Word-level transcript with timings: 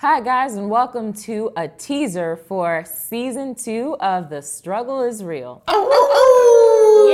Hi, 0.00 0.22
guys, 0.22 0.54
and 0.54 0.70
welcome 0.70 1.12
to 1.12 1.52
a 1.58 1.68
teaser 1.68 2.34
for 2.34 2.86
season 2.86 3.54
two 3.54 3.98
of 4.00 4.30
The 4.30 4.40
Struggle 4.40 5.02
is 5.02 5.22
Real. 5.22 5.62
Oh, 5.68 7.06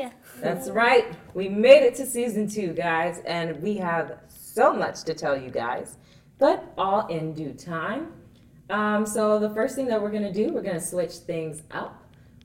Yay! 0.00 0.10
That's 0.40 0.70
right. 0.70 1.14
We 1.34 1.50
made 1.50 1.82
it 1.82 1.94
to 1.96 2.06
season 2.06 2.48
two, 2.48 2.72
guys, 2.72 3.20
and 3.26 3.60
we 3.60 3.76
have 3.76 4.18
so 4.28 4.72
much 4.72 5.02
to 5.04 5.12
tell 5.12 5.38
you 5.38 5.50
guys, 5.50 5.98
but 6.38 6.72
all 6.78 7.06
in 7.08 7.34
due 7.34 7.52
time. 7.52 8.14
Um, 8.70 9.04
so, 9.04 9.38
the 9.38 9.50
first 9.50 9.76
thing 9.76 9.84
that 9.88 10.00
we're 10.00 10.10
going 10.10 10.22
to 10.22 10.32
do, 10.32 10.54
we're 10.54 10.62
going 10.62 10.80
to 10.80 10.80
switch 10.80 11.12
things 11.12 11.60
up. 11.70 12.02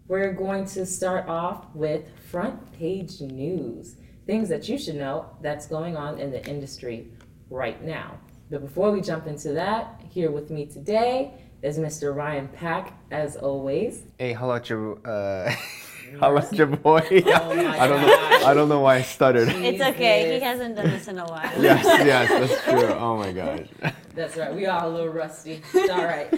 We're 0.09 0.33
going 0.33 0.65
to 0.65 0.85
start 0.85 1.29
off 1.29 1.73
with 1.73 2.03
front 2.29 2.73
page 2.73 3.21
news 3.21 3.95
things 4.25 4.49
that 4.49 4.67
you 4.67 4.77
should 4.77 4.95
know 4.95 5.29
that's 5.41 5.65
going 5.65 5.95
on 5.95 6.19
in 6.19 6.29
the 6.31 6.45
industry 6.45 7.07
right 7.49 7.81
now. 7.81 8.19
But 8.49 8.61
before 8.61 8.91
we 8.91 9.01
jump 9.01 9.25
into 9.25 9.53
that, 9.53 10.01
here 10.09 10.29
with 10.29 10.51
me 10.51 10.67
today 10.67 11.33
is 11.63 11.79
Mr. 11.79 12.15
Ryan 12.15 12.47
Pack, 12.47 12.93
as 13.09 13.35
always. 13.35 14.03
Hey, 14.19 14.33
how 14.33 14.51
about 14.51 14.69
your 14.69 14.99
uh, 15.03 15.51
how 16.19 16.35
about 16.35 16.53
your 16.53 16.67
boy? 16.67 17.01
Oh 17.25 17.55
my 17.55 17.79
I 17.79 17.87
don't 17.87 18.01
know. 18.01 18.47
I 18.47 18.53
don't 18.53 18.69
know 18.69 18.81
why 18.81 18.97
I 18.97 19.01
stuttered. 19.01 19.49
It's 19.49 19.81
okay. 19.81 20.35
He 20.35 20.45
hasn't 20.45 20.75
done 20.75 20.91
this 20.91 21.07
in 21.07 21.17
a 21.17 21.25
while. 21.25 21.51
yes, 21.59 21.83
yes, 22.05 22.29
that's 22.29 22.63
true. 22.65 22.93
Oh 22.93 23.17
my 23.17 23.31
gosh. 23.31 23.67
That's 24.13 24.37
right. 24.37 24.53
We 24.53 24.67
are 24.67 24.85
a 24.85 24.89
little 24.89 25.09
rusty. 25.09 25.61
It's 25.73 25.89
all 25.89 26.05
right. 26.05 26.31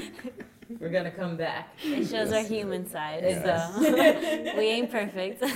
We're 0.80 0.90
gonna 0.90 1.12
come 1.12 1.38
back. 1.38 1.76
It 1.84 2.08
shows 2.08 2.32
our 2.32 2.44
human 2.44 2.88
side. 2.88 3.24
It 3.24 3.44
So 3.44 3.58
we 4.58 4.66
ain't 4.68 4.92
perfect. 4.92 5.40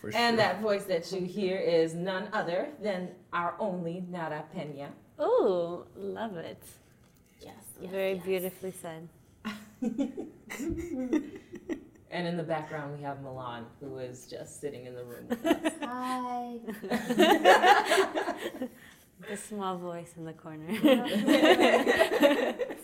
For 0.00 0.10
And 0.14 0.38
that 0.38 0.60
voice 0.60 0.84
that 0.84 1.10
you 1.12 1.26
hear 1.26 1.58
is 1.58 1.94
none 1.94 2.28
other 2.32 2.68
than 2.82 3.10
our 3.32 3.54
only 3.58 4.04
Nara 4.08 4.44
Pena. 4.54 4.90
Ooh, 5.20 5.84
love 5.96 6.36
it. 6.36 6.62
Yes. 7.40 7.64
Very 7.80 8.14
beautifully 8.14 8.72
said. 8.72 9.08
And 12.12 12.26
in 12.26 12.36
the 12.36 12.42
background, 12.42 12.96
we 12.96 13.04
have 13.04 13.22
Milan, 13.22 13.66
who 13.78 13.98
is 13.98 14.26
just 14.26 14.60
sitting 14.60 14.84
in 14.86 14.96
the 14.96 15.04
room 15.04 15.28
with 15.28 15.46
us. 15.46 15.72
Hi. 15.80 16.58
The 19.28 19.36
small 19.36 19.76
voice 19.78 20.14
in 20.16 20.24
the 20.24 20.32
corner. 20.32 20.66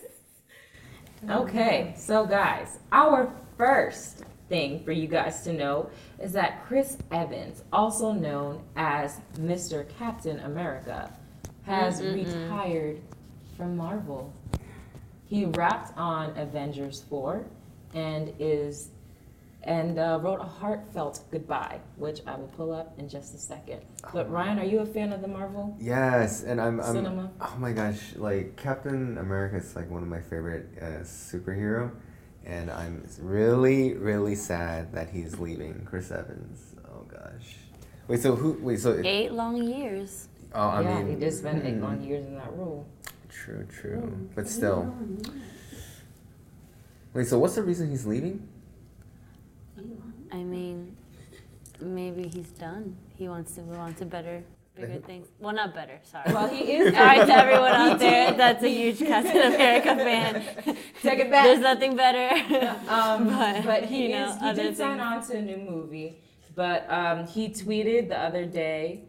Okay, 1.29 1.95
so 1.97 2.27
guys, 2.27 2.77
our 2.91 3.33
first 3.57 4.23
thing 4.49 4.83
for 4.85 4.91
you 4.91 5.07
guys 5.07 5.41
to 5.41 5.51
know 5.51 5.89
is 6.21 6.31
that 6.33 6.63
Chris 6.67 6.97
Evans, 7.11 7.63
also 7.73 8.11
known 8.11 8.61
as 8.75 9.19
Mr. 9.39 9.89
Captain 9.97 10.39
America, 10.41 11.11
has 11.63 12.03
retired 12.03 13.01
from 13.57 13.75
Marvel. 13.75 14.31
He 15.25 15.45
wrapped 15.45 15.97
on 15.97 16.37
Avengers 16.37 17.03
4 17.09 17.43
and 17.95 18.31
is 18.39 18.91
and 19.63 19.99
uh, 19.99 20.19
wrote 20.21 20.39
a 20.39 20.43
heartfelt 20.45 21.19
goodbye, 21.31 21.79
which 21.97 22.21
I 22.25 22.35
will 22.37 22.47
pull 22.47 22.71
up 22.73 22.97
in 22.97 23.09
just 23.09 23.33
a 23.35 23.37
second. 23.37 23.81
But 24.13 24.29
Ryan, 24.31 24.59
are 24.59 24.65
you 24.65 24.79
a 24.79 24.85
fan 24.85 25.11
of 25.11 25.21
the 25.21 25.27
Marvel? 25.27 25.75
Yes, 25.79 26.43
and 26.43 26.61
I'm, 26.61 26.79
I'm 26.79 26.93
Cinema. 26.93 27.31
oh 27.41 27.55
my 27.57 27.71
gosh, 27.73 28.15
like 28.15 28.55
Captain 28.55 29.17
America 29.17 29.57
is 29.57 29.75
like 29.75 29.89
one 29.89 30.03
of 30.03 30.07
my 30.09 30.21
favorite 30.21 30.67
uh, 30.81 31.03
superhero, 31.03 31.91
and 32.45 32.71
I'm 32.71 33.05
really 33.19 33.93
really 33.95 34.35
sad 34.35 34.93
that 34.93 35.09
he's 35.09 35.39
leaving. 35.39 35.85
Chris 35.85 36.11
Evans. 36.11 36.75
Oh 36.85 37.03
gosh. 37.11 37.55
Wait, 38.07 38.21
so 38.21 38.35
who? 38.35 38.57
Wait, 38.61 38.79
so 38.79 39.01
Eight 39.03 39.33
long 39.33 39.61
years. 39.61 40.29
oh, 40.55 40.59
I 40.69 40.81
yeah, 40.81 41.03
mean, 41.03 41.15
he 41.19 41.25
just 41.25 41.39
spent 41.39 41.65
eight 41.65 41.75
long 41.81 42.01
years 42.01 42.25
in 42.25 42.35
that 42.35 42.53
role. 42.53 42.87
True, 43.29 43.67
true, 43.69 44.29
but 44.33 44.47
still. 44.47 44.95
Wait, 47.13 47.27
so 47.27 47.37
what's 47.39 47.55
the 47.55 47.63
reason 47.63 47.89
he's 47.89 48.05
leaving? 48.05 48.47
I 50.31 50.37
mean, 50.37 50.95
maybe 51.79 52.27
he's 52.27 52.49
done. 52.51 52.95
He 53.15 53.27
wants 53.29 53.53
to 53.55 53.61
move 53.61 53.77
on 53.77 53.93
to 53.95 54.05
better, 54.05 54.43
bigger 54.75 54.99
things. 54.99 55.27
Well, 55.39 55.53
not 55.53 55.73
better. 55.73 55.99
Sorry. 56.03 56.31
Well, 56.33 56.47
he 56.47 56.73
is. 56.73 56.93
All 56.93 57.03
right, 57.03 57.25
to 57.25 57.33
everyone 57.33 57.71
out 57.71 57.99
there 57.99 58.33
that's 58.33 58.63
a 58.63 58.69
huge 58.69 58.99
Captain 58.99 59.53
America 59.53 59.95
fan. 59.95 60.43
Take 61.01 61.19
it 61.19 61.31
back. 61.31 61.45
There's 61.45 61.59
nothing 61.59 61.95
better. 61.95 62.27
Um, 62.87 63.27
But, 63.37 63.65
but 63.65 63.83
he 63.85 64.03
you 64.03 64.09
know, 64.15 64.29
is. 64.29 64.39
He 64.39 64.47
other 64.47 64.63
did 64.63 64.77
sign 64.77 64.99
on 64.99 65.25
to 65.27 65.37
a 65.37 65.41
new 65.41 65.57
movie, 65.57 66.21
but 66.55 66.85
um, 66.91 67.25
he 67.27 67.49
tweeted 67.49 68.09
the 68.09 68.17
other 68.19 68.45
day 68.45 69.05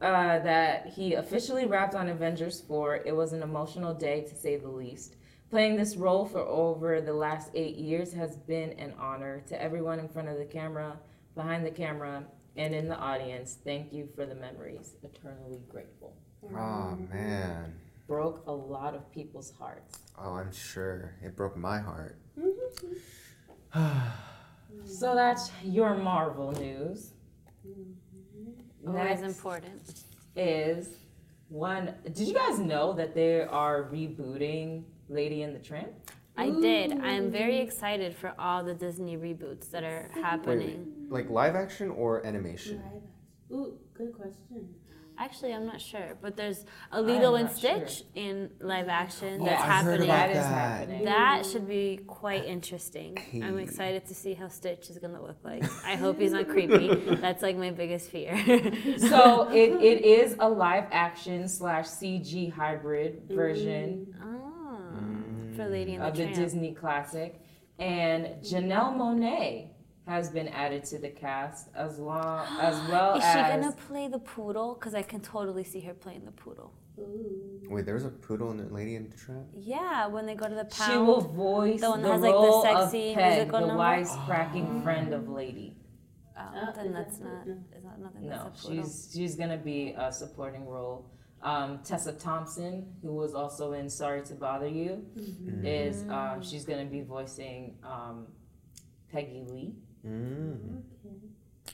uh, 0.00 0.38
that 0.40 0.86
he 0.88 1.14
officially 1.14 1.66
wrapped 1.66 1.94
on 1.94 2.08
Avengers 2.08 2.60
4. 2.62 3.02
It 3.06 3.14
was 3.14 3.32
an 3.32 3.42
emotional 3.42 3.94
day 3.94 4.22
to 4.22 4.34
say 4.34 4.56
the 4.56 4.68
least. 4.68 5.16
Playing 5.52 5.76
this 5.76 5.96
role 5.96 6.24
for 6.24 6.40
over 6.40 7.02
the 7.02 7.12
last 7.12 7.50
eight 7.54 7.76
years 7.76 8.10
has 8.14 8.38
been 8.38 8.70
an 8.78 8.94
honor 8.98 9.42
to 9.48 9.62
everyone 9.62 9.98
in 9.98 10.08
front 10.08 10.28
of 10.28 10.38
the 10.38 10.46
camera, 10.46 10.96
behind 11.34 11.66
the 11.66 11.70
camera, 11.70 12.24
and 12.56 12.74
in 12.74 12.88
the 12.88 12.96
audience. 12.96 13.58
Thank 13.62 13.92
you 13.92 14.08
for 14.16 14.24
the 14.24 14.34
memories. 14.34 14.94
Eternally 15.02 15.60
grateful. 15.68 16.16
Oh 16.56 16.96
man. 17.12 17.74
Broke 18.08 18.44
a 18.46 18.50
lot 18.50 18.94
of 18.94 19.12
people's 19.12 19.52
hearts. 19.58 19.98
Oh, 20.18 20.36
I'm 20.36 20.54
sure 20.54 21.16
it 21.22 21.36
broke 21.36 21.54
my 21.54 21.78
heart. 21.78 22.16
So 24.86 25.14
that's 25.14 25.50
your 25.62 25.94
Marvel 25.94 26.52
news. 26.52 27.12
Mm-hmm. 27.68 28.88
Always 28.88 29.20
Next 29.20 29.22
important. 29.22 30.04
is 30.34 30.96
one. 31.50 31.94
Did 32.04 32.26
you 32.26 32.32
guys 32.32 32.58
know 32.58 32.94
that 32.94 33.14
they 33.14 33.42
are 33.42 33.90
rebooting 33.92 34.84
Lady 35.12 35.42
and 35.42 35.54
the 35.54 35.60
Tramp? 35.60 35.92
I 36.36 36.48
did. 36.48 36.92
I 36.92 37.10
am 37.10 37.30
very 37.30 37.58
excited 37.60 38.16
for 38.16 38.32
all 38.38 38.64
the 38.64 38.74
Disney 38.74 39.16
reboots 39.18 39.70
that 39.70 39.84
are 39.84 40.10
happening. 40.14 40.86
Like 41.10 41.28
live 41.28 41.54
action 41.54 41.90
or 41.90 42.24
animation? 42.26 42.82
Ooh, 43.52 43.78
good 43.92 44.14
question. 44.14 44.68
Actually, 45.18 45.52
I'm 45.52 45.66
not 45.66 45.78
sure, 45.78 46.16
but 46.22 46.38
there's 46.38 46.64
a 46.90 46.96
I'm 46.96 47.06
Lilo 47.06 47.34
and 47.34 47.44
not 47.48 47.58
sure. 47.58 47.86
Stitch 47.86 48.04
in 48.14 48.48
live 48.60 48.88
action 48.88 49.42
Oh, 49.42 49.44
that's 49.44 49.62
I 49.62 49.66
heard 49.82 50.00
happening. 50.00 50.08
about 50.08 50.16
That 50.16 50.30
is 50.30 50.36
that. 50.36 50.48
happening. 50.78 51.04
That 51.04 51.46
should 51.46 51.68
be 51.68 52.00
quite 52.06 52.46
interesting. 52.46 53.18
I'm 53.34 53.58
excited 53.58 54.06
to 54.06 54.14
see 54.14 54.32
how 54.32 54.48
Stitch 54.48 54.88
is 54.88 54.98
gonna 54.98 55.22
look 55.22 55.36
like. 55.44 55.62
I 55.84 55.96
hope 55.96 56.18
he's 56.18 56.32
not 56.32 56.48
creepy. 56.48 56.94
That's 57.16 57.42
like 57.42 57.58
my 57.58 57.70
biggest 57.70 58.10
fear. 58.10 58.32
So 58.96 59.50
it, 59.50 59.82
it 59.82 60.02
is 60.04 60.34
a 60.40 60.48
live 60.48 60.86
action 60.90 61.46
slash 61.46 61.84
CG 61.88 62.50
hybrid 62.50 63.24
version 63.28 64.14
oh, 64.24 64.51
for 65.56 65.68
Lady 65.68 65.94
and 65.94 66.02
of 66.04 66.14
the 66.14 66.20
the 66.20 66.24
Tramp. 66.32 66.36
Disney 66.44 66.72
classic, 66.74 67.40
and 67.78 68.26
Janelle 68.42 68.94
Monáe 68.96 69.68
has 70.06 70.30
been 70.30 70.48
added 70.48 70.84
to 70.84 70.98
the 70.98 71.08
cast 71.10 71.68
as 71.74 71.98
long 71.98 72.46
as 72.60 72.74
well 72.90 73.14
as. 73.14 73.22
Is 73.24 73.32
she 73.32 73.38
as 73.38 73.60
gonna 73.60 73.72
play 73.88 74.08
the 74.08 74.18
poodle? 74.18 74.74
Cause 74.74 74.94
I 74.94 75.02
can 75.02 75.20
totally 75.20 75.64
see 75.64 75.80
her 75.80 75.94
playing 75.94 76.24
the 76.24 76.32
poodle. 76.32 76.72
Ooh. 76.98 77.60
Wait, 77.70 77.86
there 77.86 77.94
was 77.94 78.04
a 78.04 78.10
poodle 78.10 78.50
in 78.50 78.58
the 78.58 78.64
Lady 78.72 78.96
in 78.96 79.08
the 79.08 79.16
Tramp? 79.16 79.46
Yeah, 79.56 80.06
when 80.08 80.26
they 80.26 80.34
go 80.34 80.46
to 80.46 80.54
the 80.54 80.66
pound. 80.66 80.92
she 80.92 80.98
will 80.98 81.20
voice 81.22 81.80
The 81.80 81.86
the, 81.86 81.90
one 81.90 82.02
that 82.02 82.12
has, 82.12 82.20
like, 82.20 82.32
the 82.32 82.36
role 82.36 82.62
sexy 82.62 83.10
of 83.10 83.14
Peg, 83.16 83.50
the 83.50 83.60
number? 83.60 83.74
wisecracking 83.76 84.82
friend 84.84 85.14
of 85.14 85.28
Lady. 85.28 85.76
Oh, 86.38 86.42
Oh, 86.54 86.72
then 86.74 86.92
that's 86.92 87.18
that 87.18 87.24
not. 87.24 87.46
Is 87.46 87.84
that 87.84 87.98
nothing? 87.98 88.28
No, 88.28 88.44
that's 88.44 88.64
a 88.64 88.68
she's 88.68 89.10
she's 89.14 89.34
gonna 89.36 89.56
be 89.56 89.94
a 89.96 90.12
supporting 90.12 90.66
role. 90.66 91.10
Um, 91.42 91.80
Tessa 91.84 92.12
Thompson, 92.12 92.86
who 93.02 93.12
was 93.14 93.34
also 93.34 93.72
in 93.72 93.90
Sorry 93.90 94.22
to 94.22 94.34
Bother 94.34 94.68
You, 94.68 95.04
is 95.64 96.04
um, 96.08 96.40
she's 96.42 96.64
gonna 96.64 96.84
be 96.84 97.00
voicing 97.02 97.76
um, 97.82 98.26
Peggy 99.10 99.42
Lee. 99.48 99.74
Mm. 100.06 100.82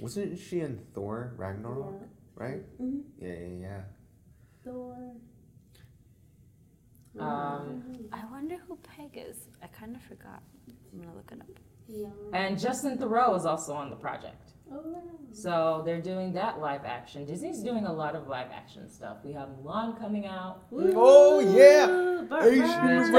Wasn't 0.01 0.39
she 0.39 0.61
in 0.61 0.79
Thor 0.95 1.35
Ragnarok? 1.37 2.01
Right? 2.35 2.63
Mhm. 2.81 3.03
Yeah, 3.19 3.33
yeah, 3.33 3.61
yeah. 3.61 3.81
Thor. 4.65 4.97
Um, 7.19 8.09
I 8.13 8.25
wonder 8.31 8.57
who 8.69 8.77
Peg 8.77 9.17
is. 9.29 9.49
I 9.63 9.67
kind 9.67 9.97
of 9.97 10.03
forgot. 10.03 10.43
I'm 10.93 11.01
gonna 11.01 11.15
look 11.15 11.31
it 11.33 11.41
up. 11.41 11.49
Yeah. 11.91 12.09
and 12.35 12.59
Justin 12.59 12.99
Theroux 12.99 13.35
is 13.37 13.47
also 13.47 13.73
on 13.73 13.89
the 13.89 13.97
project. 13.97 14.48
Oh, 14.71 14.81
wow. 14.85 15.03
So 15.33 15.83
they're 15.85 16.01
doing 16.01 16.33
that 16.35 16.61
live 16.61 16.85
action. 16.85 17.25
Disney's 17.25 17.63
doing 17.63 17.85
a 17.87 17.93
lot 17.93 18.15
of 18.17 18.29
live 18.29 18.49
action 18.53 18.89
stuff. 18.89 19.19
We 19.25 19.33
have 19.33 19.49
Mulan 19.63 19.99
coming 19.99 20.27
out. 20.27 20.63
Oh, 20.73 21.41
yeah! 21.41 21.87
Asian 22.43 23.13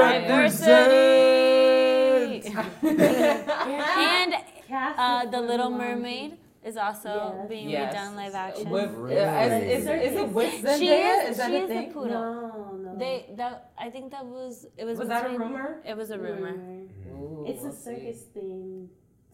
Diversity. 1.10 2.42
and 2.82 4.34
uh, 4.72 5.26
the 5.26 5.40
Little 5.40 5.70
Mermaid 5.70 6.36
is 6.64 6.76
also 6.76 7.34
Yes. 7.38 7.48
being 7.48 7.70
Yes. 7.70 7.94
redone 7.94 8.14
live 8.16 8.34
action. 8.34 8.70
With, 8.70 8.90
Really? 8.92 9.18
uh, 9.20 9.44
is, 9.56 9.86
is, 9.86 10.12
is 10.12 10.18
it 10.20 10.28
with 10.28 10.52
Zendaya? 10.62 10.78
she 10.78 10.88
is. 10.88 11.30
Is 11.30 11.36
that 11.38 11.50
she 11.50 11.56
a 11.56 11.62
is 11.62 11.68
the 11.68 11.74
thing? 11.74 11.92
poodle. 11.92 12.10
No, 12.10 12.76
no. 12.84 12.96
They 12.98 13.30
that 13.36 13.70
I 13.78 13.88
think 13.90 14.10
that 14.12 14.24
was 14.26 14.66
it 14.76 14.84
was. 14.84 14.98
Was 14.98 15.08
that 15.08 15.24
a 15.26 15.38
rumor? 15.38 15.80
It 15.86 15.96
was 15.96 16.10
a 16.10 16.18
rumor. 16.18 16.52
Ooh, 16.52 17.44
It's 17.48 17.62
we'll 17.62 17.70
a 17.72 17.74
see. 17.74 17.84
circus 17.84 18.22
theme 18.34 18.69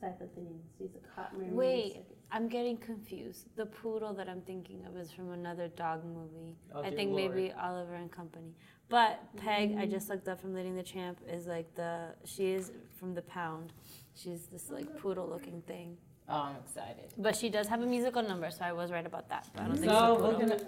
type 0.00 0.20
of 0.20 0.32
thing. 0.32 0.60
She's 0.78 0.90
a 0.94 1.14
cop 1.14 1.32
mermaid. 1.32 1.52
Wait. 1.52 1.92
circus. 1.94 2.16
I'm 2.32 2.48
getting 2.48 2.76
confused. 2.76 3.46
The 3.56 3.66
poodle 3.66 4.12
that 4.14 4.28
I'm 4.28 4.40
thinking 4.42 4.84
of 4.86 4.96
is 4.96 5.12
from 5.12 5.30
another 5.32 5.68
dog 5.68 6.04
movie. 6.04 6.56
Oh, 6.74 6.82
I 6.82 6.90
think 6.90 7.12
Lord. 7.12 7.34
maybe 7.34 7.52
Oliver 7.52 7.94
and 7.94 8.10
Company. 8.10 8.54
But 8.88 9.20
Peg, 9.36 9.72
I 9.72 9.82
mm-hmm. 9.82 9.90
just 9.90 10.08
looked 10.08 10.28
up 10.28 10.40
from 10.40 10.54
Leading 10.54 10.76
the 10.76 10.82
Champ, 10.82 11.20
is 11.28 11.46
like 11.46 11.72
the 11.74 12.14
she 12.24 12.50
is 12.50 12.72
from 12.98 13.14
the 13.14 13.22
Pound. 13.22 13.72
She's 14.14 14.46
this 14.46 14.70
like 14.70 14.86
mm-hmm. 14.86 14.98
poodle 14.98 15.28
looking 15.28 15.62
thing. 15.62 15.96
Oh, 16.28 16.34
I'm 16.34 16.56
excited. 16.56 17.12
But 17.16 17.36
she 17.36 17.48
does 17.48 17.68
have 17.68 17.82
a 17.82 17.86
musical 17.86 18.22
number, 18.22 18.50
so 18.50 18.64
I 18.64 18.72
was 18.72 18.90
right 18.90 19.06
about 19.06 19.28
that. 19.28 19.48
But 19.54 19.62
I 19.62 19.66
don't 19.66 19.76
think 19.76 19.90
So 19.90 20.12
it's 20.12 20.22
we're 20.22 20.32
poodle. 20.32 20.48
gonna. 20.48 20.62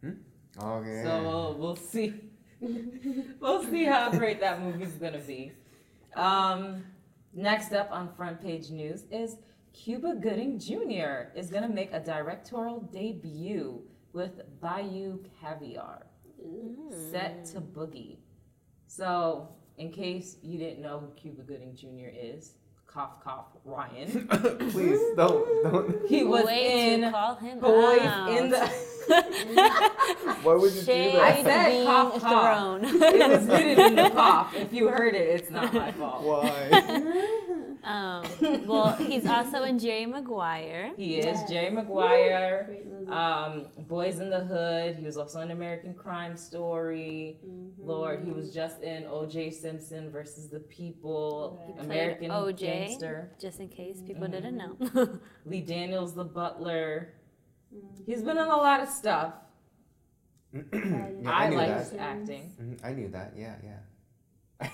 Hmm? 0.00 0.66
Okay. 0.66 1.02
So 1.04 1.22
we'll, 1.22 1.54
we'll 1.54 1.76
see. 1.76 2.14
we'll 3.40 3.64
see 3.64 3.84
how 3.84 4.10
great 4.10 4.40
that 4.40 4.62
movie's 4.62 4.92
gonna 4.92 5.18
be. 5.18 5.52
Um, 6.14 6.84
next 7.34 7.72
up 7.72 7.88
on 7.90 8.12
front 8.14 8.40
page 8.40 8.70
news 8.70 9.04
is 9.10 9.36
Cuba 9.72 10.14
Gooding 10.14 10.58
Jr. 10.58 11.36
is 11.36 11.50
gonna 11.50 11.68
make 11.68 11.92
a 11.92 12.00
directorial 12.00 12.80
debut 12.80 13.82
with 14.12 14.42
Bayou 14.60 15.18
Caviar, 15.40 16.06
mm. 16.40 17.10
set 17.10 17.44
to 17.46 17.60
Boogie. 17.60 18.18
So, 18.86 19.48
in 19.76 19.90
case 19.90 20.36
you 20.42 20.58
didn't 20.58 20.80
know 20.80 21.00
who 21.00 21.08
Cuba 21.20 21.42
Gooding 21.42 21.74
Jr. 21.74 22.10
is, 22.14 22.54
cough 22.94 23.22
cough 23.24 23.46
Ryan. 23.64 24.28
Please 24.70 25.00
don't 25.16 25.46
don't. 25.64 26.08
He 26.08 26.22
was 26.24 26.44
Way 26.44 26.94
in 26.94 27.00
to 27.02 27.10
call 27.10 27.34
him 27.34 27.58
Boys 27.60 28.00
out. 28.02 28.28
in 28.30 28.50
the. 28.50 28.66
Why 30.44 30.54
would 30.54 30.72
you 30.72 30.80
do 30.80 30.86
Shade 30.86 31.16
I 31.16 31.42
said 31.42 31.66
being 31.70 31.86
cough, 31.86 32.20
cough. 32.22 32.82
it 32.82 33.28
was 33.28 33.46
hidden 33.46 33.86
in 33.86 33.96
the 33.96 34.10
cough. 34.10 34.54
If 34.56 34.72
you 34.72 34.88
heard 34.88 35.14
it, 35.14 35.28
it's 35.40 35.50
not 35.50 35.74
my 35.74 35.92
fault. 35.92 36.22
Why? 36.22 37.60
Um, 37.84 38.24
well, 38.66 38.92
he's 38.96 39.26
also 39.26 39.62
in 39.64 39.78
Jerry 39.78 40.06
Maguire. 40.06 40.92
He 40.96 41.16
is 41.18 41.24
Yes. 41.26 41.48
Jerry 41.50 41.70
Maguire. 41.70 42.78
Um, 43.08 43.66
Boys 43.86 44.20
in 44.20 44.30
the 44.30 44.40
Hood. 44.40 44.96
He 44.96 45.04
was 45.04 45.16
also 45.18 45.40
in 45.40 45.50
American 45.50 45.94
Crime 45.94 46.36
Story. 46.36 47.38
Mhm. 47.46 47.72
Lord, 47.86 48.24
he 48.24 48.30
was 48.32 48.54
just 48.54 48.82
in 48.82 49.04
O.J. 49.06 49.50
Simpson 49.50 50.10
versus 50.10 50.48
the 50.48 50.60
People. 50.60 51.60
He 51.66 51.84
American 51.84 52.30
O.J.. 52.30 52.86
Gangster. 52.88 53.30
Just 53.38 53.60
in 53.60 53.68
case 53.68 54.00
people 54.00 54.26
Mhm. 54.26 54.30
didn't 54.32 54.56
know. 54.56 55.18
Lee 55.44 55.60
Daniels, 55.60 56.14
the 56.14 56.24
Butler. 56.24 57.12
Mhm. 57.74 58.06
He's 58.06 58.22
been 58.22 58.38
in 58.38 58.44
a 58.44 58.56
lot 58.56 58.80
of 58.80 58.88
stuff. 58.88 59.34
Yeah, 60.54 60.62
I, 61.26 61.46
I 61.46 61.48
like 61.50 61.76
his 61.78 61.92
acting. 61.98 62.52
Mhm, 62.60 62.78
I 62.84 62.92
knew 62.92 63.08
that. 63.08 63.34
Yeah, 63.36 63.56
yeah. 63.62 64.68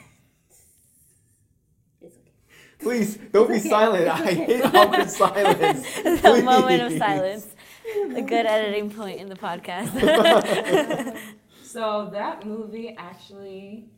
It's 2.03 2.17
okay. 2.17 2.33
Please 2.81 3.17
don't 3.33 3.49
be 3.49 3.59
silent. 3.59 4.09
I 4.09 4.33
hate 4.33 4.65
awkward 4.75 5.11
silence. 5.11 5.87
a 6.05 6.43
moment 6.43 6.83
of 6.83 6.93
silence. 6.99 7.47
A 8.17 8.23
good 8.23 8.47
editing 8.47 8.91
point 8.91 9.21
in 9.21 9.29
the 9.29 9.37
podcast. 9.37 9.91
So 11.63 12.09
that 12.13 12.45
movie 12.45 12.97
actually 12.99 13.91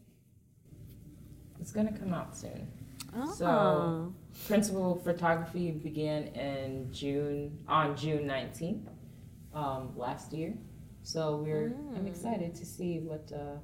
is 1.61 1.73
gonna 1.73 1.97
come 1.97 2.13
out 2.13 2.37
soon. 2.37 2.69
oh. 3.17 4.13
Principal 4.47 4.97
photography 5.05 5.71
began 5.71 6.25
in 6.35 6.93
June 6.93 7.59
on 7.69 7.97
June 7.97 8.27
nineteenth, 8.27 8.89
um, 9.55 9.93
last 9.97 10.33
year. 10.35 10.53
So 11.03 11.37
we're 11.45 11.75
I'm 11.97 12.05
Mm. 12.05 12.09
excited 12.09 12.55
to 12.57 12.67
see 12.67 12.99
what 13.01 13.31
uh, 13.35 13.57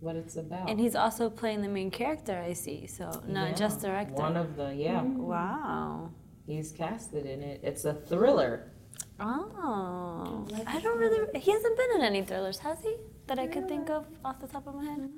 what 0.00 0.16
it's 0.16 0.36
about. 0.36 0.68
And 0.70 0.78
he's 0.78 0.94
also 0.94 1.28
playing 1.30 1.62
the 1.62 1.68
main 1.68 1.90
character, 1.90 2.36
I 2.38 2.52
see. 2.52 2.86
So 2.86 3.22
not 3.26 3.50
Yeah, 3.50 3.54
just 3.54 3.80
director. 3.80 4.14
One 4.14 4.36
of 4.36 4.56
the 4.56 4.74
yeah, 4.74 5.02
wow. 5.02 6.10
he's 6.46 6.72
casted 6.72 7.26
in 7.26 7.42
it. 7.42 7.60
It's 7.62 7.84
a 7.84 7.94
thriller. 7.94 8.72
Oh. 9.18 10.46
like 10.50 10.66
I 10.68 10.80
don't 10.80 10.98
really. 10.98 11.26
He 11.38 11.50
hasn't 11.50 11.76
been 11.76 11.90
in 11.96 12.02
any 12.02 12.22
thrillers, 12.22 12.58
has 12.58 12.80
he? 12.82 12.96
That 13.26 13.38
I 13.38 13.46
could 13.46 13.66
think 13.68 13.90
of 13.90 14.06
off 14.24 14.40
the 14.40 14.46
top 14.46 14.66
of 14.66 14.74
my 14.74 14.84
head. 14.84 15.10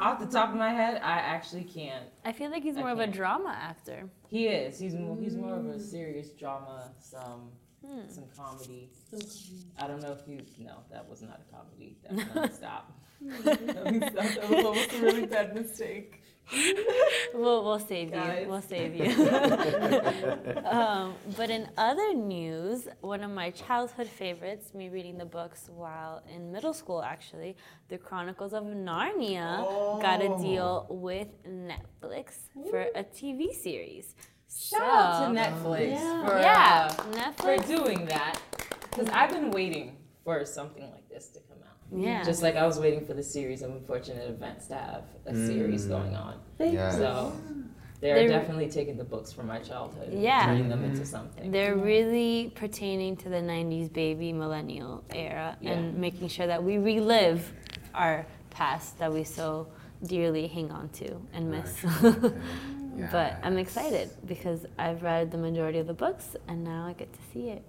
Off 0.00 0.18
the 0.18 0.26
top 0.26 0.50
of 0.50 0.56
my 0.56 0.70
head, 0.70 0.96
I 1.02 1.18
actually 1.18 1.62
can't. 1.64 2.06
I 2.24 2.32
feel 2.32 2.50
like 2.50 2.62
he's 2.64 2.74
more 2.76 2.90
of 2.90 2.98
a 2.98 3.06
drama 3.06 3.56
actor. 3.56 4.08
He 4.28 4.48
is. 4.48 4.78
He's 4.80 4.94
more, 4.94 5.16
he's 5.16 5.36
more 5.36 5.54
of 5.54 5.66
a 5.66 5.78
serious 5.78 6.30
drama, 6.30 6.90
some 6.98 7.50
Hmm. 7.86 8.08
some 8.08 8.24
comedy. 8.34 8.90
I 9.78 9.86
don't 9.86 10.00
know 10.00 10.12
if 10.12 10.26
you. 10.26 10.40
No, 10.58 10.78
that 10.90 11.06
was 11.08 11.20
not 11.22 11.40
a 11.46 11.54
comedy. 11.54 11.98
Definitely 12.02 12.24
stop. 12.32 12.34
Let 12.36 12.50
me 12.50 12.56
stop. 12.56 12.92
That 13.24 14.50
was 14.50 14.94
a 14.94 15.02
really 15.02 15.26
bad 15.26 15.54
mistake. 15.54 16.20
We'll, 17.34 17.64
we'll 17.64 17.78
save 17.80 18.12
Guys. 18.12 18.42
you. 18.42 18.48
We'll 18.48 18.62
save 18.62 18.94
you. 18.94 19.10
um, 20.66 21.14
but 21.36 21.50
in 21.50 21.68
other 21.76 22.14
news, 22.14 22.86
one 23.00 23.22
of 23.24 23.30
my 23.30 23.50
childhood 23.50 24.06
favorites, 24.06 24.72
me 24.72 24.88
reading 24.88 25.18
the 25.18 25.24
books 25.24 25.68
while 25.74 26.22
in 26.32 26.52
middle 26.52 26.72
school 26.72 27.02
actually, 27.02 27.56
The 27.88 27.98
Chronicles 27.98 28.52
of 28.52 28.64
Narnia 28.64 30.00
got 30.00 30.22
a 30.22 30.36
deal 30.40 30.86
with 30.90 31.28
Netflix 31.44 32.34
for 32.70 32.86
a 32.94 33.02
TV 33.02 33.52
series. 33.52 34.14
Shout 34.48 34.82
out 34.82 35.34
to 35.34 35.40
Netflix 35.40 35.90
Yeah. 35.90 36.26
for 36.26 36.38
yeah, 36.38 36.96
uh, 37.26 37.32
for 37.32 37.56
doing 37.66 38.04
that. 38.06 38.38
Because 38.90 39.08
I've 39.08 39.30
been 39.30 39.50
waiting 39.50 39.96
for 40.24 40.44
something 40.44 40.88
like 40.92 41.08
this 41.08 41.28
to 41.30 41.40
come. 41.40 41.53
Yeah. 41.92 42.22
Just 42.24 42.42
like 42.42 42.56
I 42.56 42.66
was 42.66 42.78
waiting 42.78 43.04
for 43.06 43.14
the 43.14 43.22
series 43.22 43.62
of 43.62 43.70
unfortunate 43.70 44.28
events 44.28 44.66
to 44.68 44.74
have 44.74 45.04
a 45.26 45.34
series 45.34 45.86
Mm. 45.86 45.88
going 45.88 46.16
on. 46.16 46.34
Yeah. 46.58 46.90
So 46.90 47.32
they're, 48.00 48.14
They're- 48.16 48.28
definitely 48.28 48.68
taking 48.68 48.96
the 48.96 49.04
books 49.04 49.32
from 49.32 49.46
my 49.46 49.58
childhood 49.60 50.08
and 50.08 50.22
Yeah. 50.22 50.44
turning 50.46 50.68
them 50.68 50.84
into 50.84 51.04
something. 51.06 51.50
They're 51.50 51.76
really 51.76 52.52
pertaining 52.54 53.16
to 53.18 53.28
the 53.28 53.40
90s 53.40 53.88
baby 53.92 54.32
millennial 54.32 55.04
era 55.10 55.56
Yeah. 55.60 55.72
and 55.72 55.96
making 55.98 56.28
sure 56.28 56.46
that 56.46 56.62
we 56.62 56.78
relive 56.78 57.52
our 57.94 58.26
past 58.50 58.98
that 58.98 59.12
we 59.12 59.24
so 59.24 59.66
dearly 60.04 60.46
hang 60.48 60.70
on 60.70 60.88
to 60.90 61.16
and 61.32 61.50
miss. 61.50 61.84
but 63.12 63.38
I'm 63.42 63.58
excited 63.58 64.10
because 64.26 64.66
I've 64.78 65.02
read 65.02 65.30
the 65.30 65.38
majority 65.38 65.78
of 65.78 65.86
the 65.86 65.94
books 65.94 66.36
and 66.48 66.62
now 66.64 66.86
I 66.86 66.92
get 66.92 67.12
to 67.12 67.18
see 67.32 67.50
it. 67.50 67.62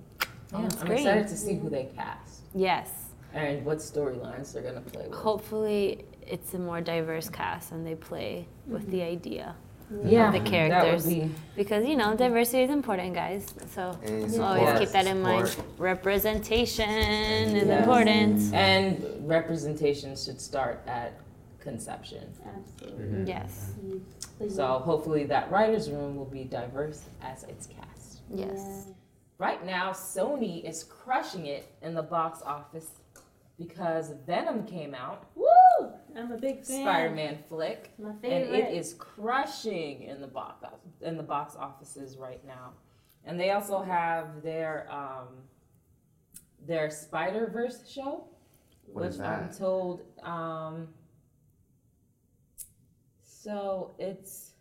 Yeah, 0.51 0.57
on 0.57 0.63
I'm 0.65 0.69
screen. 0.71 0.97
excited 0.99 1.27
to 1.27 1.37
see 1.37 1.55
who 1.55 1.69
they 1.69 1.85
cast 1.95 2.41
Yes. 2.53 3.04
And 3.35 3.65
what 3.65 3.77
storylines 3.79 4.53
they're 4.53 4.63
gonna 4.63 4.81
play 4.81 5.07
with. 5.07 5.13
Hopefully, 5.17 6.05
it's 6.25 6.53
a 6.53 6.59
more 6.59 6.81
diverse 6.81 7.29
cast 7.29 7.71
and 7.71 7.85
they 7.85 7.95
play 7.95 8.47
with 8.65 8.89
the 8.89 8.99
mm-hmm. 8.99 9.11
idea. 9.11 9.55
yeah, 10.03 10.31
the 10.31 10.39
That 10.39 10.47
characters. 10.47 11.05
would 11.05 11.13
be 11.13 11.31
Because, 11.55 11.85
you 11.85 11.95
know, 11.95 12.15
diversity 12.15 12.63
is 12.63 12.71
important, 12.71 13.13
guys. 13.13 13.53
So 13.75 13.95
And 14.03 14.31
we'll 14.31 14.41
always 14.43 14.79
keep 14.79 14.89
that 14.89 15.05
in 15.05 15.21
mind. 15.21 15.47
support. 15.49 15.69
Representation 15.77 16.89
is 16.89 17.67
Yes. 17.67 17.79
important. 17.79 18.53
and 18.53 19.27
representation 19.27 20.15
should 20.15 20.41
start 20.41 20.81
at 20.87 21.13
conception. 21.59 22.23
Absolutely. 22.57 23.25
Yes. 23.27 23.73
Please. 24.39 24.55
So 24.55 24.65
hopefully 24.79 25.25
that 25.25 25.51
writers' 25.51 25.89
room 25.91 26.15
will 26.15 26.25
be 26.39 26.45
diverse 26.45 27.03
as 27.21 27.43
its 27.43 27.67
cast. 27.67 28.21
Yes. 28.33 28.87
Right 29.37 29.63
now, 29.65 29.91
Sony 29.91 30.63
is 30.63 30.83
crushing 30.85 31.45
it 31.45 31.67
in 31.81 31.93
the 31.93 32.01
box 32.03 32.41
office 32.41 32.89
because 33.57 34.13
Venom 34.25 34.65
came 34.65 34.93
out, 34.93 35.29
Woo! 35.35 35.45
I'm 36.15 36.31
a 36.31 36.37
big 36.37 36.63
fan. 36.63 36.81
Spider-Man 36.81 37.39
flick, 37.49 37.91
My 37.97 38.11
and 38.23 38.55
it 38.55 38.73
is 38.73 38.93
crushing 38.93 40.03
in 40.03 40.21
the 40.21 40.27
box 40.27 40.65
in 41.01 41.17
the 41.17 41.23
box 41.23 41.55
offices 41.55 42.17
right 42.17 42.45
now. 42.45 42.71
And 43.25 43.39
they 43.39 43.51
also 43.51 43.81
have 43.81 44.41
their 44.43 44.87
um, 44.91 45.27
their 46.65 46.89
Spider 46.89 47.49
Verse 47.51 47.89
show, 47.89 48.27
What 48.85 49.05
which 49.05 49.13
is 49.13 49.19
I'm 49.19 49.51
told. 49.51 50.01
Um, 50.23 50.87
so 53.23 53.95
it's 53.99 54.51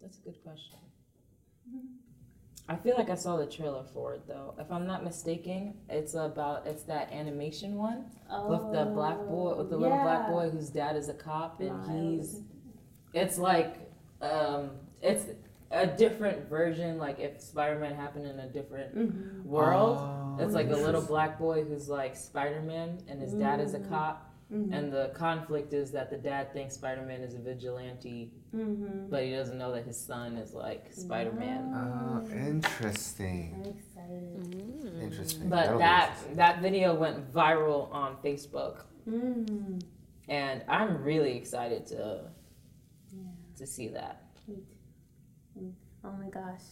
that's 0.00 0.18
a 0.18 0.20
good 0.22 0.42
question. 0.42 0.78
I 2.68 2.74
feel 2.76 2.96
like 2.96 3.10
I 3.10 3.14
saw 3.14 3.36
the 3.36 3.46
trailer 3.46 3.84
for 3.94 4.14
it 4.14 4.26
though. 4.26 4.54
If 4.58 4.70
I'm 4.72 4.86
not 4.86 5.04
mistaken, 5.04 5.74
it's 5.88 6.14
about 6.14 6.66
it's 6.66 6.82
that 6.84 7.12
animation 7.12 7.76
one 7.76 8.06
with 8.48 8.72
the 8.72 8.90
black 8.92 9.18
boy 9.28 9.54
with 9.56 9.70
the 9.70 9.76
little 9.76 9.98
black 9.98 10.26
Oh, 10.28 10.32
boy 10.32 10.50
whose 10.50 10.68
dad 10.70 10.96
is 10.96 11.08
a 11.08 11.14
cop 11.14 11.60
and 11.60 11.70
Miles. 11.70 11.90
he's 11.92 12.40
it's 13.14 13.38
like 13.38 13.76
um 14.20 14.70
it's 15.00 15.26
a 15.70 15.86
different 15.86 16.48
version 16.48 16.98
like 16.98 17.18
if 17.20 17.40
Spider-Man 17.40 17.94
happened 17.94 18.26
in 18.26 18.38
a 18.40 18.48
different 18.48 18.96
Mhm. 18.96 19.44
world. 19.44 19.98
Oh, 20.00 20.36
It's 20.42 20.54
like 20.54 20.70
a 20.70 20.76
little 20.76 21.02
black 21.02 21.38
boy 21.38 21.64
who's 21.64 21.88
like 21.88 22.16
Spider-Man 22.16 22.98
and 23.08 23.20
his 23.20 23.32
dad 23.32 23.60
is 23.60 23.74
a 23.74 23.78
Mm. 23.80 23.88
cop 23.88 24.32
Mhm. 24.52 24.72
and 24.72 24.92
the 24.92 25.10
conflict 25.14 25.72
is 25.72 25.90
that 25.90 26.08
the 26.08 26.16
dad 26.16 26.52
thinks 26.52 26.74
Spider-Man 26.76 27.20
is 27.20 27.34
a 27.34 27.38
vigilante 27.38 28.32
Mhm. 28.54 29.10
but 29.10 29.24
he 29.24 29.32
doesn't 29.32 29.58
know 29.58 29.72
that 29.72 29.84
his 29.84 29.96
son 29.98 30.36
is 30.36 30.54
like 30.54 30.92
Spider-Man. 30.92 31.72
Oh, 31.74 32.24
interesting. 32.30 33.54
I'm 33.56 33.70
excited. 33.72 34.36
Mm. 34.36 35.02
Interesting. 35.02 35.48
But 35.48 35.64
That'll 35.64 35.78
that 35.80 36.08
interesting. 36.10 36.36
that 36.36 36.62
video 36.62 36.94
went 36.94 37.32
viral 37.32 37.92
on 37.92 38.16
Facebook 38.22 38.84
Mm. 39.08 39.82
and 40.28 40.62
I'm 40.68 41.02
really 41.02 41.36
excited 41.36 41.84
to 41.86 42.30
Yeah. 43.12 43.22
to 43.56 43.66
see 43.66 43.88
that. 43.88 44.22
Me 44.46 44.54
too. 44.56 44.62
I'm 45.56 45.76
Oh 46.04 46.12
my 46.12 46.28
gosh. 46.30 46.62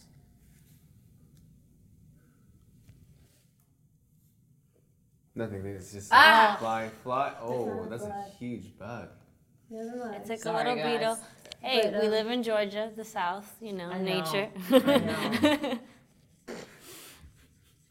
Nothing. 5.35 5.65
It's 5.65 5.91
just 5.91 6.09
Ah! 6.13 6.55
fly, 6.59 6.89
fly. 7.03 7.33
Oh, 7.41 7.65
not 7.81 7.89
that's 7.89 8.03
a 8.03 8.25
huge 8.39 8.77
bug. 8.77 9.09
It's 9.69 10.29
like 10.29 10.39
Sorry, 10.39 10.55
a 10.55 10.57
little 10.59 10.75
guys. 10.77 10.99
beetle. 10.99 11.17
Hey, 11.61 11.81
But, 11.91 11.99
we 12.01 12.05
um, 12.07 12.11
live 12.11 12.27
in 12.29 12.43
Georgia, 12.43 12.91
the 12.95 13.03
South, 13.03 13.55
you 13.59 13.73
know, 13.73 13.89
I 13.89 13.97
know. 13.99 14.21
nature. 14.21 14.47
I 14.71 15.79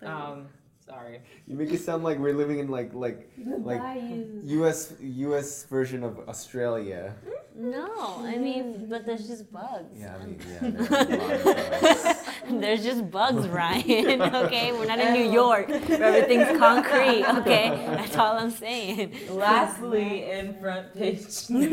But 0.01 0.09
Um, 0.09 0.49
sorry. 0.95 1.21
You 1.47 1.57
make 1.57 1.73
it 1.73 1.81
sound 1.81 2.05
like 2.05 2.19
we're 2.19 2.35
living 2.35 2.59
in 2.59 2.69
like 2.69 2.93
like 2.95 3.29
the 3.37 3.57
like 3.59 3.81
bayous. 3.81 4.45
U.S. 4.45 4.93
U.S. 5.01 5.65
version 5.65 6.03
of 6.05 6.19
Australia. 6.29 7.15
no, 7.55 8.17
I 8.21 8.37
mean, 8.37 8.87
but 8.89 9.05
there's 9.07 9.27
just 9.27 9.53
bugs. 9.53 9.99
Yeah, 9.99 10.17
I 10.21 10.27
mean, 10.27 10.39
yeah. 10.49 10.59
there's 10.71 10.91
a 10.91 11.17
lot 11.17 11.35
of 11.35 11.45
bugs. 11.45 12.21
There's 12.51 12.85
just 12.85 13.11
bugs, 13.11 13.49
Ryan. 13.49 14.23
Okay, 14.45 14.73
we're 14.73 14.87
not 14.87 14.99
in 14.99 15.13
New 15.15 15.31
York 15.31 15.69
where 15.69 16.03
everything's 16.03 16.59
concrete. 16.65 17.25
Okay, 17.41 17.69
that's 17.99 18.17
all 18.17 18.37
I'm 18.37 18.51
saying. 18.51 19.13
Lastly, 19.31 20.31
in 20.31 20.55
front 20.61 20.93
page 20.95 21.49
news. 21.49 21.73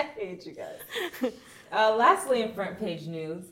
I 0.00 0.08
hate 0.16 0.46
you 0.46 0.54
guys. 0.54 1.32
Uh, 1.72 1.94
lastly, 1.96 2.42
in 2.42 2.52
front 2.52 2.78
page 2.78 3.06
news, 3.06 3.44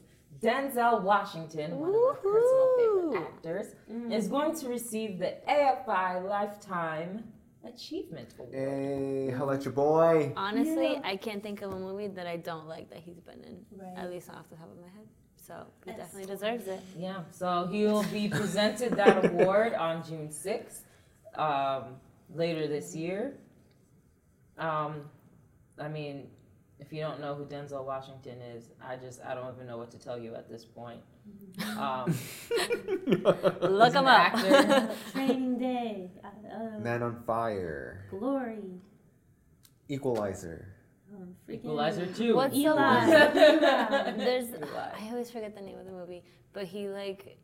Denzel 0.43 1.03
Washington, 1.03 1.79
one 1.79 1.91
of 1.91 1.95
my 1.95 2.15
personal 2.21 2.75
favorite 2.77 3.29
actors, 3.29 3.67
is 4.13 4.27
going 4.29 4.55
to 4.57 4.69
receive 4.69 5.19
the 5.19 5.37
AFI 5.49 6.29
Lifetime 6.29 7.23
Achievement 7.65 8.35
Award. 8.39 8.53
Hey, 8.53 9.31
how 9.31 9.45
about 9.49 9.65
your 9.65 9.73
boy. 9.73 10.33
Honestly, 10.37 10.95
Yeah. 10.95 11.01
I 11.05 11.17
can't 11.17 11.43
think 11.43 11.63
of 11.63 11.73
a 11.73 11.79
movie 11.79 12.09
that 12.09 12.27
I 12.27 12.37
don't 12.39 12.67
like 12.67 12.91
that 12.91 12.99
he's 12.99 13.21
been 13.21 13.43
in. 13.45 13.65
Right. 13.79 13.97
At 13.97 14.11
least 14.11 14.31
off 14.31 14.49
the 14.51 14.57
top 14.57 14.69
of 14.71 14.77
my 14.81 14.89
head. 14.89 15.07
So 15.37 15.67
he 15.85 15.93
That's 15.93 16.03
definitely 16.13 16.35
deserves 16.35 16.67
it. 16.67 16.81
Yeah, 16.97 17.23
so 17.31 17.69
he'll 17.71 18.03
be 18.05 18.29
presented 18.29 18.93
that 18.95 19.25
award 19.25 19.75
on 19.75 20.05
June 20.05 20.29
6th, 20.29 20.81
um, 21.37 21.97
later 22.35 22.67
this 22.67 22.97
year. 22.97 23.35
Um, 24.59 25.03
I 25.79 25.89
mean, 25.89 26.29
if 26.83 26.93
you 26.93 27.01
don't 27.01 27.21
know 27.21 27.35
who 27.35 27.45
Denzel 27.45 27.85
Washington 27.85 28.41
is, 28.55 28.71
I 28.85 28.97
just, 28.97 29.21
I 29.25 29.35
don't 29.35 29.55
even 29.55 29.67
know 29.69 29.79
what 29.79 29.91
to 29.93 29.99
tell 29.99 30.19
you 30.19 30.35
at 30.35 30.51
this 30.51 30.65
point. 30.65 31.01
Um, 31.79 32.07
Look 33.07 33.87
He's 33.87 33.95
him 33.95 34.07
up. 34.07 34.35
actor. 34.35 34.91
Training 35.12 35.59
Day. 35.59 36.11
Uh, 36.25 36.79
Man 36.81 37.03
on 37.03 37.23
Fire. 37.25 38.07
Glory. 38.11 38.59
Equalizer. 39.89 40.75
Um, 41.15 41.37
freaking 41.49 41.55
Equalizer 41.61 42.07
2. 42.07 42.35
What's 42.35 42.55
Eli. 42.57 43.07
There's 43.07 44.49
Eli. 44.51 44.67
I 45.01 45.09
always 45.11 45.31
forget 45.31 45.55
the 45.55 45.62
name 45.62 45.79
of 45.79 45.87
the 45.87 45.93
movie, 45.93 46.25
but 46.53 46.65
he 46.65 46.89
like 46.89 47.39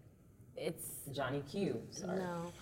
it's 0.56 0.86
Johnny 1.12 1.42
Q. 1.48 1.80
Sorry. 1.90 2.18
no. 2.18 2.52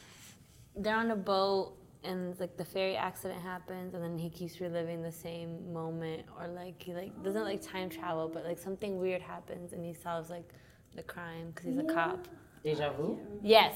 They're 0.77 0.97
on 0.97 1.11
a 1.11 1.17
boat 1.17 1.73
and 2.07 2.39
like 2.41 2.57
the 2.57 2.65
ferry 2.65 2.97
accident 2.97 3.41
happens 3.41 3.95
and 3.95 4.03
then 4.03 4.17
he 4.19 4.31
keeps 4.31 4.61
reliving 4.61 5.03
the 5.03 5.13
same 5.13 5.73
moment 5.73 6.25
or 6.39 6.49
like 6.49 6.83
he 6.83 6.95
like 6.95 7.23
doesn't 7.23 7.45
like 7.45 7.61
time 7.63 7.89
travel 7.89 8.29
but 8.33 8.45
like 8.45 8.59
something 8.59 8.99
weird 8.99 9.21
happens 9.21 9.73
and 9.73 9.85
he 9.85 9.93
solves 9.93 10.31
like 10.31 10.53
the 10.95 11.03
crime 11.03 11.53
because 11.55 11.67
he's 11.67 11.79
a 11.79 11.95
cop. 11.95 12.27
Deja 12.65 12.93
Vu? 12.95 13.19
Yes. 13.43 13.75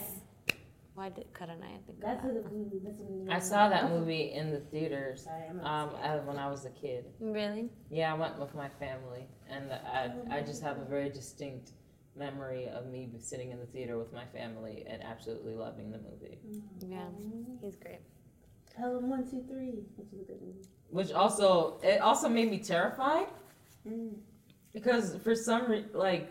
Why 0.94 1.08
did 1.08 1.32
Karanaya 1.32 1.80
think 1.86 1.98
of 1.98 2.00
That's 2.00 2.22
that? 2.22 2.34
what 2.34 2.44
the 2.44 2.50
movie. 2.50 2.80
That's 2.82 2.98
what 2.98 3.26
the 3.26 3.32
I 3.32 3.38
saw 3.38 3.68
that 3.68 3.90
movie 3.90 4.32
in 4.32 4.50
the 4.50 4.60
theaters 4.60 5.26
um, 5.62 5.90
when 6.26 6.36
I 6.38 6.50
was 6.50 6.64
a 6.64 6.70
kid. 6.70 7.06
Really? 7.20 7.70
Yeah, 7.90 8.12
I 8.12 8.18
went 8.18 8.38
with 8.38 8.54
my 8.54 8.68
family, 8.68 9.26
and 9.48 9.72
I, 9.72 10.10
I 10.30 10.40
just 10.42 10.62
have 10.62 10.78
a 10.78 10.84
very 10.84 11.08
distinct 11.08 11.72
memory 12.16 12.68
of 12.68 12.86
me 12.86 13.08
sitting 13.18 13.50
in 13.50 13.58
the 13.60 13.66
theater 13.66 13.98
with 13.98 14.12
my 14.12 14.26
family 14.26 14.84
and 14.88 15.02
absolutely 15.02 15.54
loving 15.54 15.90
the 15.90 15.98
movie. 15.98 16.38
Yeah. 16.86 17.06
He's 17.62 17.76
great. 17.76 18.00
Pelham 18.80 19.08
one 19.10 19.28
two 19.30 19.44
three. 19.48 19.82
Which 19.96 20.08
is 20.12 20.20
a 20.22 20.24
good 20.24 20.40
movie. 20.40 20.66
Which 20.90 21.12
also, 21.12 21.78
it 21.82 22.00
also 22.00 22.28
made 22.28 22.50
me 22.50 22.58
terrified 22.58 23.26
Mm. 23.88 24.16
because 24.74 25.16
for 25.24 25.34
some 25.34 25.70
re- 25.70 25.86
like, 25.94 26.30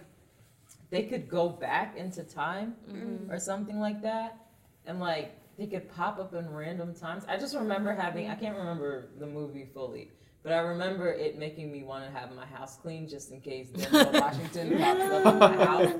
they 0.91 1.03
could 1.03 1.27
go 1.29 1.50
back 1.50 1.96
into 1.98 2.24
time 2.24 2.75
Mhm. 2.88 3.32
or 3.32 3.39
something 3.39 3.79
like 3.79 4.01
that, 4.03 4.38
and 4.86 5.00
like 5.00 5.32
they 5.58 5.65
could 5.68 5.89
pop 5.89 6.20
up 6.20 6.34
in 6.36 6.50
random 6.53 6.94
times. 6.94 7.25
I 7.27 7.38
just 7.38 7.56
remember 7.56 7.91
having, 7.94 8.29
I 8.29 8.36
can't 8.36 8.56
remember 8.58 9.10
the 9.20 9.25
movie 9.27 9.65
fully. 9.74 10.12
But 10.44 10.53
I 10.53 10.60
remember 10.60 11.10
it 11.12 11.38
making 11.38 11.70
me 11.72 11.84
want 11.84 12.06
to 12.06 12.12
have 12.18 12.34
my 12.34 12.46
house 12.46 12.77
clean 12.77 13.10
just 13.10 13.32
in 13.32 13.41
case 13.41 13.72
Denzel 13.72 14.13
Washington 14.22 14.77
pops 14.77 15.01
up 15.01 15.34
in 15.34 15.39
my 15.39 15.65
house. 15.72 15.94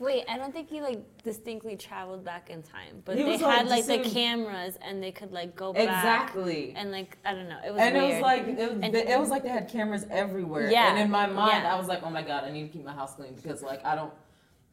Wait, 0.00 0.24
I 0.28 0.36
don't 0.38 0.52
think 0.52 0.68
he 0.68 0.80
like 0.80 1.00
distinctly 1.22 1.76
traveled 1.76 2.24
back 2.24 2.50
in 2.50 2.62
time, 2.62 3.02
but 3.04 3.16
He 3.16 3.22
they 3.22 3.30
was, 3.32 3.40
like, 3.40 3.58
had 3.58 3.68
like 3.68 3.86
the 3.86 3.98
cameras 4.00 4.76
and 4.82 5.02
they 5.02 5.12
could 5.12 5.32
like 5.32 5.54
go 5.54 5.72
back 5.72 5.82
Exactly. 5.82 6.72
and 6.76 6.90
like 6.90 7.16
I 7.24 7.32
don't 7.34 7.48
know, 7.48 7.58
it 7.64 7.72
was 7.72 7.80
And 7.80 7.94
weird. 7.94 8.10
it 8.10 8.14
was 8.14 8.22
like 8.22 8.42
it 8.48 8.56
was, 8.58 8.78
And- 8.82 8.94
it 8.94 9.18
was 9.20 9.28
like 9.30 9.42
they 9.44 9.48
had 9.50 9.68
cameras 9.68 10.06
everywhere. 10.10 10.70
Yeah, 10.70 10.90
And 10.90 10.98
in 10.98 11.10
my 11.10 11.26
mind, 11.26 11.62
yeah. 11.64 11.74
I 11.74 11.78
was 11.78 11.86
like, 11.88 12.02
oh 12.02 12.10
my 12.10 12.22
god, 12.22 12.44
I 12.44 12.50
need 12.50 12.62
to 12.62 12.68
keep 12.68 12.84
my 12.84 12.92
house 12.94 13.14
clean 13.14 13.34
because 13.34 13.62
like 13.62 13.84
I 13.84 13.94
don't 13.94 14.12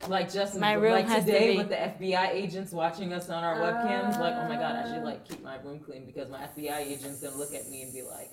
like 0.08 0.34
just 0.34 0.58
My 0.58 0.74
room 0.74 0.94
like 0.94 1.08
has 1.08 1.26
to 1.26 1.32
today 1.32 1.52
be- 1.52 1.58
with 1.60 1.70
the 1.70 1.76
FBI 1.76 2.32
agents 2.32 2.72
watching 2.72 3.14
us 3.14 3.30
on 3.30 3.44
our 3.44 3.58
webcams. 3.58 4.20
Like, 4.20 4.34
oh 4.36 4.48
my 4.50 4.56
god, 4.56 4.76
I 4.86 4.92
should 4.94 5.04
like 5.04 5.28
keep 5.28 5.44
my 5.44 5.58
room 5.62 5.80
clean 5.80 6.06
because 6.06 6.30
my 6.30 6.40
FBI 6.40 6.80
agents 6.80 7.22
gonna 7.22 7.36
look 7.38 7.54
at 7.54 7.70
me 7.70 7.84
and 7.84 7.94
be 7.94 8.02
like, 8.02 8.32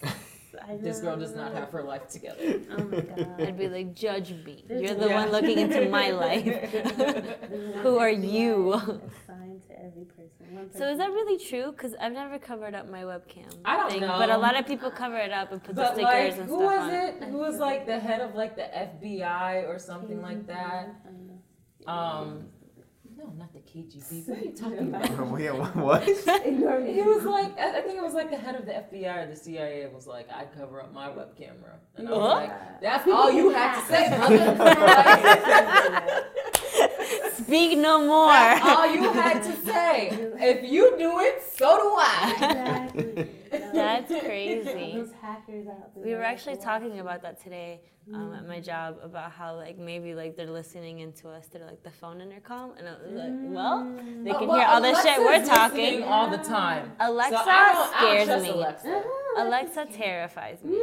this 0.80 1.00
girl 1.00 1.16
does 1.16 1.34
not 1.34 1.52
have 1.54 1.70
her 1.70 1.82
life 1.82 2.08
together. 2.08 2.60
Oh 2.76 2.84
my 2.84 3.00
god. 3.16 3.40
I'd 3.40 3.58
be 3.58 3.68
like, 3.68 3.94
judge 3.94 4.30
me. 4.44 4.64
There's 4.66 4.82
You're 4.82 4.94
the 4.94 5.08
Yeah. 5.08 5.22
one 5.24 5.30
looking 5.32 5.58
into 5.58 5.88
my 5.88 6.10
life. 6.26 6.44
Who 7.82 7.98
are 7.98 8.10
you? 8.10 8.72
Assigned 8.74 9.62
to 9.68 9.78
every 9.84 10.04
person. 10.04 10.56
Person. 10.56 10.70
So 10.78 10.88
is 10.90 10.98
that 10.98 11.10
really 11.10 11.38
true? 11.44 11.72
Because 11.72 11.94
I've 12.00 12.12
never 12.12 12.38
covered 12.38 12.74
up 12.74 12.88
my 12.88 13.02
webcam. 13.02 13.52
I 13.64 13.76
don't 13.76 13.90
thing, 13.90 14.00
know. 14.00 14.16
But 14.18 14.30
a 14.30 14.38
lot 14.38 14.58
of 14.58 14.66
people 14.66 14.90
cover 14.90 15.16
it 15.18 15.32
up 15.32 15.52
and 15.52 15.62
put 15.62 15.74
the 15.76 15.82
But 15.82 15.94
stickers 15.94 16.02
like, 16.04 16.38
and 16.40 16.48
who 16.48 16.56
stuff 16.56 16.60
was 16.72 16.80
on. 16.80 16.94
it? 16.94 17.24
Who 17.24 17.38
was 17.38 17.58
like 17.58 17.86
the 17.86 17.98
head 17.98 18.20
of 18.20 18.34
like 18.34 18.56
the 18.56 18.62
FBI 18.62 19.68
or 19.68 19.78
something 19.78 20.20
like 20.22 20.46
that? 20.46 20.88
I 21.04 21.08
don't 21.10 21.26
know. 21.28 21.92
Um, 21.92 22.46
no, 23.18 23.24
not 23.36 23.52
the 23.52 23.58
KGB. 23.58 24.28
What 24.28 24.38
are 24.38 24.42
you 24.44 24.52
talking 24.62 24.94
about? 24.94 25.08
Yeah, 25.40 25.50
what? 25.52 26.08
Ignore. 26.08 26.80
He 26.86 27.02
was 27.02 27.24
like, 27.24 27.58
I 27.58 27.78
I 27.78 27.80
think 27.82 27.98
it 27.98 28.02
was 28.02 28.14
like 28.14 28.30
the 28.30 28.36
head 28.36 28.54
of 28.54 28.64
the 28.64 28.72
FBI 28.72 29.24
or 29.24 29.26
the 29.28 29.36
CIA 29.36 29.86
was 29.92 30.06
like, 30.06 30.30
I'd 30.30 30.52
cover 30.56 30.80
up 30.80 30.92
my 30.92 31.08
web 31.10 31.36
camera. 31.36 31.78
And 31.96 32.08
I 32.08 32.10
was 32.12 32.20
What? 32.20 32.36
like, 32.42 32.80
that's 32.80 33.08
all 33.08 33.30
you 33.30 33.50
had 33.50 33.80
to 33.80 33.86
say, 33.86 34.08
brother. 34.16 34.48
Speak 37.38 37.78
no 37.78 38.06
more. 38.06 38.28
that's 38.32 38.64
all 38.66 38.86
you 38.94 39.12
had 39.12 39.42
to 39.42 39.56
say. 39.64 40.08
If 40.40 40.70
you 40.70 40.96
do 40.98 41.20
it, 41.20 41.42
so 41.56 41.76
do 41.78 41.94
I. 41.98 42.88
Exactly. 42.92 43.34
That's 43.72 44.10
crazy. 44.24 44.92
Those 44.96 45.12
hackers 45.20 45.66
out 45.68 45.94
there. 45.94 46.04
We 46.04 46.14
were 46.14 46.22
actually 46.22 46.56
talking 46.56 47.00
about 47.00 47.22
that 47.22 47.42
today 47.42 47.80
um, 48.14 48.32
at 48.34 48.46
my 48.46 48.60
job 48.60 48.98
about 49.02 49.32
how 49.32 49.54
like 49.56 49.78
maybe 49.78 50.14
like 50.14 50.36
they're 50.36 50.46
listening 50.50 51.00
into 51.00 51.28
us 51.28 51.46
through 51.46 51.64
like 51.64 51.82
the 51.82 51.90
phone 51.90 52.20
intercom, 52.20 52.72
and 52.78 52.88
I 52.88 52.92
was 52.92 53.12
like, 53.12 53.32
well, 53.56 53.84
they 54.24 54.32
can 54.32 54.48
Well, 54.48 54.58
hear 54.58 54.66
all 54.66 54.80
the 54.80 54.94
shit 55.02 55.18
we're 55.18 55.44
talking. 55.44 56.02
all 56.04 56.28
the 56.30 56.38
time. 56.38 56.92
Alexa 57.00 57.36
so 57.38 57.44
I 57.46 57.72
don't, 57.72 57.94
I 57.94 58.24
scares 58.24 58.42
me. 58.42 58.48
Alexa. 58.50 59.02
Alexa 59.38 59.86
terrifies 59.92 60.62
me. 60.64 60.80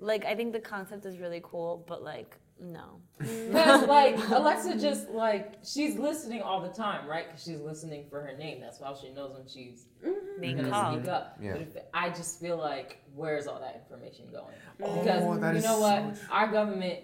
Like 0.00 0.24
I 0.24 0.34
think 0.34 0.52
the 0.52 0.60
concept 0.60 1.04
is 1.06 1.18
really 1.18 1.40
cool, 1.42 1.84
but 1.86 2.02
like 2.02 2.36
no. 2.60 3.00
Because 3.18 3.86
like 3.88 4.16
Alexa 4.30 4.78
just 4.78 5.08
like 5.10 5.54
she's 5.64 5.96
listening 5.98 6.40
all 6.42 6.60
the 6.60 6.68
time, 6.68 7.08
right? 7.08 7.26
Because 7.26 7.42
she's 7.42 7.60
listening 7.60 8.06
for 8.10 8.20
her 8.20 8.36
name. 8.36 8.60
That's 8.60 8.80
how 8.80 8.94
she 8.94 9.10
knows 9.10 9.32
when 9.36 9.46
she's 9.48 9.86
Being 10.40 10.56
gonna 10.58 10.70
called. 10.70 10.98
speak 11.00 11.08
up. 11.08 11.36
Yeah. 11.42 11.52
But 11.52 11.60
if, 11.62 11.76
I 11.94 12.10
just 12.10 12.40
feel 12.40 12.56
like 12.56 12.98
where's 13.14 13.46
all 13.46 13.60
that 13.60 13.74
information 13.88 14.26
going? 14.30 14.44
Mm-hmm. 14.80 14.84
Oh, 14.84 15.02
Because 15.02 15.40
that 15.40 15.52
you 15.52 15.58
is 15.58 15.64
know 15.64 15.80
what, 15.80 16.16
so 16.16 16.22
our 16.30 16.50
government 16.52 17.00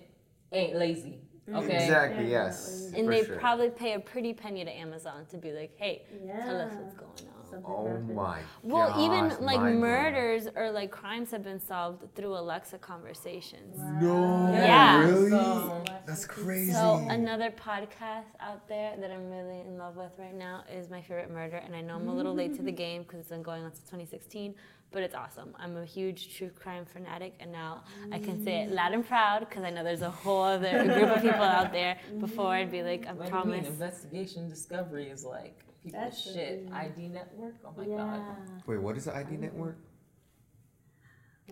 ain't 0.53 0.77
lazy. 0.77 1.19
Mm-hmm. 1.49 1.57
Okay. 1.59 1.75
Exactly, 1.85 2.25
Yeah, 2.25 2.45
yes. 2.47 2.93
And 2.97 3.07
they 3.13 3.25
sure. 3.25 3.37
probably 3.37 3.69
pay 3.71 3.95
a 3.95 4.01
pretty 4.01 4.33
penny 4.33 4.65
to 4.65 4.71
Amazon 4.71 5.27
to 5.31 5.37
be 5.37 5.53
like, 5.53 5.73
hey, 5.77 6.03
Yeah. 6.25 6.43
tell 6.45 6.59
us 6.61 6.73
what's 6.75 6.95
going 6.95 7.11
on. 7.37 7.44
Something 7.55 7.73
Oh 7.73 7.87
happened. 7.87 8.15
my 8.15 8.39
Well, 8.63 8.89
gosh, 8.89 8.99
even 9.01 9.29
like 9.45 9.61
mind 9.61 9.81
blowing. 9.81 9.81
murders 9.81 10.49
or 10.57 10.71
like 10.71 10.91
crimes 10.91 11.31
have 11.31 11.43
been 11.45 11.61
solved 11.61 12.15
through 12.15 12.37
Alexa 12.37 12.79
conversations. 12.79 13.79
No, 13.79 14.53
Yeah. 14.53 15.01
really? 15.05 15.31
So, 15.31 15.85
That's 16.07 16.27
crazy. 16.27 16.73
So 16.73 16.97
another 17.09 17.51
podcast 17.51 18.27
out 18.41 18.69
there 18.69 18.95
that 18.99 19.11
I'm 19.11 19.31
really 19.31 19.61
in 19.61 19.79
love 19.79 19.97
with 19.97 20.13
right 20.19 20.35
now 20.35 20.65
is 20.71 20.91
My 20.91 21.01
Favorite 21.01 21.31
Murder, 21.31 21.57
and 21.57 21.75
I 21.75 21.81
know 21.81 21.95
I'm 21.97 22.09
a 22.09 22.15
little 22.15 22.35
late 22.35 22.55
to 22.57 22.63
the 22.63 22.73
mm. 22.73 22.77
game 22.77 23.03
because 23.03 23.21
it's 23.21 23.29
been 23.31 23.43
going 23.43 23.65
on 23.65 23.73
since 23.73 23.85
2016, 23.89 24.55
but 24.93 25.03
it's 25.03 25.15
awesome. 25.15 25.55
I'm 25.59 25.77
a 25.77 25.85
huge 25.85 26.37
true 26.37 26.51
crime 26.51 26.85
fanatic, 26.85 27.35
and 27.41 27.51
now 27.51 27.85
I 28.13 28.19
can 28.19 28.45
say 28.45 28.63
it 28.63 28.71
loud 28.71 28.93
and 28.93 29.07
proud 29.07 29.41
because 29.49 29.65
I 29.65 29.71
know 29.71 29.83
there's 29.83 30.03
a 30.03 30.11
whole 30.11 30.43
other 30.43 30.85
group 30.85 31.17
of 31.17 31.23
people 31.23 31.43
out 31.43 31.73
there. 31.73 31.99
Before 32.21 32.49
I'd 32.53 32.71
be 32.71 32.83
like, 32.83 33.07
I 33.07 33.13
what 33.13 33.31
do 33.31 33.39
you 33.39 33.45
mean? 33.57 33.65
Investigation 33.65 34.49
discovery 34.49 35.09
is 35.09 35.25
like 35.25 35.64
people's 35.85 36.03
That's 36.03 36.21
shit. 36.23 36.65
thing. 36.65 36.73
ID 36.73 37.09
network. 37.09 37.55
Oh 37.65 37.73
my 37.77 37.85
yeah. 37.85 37.97
god. 37.97 38.63
Wait, 38.67 38.81
what 38.81 38.97
is 38.97 39.05
the 39.05 39.15
ID 39.15 39.37
network? 39.37 39.77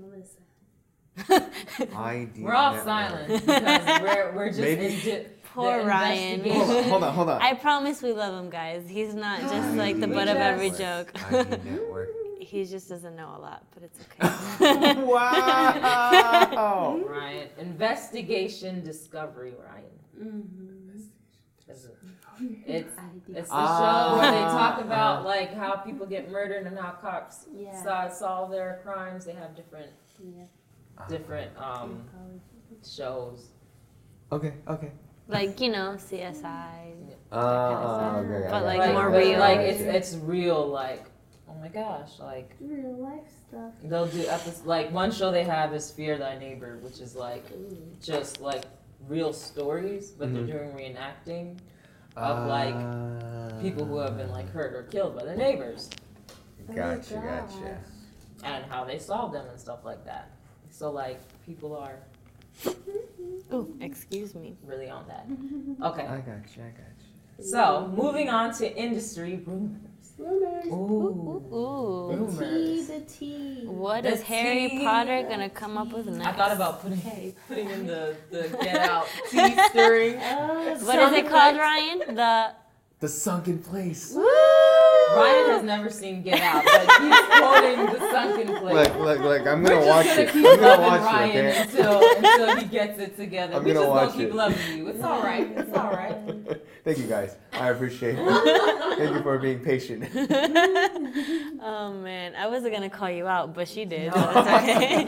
Melissa. 0.01 0.39
ID 1.95 2.43
We're 2.43 2.55
all 2.55 2.73
network. 2.73 2.85
silent 2.85 3.29
because 3.47 4.01
we're, 4.01 4.33
we're 4.35 4.49
just 4.49 4.61
Maybe- 4.61 4.87
into 4.87 5.27
Poor 5.55 5.85
Ryan. 5.85 6.43
Hold 6.51 6.71
on, 6.71 6.85
hold 6.85 7.03
on, 7.05 7.15
hold 7.15 7.29
on. 7.29 7.43
I 7.43 7.53
promise 7.53 8.01
we 8.01 8.15
love 8.15 8.33
him, 8.43 8.49
guys. 8.49 8.89
He's 8.89 9.15
not 9.15 9.41
just 9.43 9.77
like 9.77 10.01
the 10.01 10.09
butt 10.09 10.29
of 10.29 10.39
every 10.39 10.71
joke. 10.71 11.13
ID 11.31 11.59
network. 11.71 12.09
he 12.41 12.65
just 12.65 12.89
doesn't 12.89 13.15
know 13.17 13.35
a 13.37 13.39
lot, 13.39 13.63
but 13.75 13.83
it's 13.83 13.99
okay. 14.01 14.95
wow. 15.03 16.99
Ryan, 17.07 17.49
investigation 17.59 18.83
discovery, 18.83 19.53
Ryan. 19.63 19.85
Mm-hmm. 20.19 20.73
Is 22.41 22.51
it- 22.51 22.63
It's 22.67 22.99
ID. 22.99 23.39
it's 23.39 23.49
the 23.51 23.67
show 23.67 24.17
where 24.19 24.31
they 24.33 24.39
talk 24.39 24.77
Ah. 24.79 24.83
about 24.85 25.25
like 25.25 25.53
how 25.55 25.77
people 25.77 26.07
get 26.07 26.31
murdered 26.31 26.67
and 26.67 26.79
how 26.79 26.93
cops 26.93 27.47
Yeah. 27.53 28.09
solve 28.09 28.51
their 28.51 28.81
crimes. 28.83 29.25
They 29.25 29.33
have 29.35 29.55
different 29.55 29.91
Yeah. 30.19 30.45
different 31.09 31.51
um, 31.59 32.09
shows. 32.85 33.49
Okay, 34.31 34.55
okay. 34.69 34.93
like 35.29 35.61
you 35.61 35.71
know, 35.71 35.95
CSI. 35.99 36.95
Uh, 37.31 37.35
uh, 37.35 38.23
okay, 38.25 38.35
okay, 38.35 38.49
But, 38.51 38.63
I 38.63 38.67
like, 38.67 38.79
got 38.81 38.95
more 38.95 39.11
real. 39.11 39.39
Like 39.39 39.59
it's 39.61 39.81
it's 39.81 40.15
real. 40.17 40.67
Like 40.67 41.05
oh 41.49 41.55
my 41.61 41.69
gosh, 41.69 42.19
like 42.19 42.55
Real 42.61 42.97
life 42.99 43.29
stuff. 43.49 43.73
they'll 43.85 44.07
do 44.07 44.27
episodes. 44.27 44.67
Like 44.67 44.91
one 44.93 45.11
show 45.11 45.31
they 45.31 45.45
have 45.45 45.73
is 45.75 45.91
Fear 45.91 46.19
Thy 46.19 46.37
Neighbor, 46.39 46.79
which 46.79 47.01
is 47.01 47.15
like 47.15 47.45
just 48.01 48.41
like 48.41 48.65
real 49.09 49.33
stories, 49.33 50.11
but 50.13 50.29
Mhm. 50.29 50.35
they're 50.47 50.59
doing 50.59 50.73
reenacting 50.73 51.59
of 52.17 52.47
like 52.47 52.75
Uh, 52.75 53.61
people 53.61 53.85
who 53.85 53.99
have 53.99 54.17
been 54.17 54.31
like 54.31 54.51
hurt 54.53 54.75
or 54.75 54.83
killed 54.85 55.17
by 55.17 55.25
their 55.25 55.37
neighbors 55.37 55.89
Gotcha, 56.75 57.17
Oh, 57.17 57.21
gotcha. 57.23 57.79
and 58.45 58.65
how 58.67 58.85
they 58.85 58.99
solve 58.99 59.33
them 59.33 59.47
and 59.49 59.59
stuff 59.59 59.85
like 59.85 60.05
that. 60.05 60.31
So 60.71 60.91
like 60.91 61.21
people 61.45 61.75
are 61.77 61.99
Oh, 63.51 63.69
excuse 63.81 64.35
me. 64.35 64.57
really 64.65 64.89
on 64.89 65.07
that. 65.09 65.27
Okay. 65.91 66.03
I 66.07 66.19
got 66.19 66.57
you, 66.57 66.63
I 66.63 66.71
got 66.71 66.93
you. 67.39 67.45
So 67.45 67.91
moving 67.95 68.29
on 68.31 68.53
to 68.55 68.77
industry 68.77 69.43
rumors. 69.45 69.81
Rumors. 70.23 70.67
Ooh, 70.67 70.73
Ooh. 71.53 71.57
ooh. 71.57 72.27
The 72.37 72.45
tea, 72.45 72.49
Rumors. 72.49 72.87
the 72.89 73.01
tea. 73.01 73.65
What 73.67 74.03
The 74.05 74.13
is 74.13 74.23
Harry 74.23 74.69
tea. 74.69 74.85
Potter 74.85 75.23
gonna 75.29 75.51
come 75.51 75.77
up 75.77 75.93
with 75.93 76.07
next? 76.07 76.27
I 76.27 76.33
thought 76.33 76.53
about 76.53 76.83
putting 76.83 77.35
putting 77.49 77.69
in 77.71 77.87
the, 77.87 78.17
the 78.31 78.49
get 78.63 78.77
out 78.89 79.07
tea 79.31 79.55
stirring. 79.71 80.17
Oh, 80.23 80.77
What 80.85 80.99
is 80.99 81.13
it 81.13 81.29
called, 81.29 81.57
Ryan? 81.57 82.15
The 82.15 82.55
The 83.01 83.09
sunken 83.09 83.59
place. 83.59 84.15
Ryan 85.17 85.51
has 85.51 85.63
never 85.63 85.91
seen 85.91 86.23
Get 86.23 86.41
Out, 86.41 86.65
but 86.65 86.81
he's 87.03 87.21
quoting 87.39 87.87
the 87.87 88.11
sunken 88.11 88.47
place. 88.59 88.75
Look, 88.75 88.99
look, 88.99 89.21
look. 89.21 89.47
I'm 89.47 89.63
gonna 89.63 89.77
just 89.77 89.89
watch 89.89 90.07
gonna 90.07 90.21
it. 90.21 90.33
keep 90.33 90.47
I'm 90.47 90.61
gonna 90.61 90.83
watch 90.83 91.01
Ryan 91.03 91.37
it, 91.37 91.51
okay? 91.51 91.63
until 91.63 92.17
until 92.17 92.57
he 92.57 92.65
gets 92.67 92.99
it 93.01 93.17
together. 93.17 93.55
I'm 93.57 93.65
we 93.65 93.73
gonna 93.73 93.87
just 93.87 93.91
watch 93.91 94.09
gonna 94.13 94.23
keep 94.25 94.29
it. 94.31 94.35
loving 94.35 94.79
you. 94.79 94.89
It's 94.89 95.03
all 95.03 95.23
right. 95.23 95.53
It's 95.57 95.77
all 95.77 95.91
right. 95.91 96.63
Thank 96.85 96.99
you 96.99 97.07
guys. 97.07 97.37
I 97.53 97.69
appreciate 97.71 98.17
it. 98.19 98.99
Thank 98.99 99.15
you 99.15 99.23
for 99.23 99.39
being 99.39 99.61
patient. 99.61 100.05
oh 101.63 101.93
man, 102.03 102.35
I 102.35 102.49
wasn't 102.49 102.75
gonna 102.75 102.91
call 102.91 103.09
you 103.11 103.29
out, 103.29 103.55
but 103.55 103.69
she 103.69 103.85
did. 103.85 104.13
No. 104.13 104.21
so 104.21 104.31
it's 104.31 104.49
okay. 104.49 105.05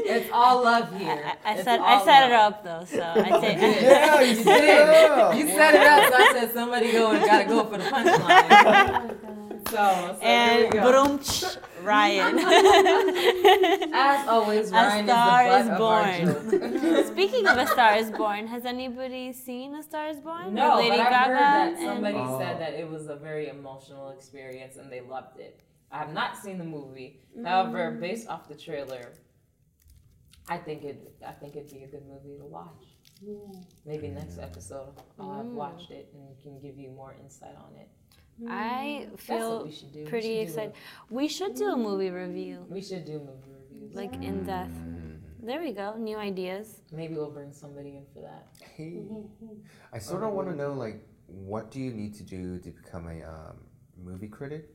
It's 0.10 0.30
all 0.32 0.62
love 0.62 0.96
here. 0.98 1.22
I, 1.44 1.52
I 1.54 1.62
set 1.62 1.80
I 1.80 2.04
set 2.04 2.26
it 2.28 2.32
up 2.32 2.62
though, 2.64 2.84
so 2.84 3.02
I 3.02 3.40
say 3.40 3.82
Yeah, 3.82 4.20
you 4.20 4.34
set 4.36 4.64
it 4.64 5.10
up. 5.10 5.34
You 5.36 5.46
set 5.48 5.74
it 5.74 5.86
up, 5.86 6.12
so 6.12 6.16
I 6.18 6.32
said 6.32 6.52
somebody 6.54 6.92
go 6.92 7.10
and 7.12 7.24
gotta 7.24 7.44
go 7.44 7.64
for 7.64 7.78
the 7.78 7.84
punchline. 7.84 9.29
My 9.72 9.76
god. 9.76 10.16
So, 10.16 10.20
so 10.20 10.26
and 10.26 10.72
here 10.72 10.82
boom, 10.82 11.20
Ryan. 11.84 12.38
As 13.94 14.28
always, 14.28 14.70
A 14.70 14.74
Ryan 14.74 15.06
Star 15.06 15.46
is 15.46 15.60
is 15.62 15.70
the 15.70 15.76
butt 15.78 16.20
of 16.20 16.94
our. 16.94 17.04
Speaking 17.12 17.46
of 17.46 17.56
A 17.58 17.66
Star 17.66 17.96
Is 17.96 18.10
Born, 18.10 18.46
has 18.46 18.64
anybody 18.64 19.32
seen 19.32 19.74
A 19.74 19.82
Star 19.82 20.08
Is 20.08 20.18
Born? 20.20 20.54
No, 20.54 20.76
With 20.76 20.84
Lady 20.86 20.96
but 20.98 21.06
I've 21.06 21.12
Gaga 21.12 21.34
heard 21.36 21.76
that 21.76 21.78
somebody 21.78 22.16
Oh. 22.18 22.38
said 22.38 22.60
that 22.60 22.74
it 22.74 22.88
was 22.88 23.08
a 23.08 23.16
very 23.16 23.48
emotional 23.48 24.10
experience 24.10 24.76
and 24.76 24.90
they 24.92 25.00
loved 25.00 25.38
it. 25.38 25.60
I 25.92 25.98
have 25.98 26.12
not 26.12 26.36
seen 26.36 26.58
the 26.58 26.64
movie. 26.64 27.20
However, 27.44 27.90
based 27.92 28.28
off 28.28 28.48
the 28.48 28.54
trailer, 28.54 29.12
I 30.48 30.56
think 30.58 30.84
it. 30.84 31.14
I 31.26 31.32
think 31.32 31.56
it'd 31.56 31.70
be 31.72 31.82
a 31.84 31.88
good 31.88 32.06
movie 32.06 32.36
to 32.38 32.44
watch. 32.44 32.84
Yeah. 33.22 33.34
Maybe 33.84 34.08
next 34.08 34.38
episode 34.38 34.94
I'll 35.18 35.34
have 35.34 35.46
Mm. 35.46 35.54
watched 35.54 35.90
it 35.90 36.12
and 36.14 36.40
can 36.42 36.58
give 36.60 36.78
you 36.78 36.90
more 36.90 37.14
insight 37.22 37.54
on 37.56 37.74
it. 37.76 37.88
I 38.48 39.08
feel 39.16 39.64
we 39.64 39.72
should 39.72 39.92
do. 39.92 40.04
We 40.04 40.06
pretty 40.10 40.38
excited. 40.40 40.72
a- 40.72 41.14
We 41.14 41.28
should 41.28 41.54
do 41.54 41.66
a 41.72 41.76
movie 41.76 42.10
review, 42.10 42.64
We 42.68 42.80
should 42.82 43.04
do 43.04 43.18
movie 43.18 43.52
reviews. 43.70 43.94
like 43.94 44.14
in 44.14 44.44
depth. 44.44 44.72
Mm. 44.74 45.18
There 45.42 45.60
we 45.60 45.72
go, 45.72 45.96
new 45.96 46.16
ideas. 46.18 46.82
Maybe 46.92 47.14
we'll 47.14 47.30
bring 47.30 47.52
somebody 47.52 47.96
in 47.96 48.04
for 48.12 48.20
that. 48.20 48.48
Hey, 48.76 49.02
I 49.92 49.98
sort 49.98 50.22
of 50.22 50.32
want 50.32 50.48
to 50.48 50.54
know, 50.54 50.72
like, 50.74 51.06
what 51.26 51.70
do 51.70 51.80
you 51.80 51.92
need 51.92 52.14
to 52.14 52.22
do 52.22 52.58
to 52.58 52.70
become 52.70 53.06
a 53.08 53.22
um, 53.24 53.56
movie 54.02 54.28
critic? 54.28 54.68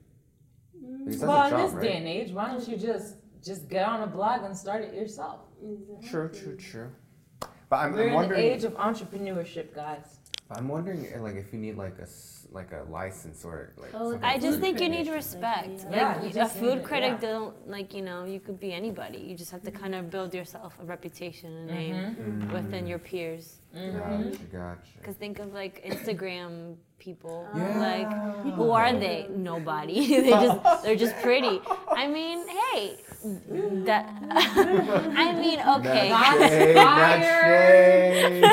Because 1.06 1.22
well, 1.22 1.42
a 1.42 1.46
in 1.46 1.52
job, 1.52 1.62
this 1.68 1.74
right? 1.74 1.84
day 1.84 1.98
and 1.98 2.08
age, 2.08 2.32
why 2.32 2.48
don't 2.52 2.68
you 2.68 2.78
just 2.78 3.16
just 3.44 3.70
get 3.70 3.88
on 3.88 4.02
a 4.02 4.08
blog 4.08 4.42
and 4.44 4.58
start 4.58 4.84
it 4.84 4.94
yourself? 4.96 5.42
True, 6.10 6.30
true, 6.30 6.56
true. 6.58 6.90
But 7.70 7.76
I'm, 7.78 7.94
We're 7.94 8.00
I'm 8.02 8.06
in 8.06 8.10
the 8.10 8.16
wondering. 8.16 8.44
age 8.44 8.64
of 8.64 8.74
entrepreneurship, 8.74 9.74
guys. 9.74 10.20
I'm 10.52 10.68
wondering, 10.68 11.08
uh, 11.16 11.22
like, 11.22 11.36
if 11.36 11.54
you 11.54 11.60
need 11.60 11.78
like 11.78 11.98
a 12.00 12.04
s- 12.04 12.35
like 12.56 12.72
a 12.72 12.84
license 12.90 13.46
or 13.46 13.74
like. 13.78 13.92
Oh, 13.94 14.18
I 14.24 14.40
just 14.40 14.60
think 14.60 14.80
you 14.82 14.90
need 14.90 15.06
certification. 15.06 15.42
respect. 15.42 15.86
Yeah, 15.92 16.18
like 16.22 16.34
you 16.36 16.42
a 16.42 16.48
food 16.48 16.84
critic 16.84 17.16
yeah. 17.22 17.30
don't 17.30 17.68
like 17.68 17.94
you 17.94 18.02
know 18.02 18.24
you 18.26 18.40
could 18.40 18.60
be 18.60 18.72
anybody. 18.74 19.20
You 19.20 19.36
just 19.36 19.52
have 19.52 19.64
to 19.64 19.72
kind 19.72 19.94
of 19.94 20.10
build 20.10 20.34
yourself 20.34 20.72
a 20.82 20.86
reputation, 20.86 21.50
a 21.58 21.66
name 21.74 21.96
Mm-hmm. 21.96 22.44
Mm. 22.50 22.54
within 22.54 22.88
your 22.88 23.00
peers. 23.00 23.46
Mhm. 23.76 24.32
Gotcha, 24.32 24.44
gotcha. 24.52 24.92
Because 25.00 25.16
think 25.16 25.40
of 25.40 25.54
like 25.54 25.84
Instagram 25.86 26.76
people. 27.00 27.48
Yeah. 27.56 27.80
Like 27.90 28.12
who 28.56 28.72
are 28.72 28.94
they? 28.94 29.28
Nobody. 29.30 30.08
they 30.26 30.30
just 30.30 30.84
they're 30.84 30.96
just 30.96 31.16
pretty. 31.22 31.60
I 31.92 32.08
mean, 32.08 32.48
hey, 32.48 32.98
that. 33.86 34.06
I 34.32 35.34
mean, 35.34 35.60
okay. 35.78 36.10
Not 36.10 36.38
shade, 36.40 36.76
not 36.76 37.22
shade. 37.22 38.44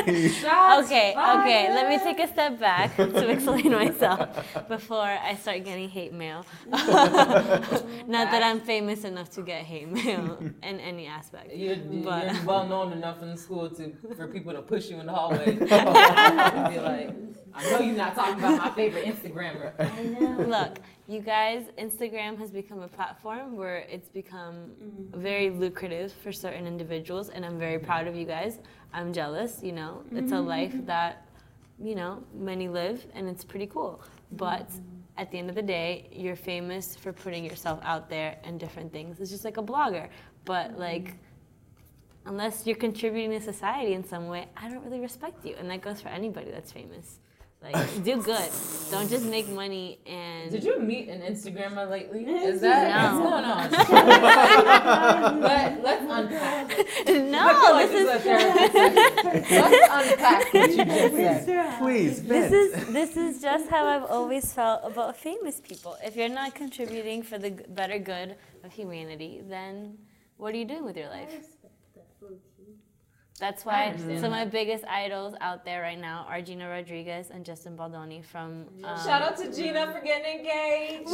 Okay, 0.85 1.11
okay, 1.13 1.63
let 1.77 1.89
me 1.89 1.99
take 1.99 2.19
a 2.21 2.29
step 2.29 2.59
back 2.59 2.97
to 2.97 3.29
explain 3.37 3.73
myself 3.73 4.21
before 4.69 5.01
I 5.31 5.35
start 5.37 5.65
getting 5.65 5.89
hate 5.89 6.13
mail. 6.13 6.45
Not 6.71 8.27
that 8.33 8.43
I'm 8.43 8.61
famous 8.61 9.05
enough 9.05 9.31
to 9.31 9.43
get 9.43 9.63
hate 9.65 9.89
mail 9.89 10.39
in 10.63 10.81
any 10.81 11.07
aspect. 11.07 11.53
You're, 11.55 11.77
you're 11.77 12.05
But- 12.05 12.45
well 12.45 12.67
known 12.67 12.93
enough 12.93 13.23
in 13.23 13.37
school 13.37 13.71
to 13.71 13.93
for 14.17 14.27
people 14.29 14.53
to 14.53 14.63
push 14.63 14.91
you 14.91 15.01
in 15.01 15.09
the 15.13 15.19
hallway. 15.19 15.45
and 15.71 16.75
be 16.75 16.81
like, 16.81 17.15
I 17.55 17.71
know 17.71 17.81
you're 17.81 17.97
not 17.97 18.15
talking 18.15 18.39
about 18.39 18.59
my 18.59 18.71
favorite 18.71 19.05
Instagrammer. 19.05 19.73
I 19.79 20.03
know. 20.05 20.45
Look, 20.47 20.79
you 21.07 21.21
guys, 21.21 21.65
Instagram 21.79 22.39
has 22.39 22.51
become 22.51 22.81
a 22.81 22.89
platform 22.89 23.57
where 23.57 23.79
it's 23.91 24.09
become 24.09 24.71
mm-hmm. 24.83 25.21
very 25.21 25.51
lucrative 25.51 26.13
for 26.13 26.33
certain 26.33 26.67
individuals, 26.67 27.29
and 27.29 27.45
I'm 27.45 27.59
very 27.59 27.79
proud 27.79 28.07
of 28.07 28.17
you 28.17 28.25
guys. 28.25 28.59
I'm 28.93 29.13
jealous, 29.13 29.61
you 29.63 29.73
know, 29.73 30.03
it's 30.13 30.33
a 30.33 30.41
life 30.41 30.73
mm-hmm. 30.73 30.87
that, 30.87 31.27
you 31.83 31.95
know, 31.95 32.23
many 32.35 32.69
live, 32.69 33.05
and 33.15 33.29
it's 33.29 33.45
pretty 33.45 33.67
cool. 33.67 34.03
But 34.33 34.69
mm-hmm. 34.69 35.19
at 35.19 35.31
the 35.31 35.39
end 35.39 35.49
of 35.51 35.57
the 35.57 35.63
day, 35.63 36.09
you're 36.13 36.37
famous 36.37 36.97
for 36.97 37.13
putting 37.13 37.45
yourself 37.45 37.81
out 37.83 38.09
there 38.09 38.39
and 38.45 38.61
different 38.61 38.93
things. 38.93 39.21
It's 39.21 39.31
just 39.31 39.45
like 39.45 39.57
a 39.57 39.63
blogger, 39.63 40.09
but 40.45 40.79
like, 40.79 41.15
unless 42.27 42.67
you're 42.67 42.77
contributing 42.77 43.31
to 43.31 43.41
society 43.41 43.95
in 43.95 44.05
some 44.05 44.29
way, 44.29 44.49
I 44.57 44.69
don't 44.69 44.85
really 44.85 45.01
respect 45.01 45.45
you, 45.45 45.55
and 45.59 45.71
that 45.71 45.81
goes 45.83 46.01
for 46.01 46.09
anybody 46.09 46.51
that's 46.51 46.73
famous. 46.73 47.19
Like, 47.63 47.77
do 48.05 48.21
good. 48.21 48.51
Don't 48.91 49.09
just 49.09 49.25
make 49.25 49.49
money 49.49 50.01
and. 50.05 50.51
Did 50.51 50.65
you 50.65 50.81
meet 50.81 51.09
an 51.09 51.21
Instagrammer 51.21 51.89
lately? 51.89 52.25
Is 52.25 52.61
that 52.61 53.13
No. 53.13 53.21
what's 53.21 53.89
going 53.89 53.93
on? 53.95 55.41
Let, 55.41 55.83
let's 55.83 56.03
unpack. 56.09 56.73
I 56.73 56.85
feel 57.05 57.25
no, 57.27 57.71
like 57.73 57.89
this 57.91 58.03
is 58.03 58.09
a 58.09 58.19
therapy 58.19 58.73
session. 58.73 59.61
Let's 59.63 60.11
unpack 60.11 60.53
what 60.55 60.71
you 60.71 60.85
just 60.85 61.15
said. 61.47 61.79
Please, 61.79 62.23
this 62.25 62.53
is 62.53 62.87
this 62.93 63.17
is 63.17 63.41
just 63.41 63.69
how 63.69 63.87
I've 63.87 64.05
always 64.11 64.53
felt 64.53 64.81
about 64.85 65.17
famous 65.17 65.61
people. 65.61 65.97
If 66.05 66.17
you're 66.17 66.29
not 66.29 66.57
contributing 66.57 67.23
for 67.23 67.39
the 67.39 67.51
better 67.69 67.99
good 67.99 68.35
of 68.65 68.73
humanity, 68.73 69.41
then 69.49 69.99
what 70.37 70.53
are 70.53 70.57
you 70.59 70.65
doing 70.65 70.85
with 70.85 70.97
your 70.97 71.07
I 71.07 71.21
life? 71.21 71.29
respect 71.33 71.75
that 71.95 72.01
low 72.01 72.03
key. 72.03 72.12
That's 73.41 73.65
why 73.65 73.95
some 73.97 74.25
of 74.27 74.31
my 74.31 74.45
biggest 74.45 74.85
idols 74.85 75.35
out 75.41 75.65
there 75.65 75.81
right 75.83 75.99
now 75.99 76.27
are 76.29 76.41
Gina 76.43 76.69
Rodriguez 76.69 77.31
and 77.31 77.45
Justin 77.45 77.75
Baldoni 77.77 78.23
from. 78.23 78.67
Um, 78.85 78.97
Shout 79.05 79.23
out 79.23 79.37
to 79.39 79.53
Gina 79.53 79.91
for 79.93 80.01
getting 80.01 80.41
engaged. 80.41 81.11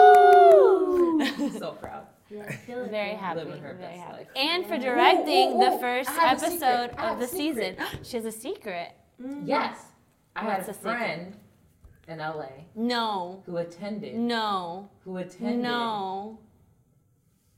Woo! 0.00 1.50
so 1.58 1.72
proud. 1.72 2.06
Yeah, 2.30 2.44
I 2.48 2.52
feel 2.52 2.78
like 2.82 2.90
Very 2.90 3.14
happy, 3.14 3.40
Living 3.40 3.60
her 3.60 3.74
very 3.74 3.96
best 3.96 4.00
happy, 4.06 4.18
life. 4.18 4.28
and 4.36 4.64
for 4.66 4.78
directing 4.78 5.58
the 5.58 5.76
first 5.80 6.08
I 6.10 6.12
have 6.12 6.42
a 6.42 6.50
secret. 6.50 6.62
episode 6.62 6.90
of 7.00 7.18
the 7.18 7.26
secret. 7.26 7.76
season. 7.78 8.04
She 8.04 8.16
has 8.16 8.24
a 8.24 8.32
secret. 8.32 8.92
Yes. 9.44 9.78
I 10.36 10.44
had 10.44 10.62
a 10.62 10.66
the 10.66 10.72
secret? 10.72 10.90
friend 10.96 11.36
in 12.06 12.18
LA 12.18 12.46
No, 12.76 13.42
who 13.46 13.56
attended 13.56 14.14
no, 14.14 14.88
who 15.04 15.16
attended 15.16 15.58
no, 15.58 16.38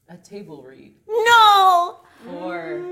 a 0.09 0.17
table 0.17 0.63
read. 0.63 0.95
no. 1.07 1.99
For 2.25 2.83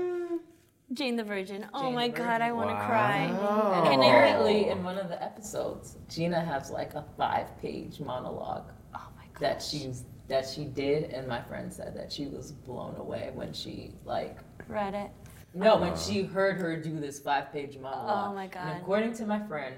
Jane 0.93 1.15
the 1.15 1.23
Virgin. 1.23 1.65
Oh 1.73 1.83
Jane 1.83 1.95
my 1.95 2.07
the 2.09 2.13
god, 2.17 2.41
I 2.41 2.51
want 2.51 2.69
to 2.69 2.75
cry. 2.85 3.27
Wow. 3.31 3.83
Can 3.89 3.99
I 4.01 4.05
apparently 4.05 4.69
in 4.69 4.83
one 4.83 4.97
of 4.97 5.07
the 5.09 5.21
episodes, 5.23 5.97
Gina 6.09 6.39
has 6.43 6.69
like 6.69 6.93
a 6.95 7.05
five-page 7.17 7.99
monologue 7.99 8.71
Oh 8.93 9.07
my 9.17 9.23
that 9.39 9.61
she's 9.61 10.03
that 10.27 10.47
she 10.47 10.65
did, 10.65 11.11
and 11.11 11.27
my 11.27 11.41
friend 11.41 11.71
said 11.73 11.95
that 11.97 12.11
she 12.11 12.27
was 12.27 12.51
blown 12.51 12.95
away 12.97 13.31
when 13.33 13.51
she 13.53 13.93
like 14.05 14.37
read 14.67 14.93
it. 14.93 15.11
no 15.53 15.77
when 15.77 15.95
she 15.97 16.23
heard 16.23 16.57
her 16.57 16.75
do 16.77 16.99
this 16.99 17.19
five-page 17.19 17.77
monologue. 17.77 18.31
Oh 18.31 18.33
my 18.35 18.43
And 18.43 18.51
god. 18.51 18.77
according 18.81 19.13
to 19.15 19.25
my 19.25 19.39
friend, 19.47 19.75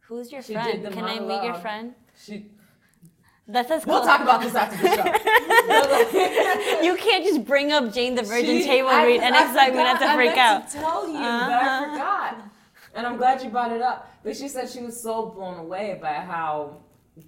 Who's 0.00 0.32
your 0.32 0.40
She 0.42 0.54
friend? 0.54 0.82
did 0.82 0.90
the 0.90 0.94
Can 0.94 1.04
I 1.04 1.18
meet 1.20 1.44
your 1.44 1.54
friend? 1.54 1.94
she 2.16 2.46
That's 3.50 3.70
as 3.70 3.86
we'll 3.86 4.02
talk 4.04 4.20
about 4.20 4.42
this 4.42 4.54
after 4.54 4.76
the 4.76 4.88
show. 4.94 6.82
you 6.82 6.96
can't 6.96 7.24
just 7.24 7.44
bring 7.46 7.72
up 7.72 7.92
Jane 7.92 8.14
the 8.14 8.22
Virgin 8.22 8.58
She- 8.58 8.64
table 8.66 8.90
I- 8.90 9.06
read 9.06 9.20
and 9.22 9.34
expect 9.34 9.74
me 9.74 9.82
not 9.82 9.98
to 10.00 10.12
freak 10.14 10.36
I 10.36 10.38
out. 10.54 10.68
To 10.68 10.76
tell 10.78 11.08
you, 11.08 11.16
Uh-huh. 11.16 11.84
I 11.86 11.88
forgot. 11.90 12.50
And 12.94 13.06
I'm 13.06 13.16
glad 13.16 13.42
you 13.42 13.48
brought 13.50 13.72
it 13.72 13.80
up. 13.80 14.10
But 14.22 14.36
she 14.36 14.48
said 14.48 14.68
she 14.68 14.82
was 14.82 15.00
so 15.00 15.26
blown 15.26 15.58
away 15.58 15.98
by 16.00 16.14
how 16.14 16.76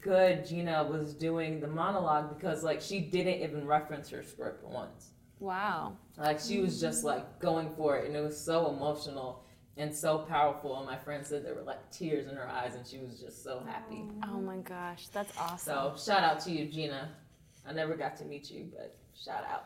good 0.03 0.47
Gina 0.47 0.85
was 0.85 1.15
doing 1.15 1.59
the 1.61 1.67
monologue 1.69 2.37
because 2.37 2.63
like 2.63 2.81
she 2.81 3.01
didn't 3.01 3.43
even 3.43 3.67
reference 3.67 4.09
her 4.11 4.23
script 4.23 4.63
once. 4.65 5.11
Wow. 5.39 5.95
Like 6.19 6.39
she 6.39 6.61
was 6.61 6.79
just 6.81 7.03
like 7.03 7.39
going 7.41 7.71
for 7.77 7.97
it, 7.97 8.07
and 8.07 8.15
it 8.15 8.21
was 8.23 8.39
so 8.39 8.69
emotional 8.69 9.43
and 9.81 9.95
so 9.95 10.19
powerful. 10.19 10.77
And 10.77 10.87
my 10.87 10.97
friend 10.97 11.27
said 11.27 11.45
there 11.45 11.55
were 11.55 11.63
like 11.63 11.91
tears 11.91 12.29
in 12.29 12.37
her 12.37 12.49
eyes, 12.49 12.75
and 12.75 12.87
she 12.87 12.99
was 12.99 13.19
just 13.19 13.43
so 13.43 13.63
happy. 13.67 14.05
Oh 14.25 14.41
my 14.41 14.59
gosh, 14.59 15.09
that's 15.09 15.33
awesome. 15.39 15.97
So 15.97 16.13
shout 16.13 16.23
out 16.23 16.41
to 16.41 16.51
you, 16.51 16.67
Gina. 16.67 17.09
I 17.67 17.73
never 17.73 17.95
got 17.95 18.17
to 18.19 18.25
meet 18.25 18.51
you, 18.51 18.67
but 18.77 18.97
shout 19.23 19.45
out. 19.51 19.65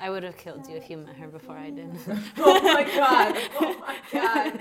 I 0.00 0.10
would 0.10 0.24
have 0.24 0.36
killed 0.36 0.66
you 0.68 0.76
if 0.76 0.90
you 0.90 0.96
met 0.96 1.16
her 1.16 1.28
before 1.28 1.56
I 1.56 1.70
did. 1.70 1.90
oh 2.38 2.60
my 2.62 2.82
god! 2.84 3.36
Oh 3.60 3.76
my 3.86 3.96
god! 4.12 4.60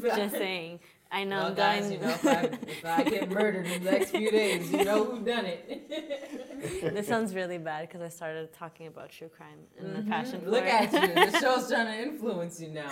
just 0.16 0.36
saying. 0.36 0.80
I 1.10 1.22
know 1.22 1.44
Well, 1.44 1.54
guys, 1.54 1.92
you 1.92 1.98
know, 2.00 2.08
if 2.08 2.26
I, 2.26 2.42
if 2.66 2.84
I 2.84 3.04
get 3.04 3.30
murdered 3.30 3.66
in 3.66 3.84
the 3.84 3.90
next 3.92 4.10
few 4.10 4.28
days, 4.32 4.72
you 4.72 4.82
know 4.84 5.04
who 5.04 5.24
done 5.24 5.44
it. 5.46 5.88
this 6.94 7.06
sounds 7.06 7.36
really 7.36 7.58
bad 7.58 7.86
because 7.88 8.02
I 8.02 8.08
started 8.08 8.52
talking 8.52 8.88
about 8.88 9.10
true 9.10 9.28
crime 9.28 9.58
and 9.78 9.94
the 9.94 10.10
passion 10.10 10.40
for 10.40 10.46
Mm-hmm. 10.46 10.50
Look 10.50 10.64
it. 10.64 10.92
at 10.92 10.92
you. 10.92 11.30
The 11.30 11.38
show's 11.38 11.68
trying 11.68 11.86
to 11.86 12.02
influence 12.02 12.60
you 12.60 12.70
now. 12.70 12.90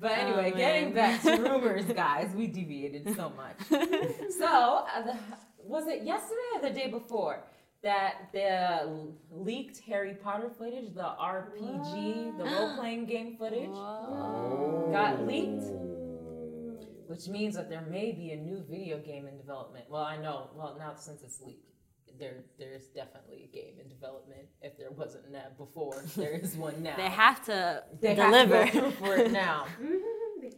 But 0.00 0.12
anyway, 0.12 0.52
Oh, 0.54 0.56
getting 0.56 0.92
back 0.92 1.22
to 1.22 1.36
rumors, 1.42 1.84
guys, 1.86 2.30
we 2.34 2.46
deviated 2.46 3.14
so 3.16 3.32
much. 3.36 3.56
So, 4.38 4.46
uh, 4.46 5.02
the, 5.02 5.16
was 5.64 5.86
it 5.88 6.04
yesterday 6.04 6.48
or 6.56 6.62
the 6.62 6.70
day 6.70 6.88
before 6.88 7.42
that 7.82 8.28
the 8.32 9.08
leaked 9.30 9.78
Harry 9.80 10.14
Potter 10.14 10.50
footage, 10.56 10.94
the 10.94 11.02
RPG, 11.20 12.38
the 12.38 12.44
role 12.44 12.76
playing 12.76 13.06
game 13.06 13.36
footage, 13.36 13.68
Whoa. 13.70 14.88
got 14.92 15.26
leaked? 15.26 15.64
which 17.08 17.26
means 17.26 17.56
that 17.56 17.70
there 17.70 17.80
may 17.90 18.12
be 18.12 18.32
a 18.32 18.36
new 18.36 18.62
video 18.68 18.98
game 18.98 19.26
in 19.26 19.38
development. 19.38 19.86
Well, 19.88 20.02
I 20.02 20.18
know. 20.18 20.50
Well, 20.54 20.76
now 20.78 20.94
since 20.94 21.22
it's 21.22 21.40
leaked, 21.40 21.72
there 22.18 22.44
there's 22.58 22.86
definitely 22.88 23.48
a 23.50 23.54
game 23.54 23.74
in 23.82 23.88
development. 23.88 24.48
If 24.62 24.76
there 24.76 24.90
wasn't 24.90 25.32
that 25.32 25.56
before, 25.58 26.02
there 26.16 26.32
is 26.32 26.56
one 26.56 26.82
now. 26.82 26.96
They 26.96 27.08
have 27.08 27.44
to 27.46 27.84
They 28.00 28.14
deliver. 28.14 28.64
have 28.64 28.72
to 28.74 28.80
go 28.80 28.90
for 28.92 29.16
it 29.16 29.30
now. 29.32 29.66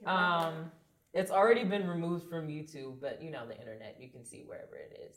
Um, 0.07 0.71
it's 1.13 1.31
already 1.31 1.65
been 1.65 1.89
removed 1.89 2.29
from 2.31 2.47
YouTube, 2.49 3.01
but 3.01 3.21
you 3.21 3.31
know 3.31 3.47
the 3.47 3.59
internet, 3.59 3.97
you 3.99 4.09
can 4.09 4.25
see 4.25 4.45
wherever 4.47 4.77
it 4.77 5.01
is. 5.11 5.17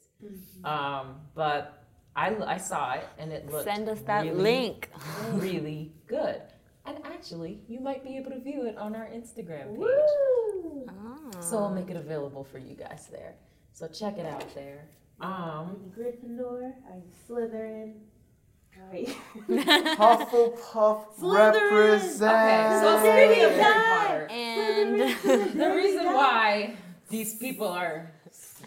Um, 0.64 1.18
but 1.36 1.86
I, 2.16 2.36
I 2.36 2.58
saw 2.58 2.94
it 2.94 3.08
and 3.20 3.32
it 3.32 3.50
looked 3.52 3.66
Send 3.66 3.88
us 3.88 4.02
that 4.02 4.24
really, 4.24 4.42
link. 4.42 4.90
really 5.34 5.94
good. 6.08 6.42
And 6.86 6.98
actually, 7.06 7.62
you 7.68 7.80
might 7.80 8.04
be 8.04 8.18
able 8.18 8.32
to 8.32 8.40
view 8.40 8.66
it 8.66 8.78
on 8.78 8.96
our 8.96 9.06
Instagram 9.06 9.70
page. 9.70 9.78
Woo! 9.78 10.86
So 11.40 11.58
I'll 11.60 11.74
make 11.74 11.90
it 11.90 11.96
available 11.98 12.44
for 12.44 12.58
you 12.58 12.76
guys 12.76 13.08
there. 13.12 13.36
So 13.74 13.88
check 13.88 14.18
it 14.18 14.26
out 14.26 14.54
there. 14.56 14.88
Um, 15.24 15.32
Are 15.32 15.68
you 15.72 15.92
Gryffindor? 15.98 16.74
Are 16.90 16.98
you 16.98 17.10
Slytherin? 17.28 17.94
Are? 18.78 18.98
Hufflepuff 19.96 21.16
Slytherin. 21.18 21.54
represent. 21.72 22.34
okay, 22.34 22.80
so 22.82 23.00
speaking 23.00 23.46
of 23.46 23.52
Harry 23.52 23.84
Potter, 23.86 24.28
and 24.30 25.60
the 25.60 25.74
reason 25.76 26.06
why 26.08 26.76
these 27.10 27.36
people 27.36 27.68
are 27.68 28.12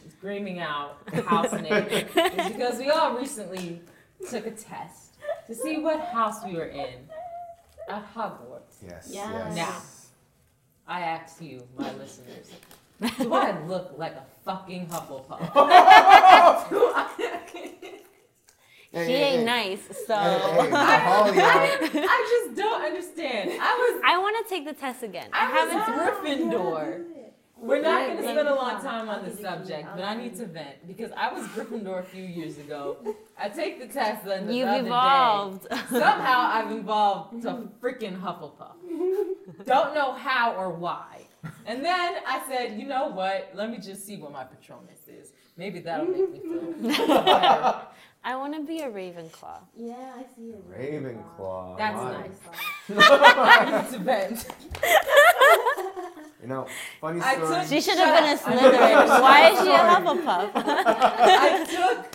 screaming 0.09 0.61
out 0.61 0.99
house 1.27 1.53
name 1.53 1.73
is 1.73 2.05
because 2.53 2.79
we 2.79 2.89
all 2.91 3.17
recently 3.17 3.81
took 4.31 4.47
a 4.47 4.51
test 4.53 5.17
to 5.47 5.55
see 5.55 5.79
what 5.79 6.01
house 6.01 6.45
we 6.45 6.55
were 6.55 6.67
in 6.69 6.95
at 7.89 8.15
Hogwarts. 8.15 8.79
Yes. 8.83 9.11
Yes. 9.13 9.53
Yes. 9.55 9.57
Now. 9.57 9.83
I 10.89 11.01
ask 11.01 11.43
you, 11.43 11.63
my 11.77 11.93
listeners, 11.95 12.51
do 13.19 13.33
I 13.35 13.59
look 13.67 13.93
like 13.97 14.13
a 14.13 14.25
fucking 14.45 14.87
Hufflepuff? 14.89 15.41
Hey, 18.93 19.07
she 19.09 19.13
ain't 19.15 19.45
nice, 19.45 19.81
so 20.07 20.17
Hey, 20.17 20.39
hey, 20.39 20.71
Mahalia. 20.71 22.07
I 22.09 22.45
just 22.47 22.57
don't 22.57 22.83
understand. 22.83 23.51
I 23.61 24.01
I 24.05 24.17
want 24.19 24.37
to 24.47 24.49
take 24.55 24.65
the 24.65 24.73
test 24.73 25.03
again. 25.03 25.29
I, 25.35 25.51
I 25.51 25.65
was 25.65 25.73
haven't. 25.73 26.25
Gryffindor. 26.25 27.05
We're 27.59 27.83
not 27.83 28.07
going 28.07 28.17
to 28.19 28.23
spend 28.23 28.39
a 28.39 28.45
me 28.45 28.51
long 28.51 28.81
time 28.81 29.09
on 29.09 29.17
I'll 29.17 29.23
this 29.25 29.37
give 29.37 29.45
it 29.45 29.49
to 29.49 29.51
you. 29.53 29.57
subject, 29.67 29.89
but 29.97 30.05
I 30.05 30.15
need 30.15 30.37
to 30.37 30.47
vent 30.47 30.87
because 30.87 31.11
I 31.17 31.33
was 31.33 31.47
Gryffindor 31.49 31.99
a 32.01 32.03
few 32.05 32.23
years 32.23 32.57
ago. 32.59 32.97
I 33.37 33.49
take 33.51 33.81
the 33.81 33.87
test 33.89 34.25
then 34.25 34.47
the 34.47 34.55
You've 34.55 34.69
other 34.69 34.81
day. 34.83 34.87
evolved. 34.87 35.67
Somehow 35.91 36.39
I've 36.53 36.71
evolved 36.73 37.43
to 37.43 37.69
freaking 37.83 38.19
Hufflepuff. 38.21 38.77
Don't 39.67 39.95
know 39.95 40.13
how 40.13 40.55
or 40.55 40.71
why. 40.71 41.26
And 41.67 41.85
then 41.85 42.15
I 42.27 42.43
said, 42.49 42.79
you 42.79 42.87
know 42.87 43.09
what? 43.09 43.51
Let 43.55 43.71
me 43.71 43.79
just 43.79 44.07
see 44.07 44.17
what 44.17 44.33
my 44.33 44.45
Patronus 44.45 45.09
is. 45.09 45.33
Maybe 45.57 45.81
that'll 45.81 46.07
make 46.07 46.31
me 46.33 46.41
feel 46.41 46.73
better. 47.25 47.81
I 48.25 48.35
want 48.37 48.55
to 48.55 48.63
be 48.63 48.81
a 48.81 48.89
Ravenclaw. 48.91 49.61
Yeah, 49.77 49.95
I 50.17 50.25
see 50.35 50.51
it. 50.51 50.71
Ravenclaw. 50.71 51.17
Ravenclaw. 51.39 51.79
That's 51.79 51.97
Why? 51.97 52.13
nice. 52.13 52.41
I 53.09 53.83
need 53.83 53.93
to 53.93 53.99
vent. 54.01 54.47
You 56.43 56.49
know, 56.49 56.67
funny 57.01 57.21
I 57.21 57.35
story. 57.37 57.55
took- 57.61 57.69
She 57.69 57.81
should 57.81 57.99
have 57.99 58.15
been 58.21 58.31
a 58.31 58.35
up. 58.35 58.49
I'm 58.49 58.59
Slytherin. 58.59 59.07
sorry. 59.09 59.23
Why 59.23 59.51
is 59.51 59.59
she 59.61 59.71
a 59.71 59.77
Sorry. 59.77 60.07
Hufflepuff? 60.07 60.51
I 60.55 61.65
took 61.71 62.15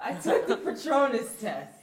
I 0.00 0.12
took 0.14 0.46
the 0.46 0.56
Patronus 0.58 1.34
test. 1.40 1.74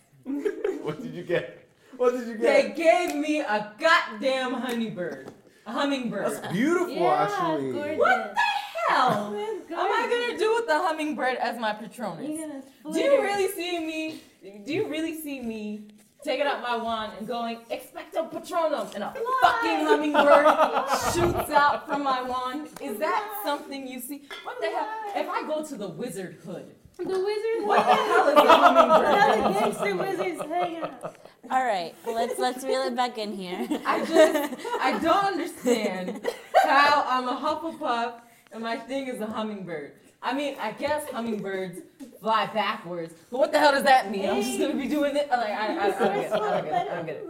what 0.81 1.01
did 1.01 1.13
you 1.13 1.23
get? 1.23 1.67
What 1.97 2.13
did 2.13 2.27
you 2.27 2.35
get? 2.35 2.41
They 2.41 2.73
gave 2.83 3.15
me 3.15 3.39
a 3.41 3.73
goddamn 3.79 4.53
hummingbird. 4.53 5.31
A 5.67 5.71
hummingbird. 5.71 6.25
That's 6.31 6.53
beautiful, 6.53 6.93
Yeah, 6.93 7.23
actually. 7.29 7.71
gorgeous. 7.71 7.97
What 7.99 8.35
the 8.35 8.93
hell? 8.93 9.35
Am 9.35 9.91
I 9.91 10.25
gonna 10.27 10.37
do 10.37 10.53
with 10.55 10.67
the 10.67 10.77
hummingbird 10.77 11.37
as 11.37 11.59
my 11.59 11.73
Patronus? 11.73 12.27
You're 12.29 12.47
gonna 12.47 12.61
Do 12.93 12.99
you 12.99 13.21
really 13.21 13.47
see 13.51 13.79
me? 13.79 14.21
Do 14.65 14.73
you 14.73 14.87
really 14.87 15.19
see 15.19 15.41
me 15.41 15.87
taking 16.23 16.45
out 16.45 16.61
my 16.61 16.75
wand 16.77 17.13
and 17.17 17.27
going 17.27 17.57
expecto 17.71 18.31
patronum 18.31 18.93
and 18.95 19.03
a 19.03 19.13
fucking 19.41 19.85
hummingbird 19.85 20.45
shoots 21.13 21.49
out 21.51 21.87
from 21.87 22.03
my 22.03 22.21
wand? 22.21 22.67
Is 22.81 22.99
that 22.99 23.41
something 23.43 23.87
you 23.87 23.99
see? 23.99 24.23
What 24.43 24.59
the 24.61 24.67
hell? 24.69 24.87
If 25.15 25.27
I 25.29 25.43
go 25.47 25.63
to 25.65 25.75
the 25.75 25.87
wizard 25.89 26.37
hood, 26.45 26.73
The 26.97 27.03
wizard. 27.03 27.67
what 27.67 27.85
the 27.85 27.93
hell 27.93 28.27
is 28.29 28.37
a 28.37 28.57
hummingbird? 28.57 29.15
How 29.15 29.47
the 29.47 29.59
gangster 29.59 29.95
wizards 29.95 30.41
hang 30.41 30.77
out. 30.77 31.15
All 31.51 31.65
right, 31.65 31.93
let's 32.07 32.39
let's 32.39 32.63
reel 32.63 32.81
it 32.83 32.95
back 32.95 33.17
in 33.17 33.33
here. 33.33 33.67
I 33.85 34.05
just 34.05 34.67
I 34.79 34.97
don't 35.01 35.25
understand 35.25 36.27
how 36.63 37.05
I'm 37.07 37.27
a 37.27 37.35
Hufflepuff 37.35 38.21
and 38.51 38.63
my 38.63 38.77
thing 38.77 39.07
is 39.07 39.19
a 39.21 39.27
hummingbird. 39.27 39.93
I 40.23 40.33
mean, 40.33 40.55
I 40.59 40.71
guess 40.71 41.07
hummingbirds 41.09 41.81
fly 42.19 42.47
backwards, 42.47 43.13
but 43.29 43.37
what 43.37 43.51
the 43.51 43.59
hell 43.59 43.73
does 43.73 43.83
that 43.83 44.09
mean? 44.09 44.29
I'm 44.29 44.41
just 44.41 44.59
gonna 44.59 44.73
be 44.73 44.87
doing 44.87 45.15
it. 45.15 45.29
Like, 45.29 45.49
I, 45.49 45.77
I, 45.77 45.85
I, 45.85 45.89
don't 45.91 45.99
get 45.99 46.25
it. 46.25 46.31
I 46.31 46.39
don't 46.39 46.65
get 46.65 46.73
it. 46.73 46.91
I 46.91 46.95
don't 46.95 47.05
get 47.05 47.15
it. 47.17 47.27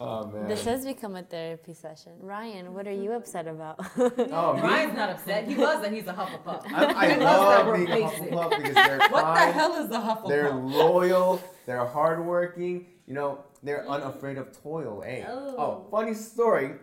Let 0.00 0.06
it 0.06 0.10
fly. 0.10 0.20
Oh 0.20 0.22
um, 0.22 0.32
man. 0.32 0.48
This 0.48 0.64
has 0.64 0.84
become 0.84 1.16
a 1.16 1.22
therapy 1.22 1.74
session. 1.74 2.12
Ryan, 2.20 2.74
what 2.74 2.86
are 2.86 2.92
you 2.92 3.12
upset 3.12 3.46
about? 3.46 3.78
oh, 3.98 4.54
me? 4.54 4.62
Ryan's 4.62 4.96
not 4.96 5.10
upset. 5.10 5.46
He 5.46 5.54
loves 5.54 5.82
that 5.82 5.92
he's 5.92 6.06
a 6.06 6.12
Hufflepuff. 6.12 6.72
I, 6.72 6.94
I 6.94 7.08
that 7.18 7.20
love 7.20 7.66
we're 7.66 7.76
being 7.84 7.90
a. 7.90 8.06
Hufflepuff 8.06 8.50
because 8.56 8.74
they're 8.74 8.98
What 9.10 9.34
the 9.34 9.52
hell 9.52 9.84
is 9.84 9.90
a 9.90 9.98
Hufflepuff? 9.98 10.28
they're 10.28 10.52
loyal, 10.52 11.42
they're 11.66 11.86
hardworking. 11.86 12.86
You 13.06 13.14
know, 13.14 13.44
they're 13.62 13.88
unafraid 13.88 14.38
of 14.38 14.52
toil. 14.62 15.02
Hey. 15.02 15.24
Oh. 15.28 15.54
Oh, 15.58 15.86
funny 15.90 16.14
story. 16.14 16.74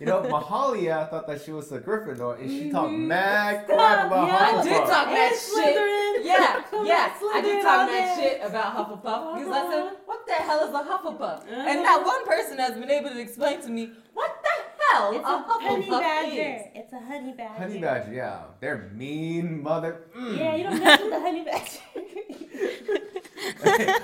You 0.00 0.06
know, 0.06 0.22
Mahalia 0.22 1.10
thought 1.10 1.26
that 1.26 1.42
she 1.42 1.52
was 1.52 1.70
a 1.72 1.78
Gryffindor, 1.78 2.40
and 2.40 2.50
she 2.50 2.70
talked 2.70 2.92
mad 2.92 3.66
crap 3.66 4.06
about 4.06 4.28
yeah. 4.28 4.58
I 4.58 4.62
did 4.62 4.78
talk 4.80 4.88
that 4.88 5.32
And 5.32 5.40
shit. 5.40 5.76
Slytherin. 5.76 6.24
Yeah, 6.24 6.62
Come 6.70 6.86
yeah. 6.86 7.12
on, 7.22 7.36
I 7.36 7.40
did 7.42 7.62
talk 7.62 7.80
all 7.80 7.86
that 7.88 8.18
shit 8.18 8.40
about 8.42 8.76
Hufflepuff 8.76 9.34
because 9.36 9.52
I 9.52 9.60
Uh-huh. 9.60 9.70
said, 9.90 9.96
"What 10.06 10.26
the 10.26 10.32
hell 10.34 10.60
is 10.66 10.74
a 10.74 10.82
Hufflepuff?" 10.90 11.46
And 11.50 11.82
not 11.82 12.04
one 12.06 12.24
person 12.24 12.56
has 12.58 12.74
been 12.78 12.90
able 12.90 13.10
to 13.10 13.20
explain 13.20 13.60
to 13.60 13.68
me 13.68 13.90
what 14.14 14.30
the 14.42 14.48
hell 14.94 15.10
It's 15.12 15.28
a 15.28 15.32
a 15.32 15.38
honey 15.68 15.90
badger. 15.90 16.30
is. 16.56 16.62
It's 16.74 16.92
a 16.94 17.00
honey 17.00 17.32
badger. 17.36 17.58
Honey 17.62 17.78
badger, 17.78 18.12
yeah, 18.14 18.38
they're 18.60 18.90
mean 18.94 19.62
mother. 19.62 20.06
Mm. 20.16 20.38
Yeah, 20.38 20.54
you 20.56 20.62
don't 20.64 20.78
mess 20.82 21.00
with 21.00 21.10
the 21.10 21.20
honey 21.20 21.44
badger. 21.44 21.80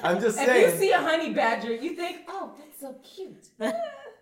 I'm 0.04 0.20
just 0.20 0.36
saying. 0.36 0.68
If 0.68 0.74
you 0.74 0.80
see 0.80 0.92
a 0.92 0.98
honey 0.98 1.32
badger, 1.32 1.74
you 1.74 1.94
think, 1.94 2.18
oh, 2.28 2.52
that's 2.58 2.80
so 2.80 2.94
cute. 3.02 3.48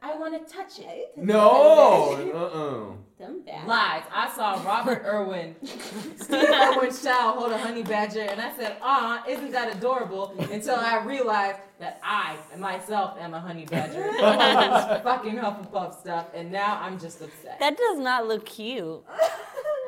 I 0.03 0.17
want 0.17 0.47
to 0.47 0.53
touch 0.55 0.79
it. 0.79 1.13
no. 1.17 2.15
Uh-uh. 2.35 2.95
Them 3.19 3.43
bad. 3.45 3.67
Lies. 3.67 4.05
I 4.15 4.31
saw 4.31 4.63
Robert 4.65 5.03
Irwin, 5.05 5.57
Steve 5.65 6.49
Irwin's 6.51 7.03
child 7.03 7.39
hold 7.39 7.51
a 7.51 7.59
honey 7.59 7.83
badger, 7.83 8.21
and 8.21 8.41
I 8.41 8.57
said, 8.57 8.77
"Ah, 8.81 9.25
isn't 9.27 9.51
that 9.51 9.75
adorable?" 9.77 10.33
Until 10.53 10.77
I 10.77 11.03
realized 11.03 11.59
that 11.81 11.99
I 12.05 12.37
myself 12.57 13.19
am 13.19 13.35
a 13.35 13.41
honey 13.41 13.67
badger. 13.67 14.05
All 14.23 14.39
this 14.39 15.03
fucking 15.03 15.35
Hufflepuff 15.37 15.99
stuff, 16.01 16.27
and 16.33 16.53
now 16.53 16.79
I'm 16.81 16.97
just 16.97 17.21
upset. 17.21 17.59
That 17.59 17.77
does 17.77 17.99
not 17.99 18.29
look 18.29 18.47
cute. 18.47 19.03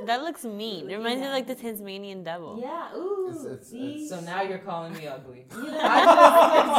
That 0.06 0.22
looks 0.22 0.44
mean. 0.44 0.90
It 0.90 0.96
reminds 0.96 1.20
me 1.20 1.26
of 1.26 1.32
like 1.32 1.46
the 1.46 1.54
Tasmanian 1.54 2.22
devil. 2.22 2.58
Yeah, 2.60 2.94
ooh. 2.96 3.28
It's- 3.30 3.44
it's- 3.44 3.68
see? 3.68 4.08
So 4.08 4.20
now 4.20 4.42
you're 4.42 4.58
calling 4.58 4.92
me 4.94 5.06
ugly. 5.06 5.46
You 5.54 5.62
know, 5.70 5.78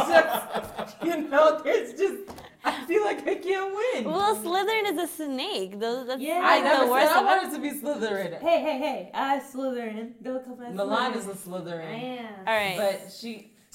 just, 0.08 0.10
it's 0.10 0.92
just, 0.92 1.04
you 1.04 1.16
know, 1.28 1.60
there's 1.62 1.92
just, 1.94 2.30
I 2.64 2.84
feel 2.86 3.02
like 3.04 3.26
I 3.26 3.34
can't 3.36 3.74
win. 3.74 4.04
Well, 4.04 4.36
Slytherin 4.36 4.92
is 4.92 4.98
a 4.98 5.06
snake. 5.14 5.78
Those, 5.80 6.06
that's 6.06 6.20
Yeah. 6.20 6.40
I 6.42 6.56
like 6.56 6.64
never 6.64 6.86
the 6.86 6.94
said 7.00 7.08
I 7.08 7.18
of 7.20 7.24
wanted 7.26 7.54
to 7.54 7.60
be 7.62 7.70
Slytherin. 7.80 8.40
hey, 8.40 8.60
hey, 8.62 8.78
hey, 8.78 9.10
I 9.14 9.40
Slytherin. 9.40 10.12
Don't 10.22 10.44
come 10.44 10.62
at 10.62 10.74
Milan 10.74 11.14
is 11.14 11.24
Slytherin. 11.24 11.30
a 11.30 11.48
Slytherin. 11.48 11.88
I 11.88 11.92
am. 11.94 12.34
All 12.46 12.54
right. 12.54 12.76
But 12.78 13.12
she, 13.12 13.52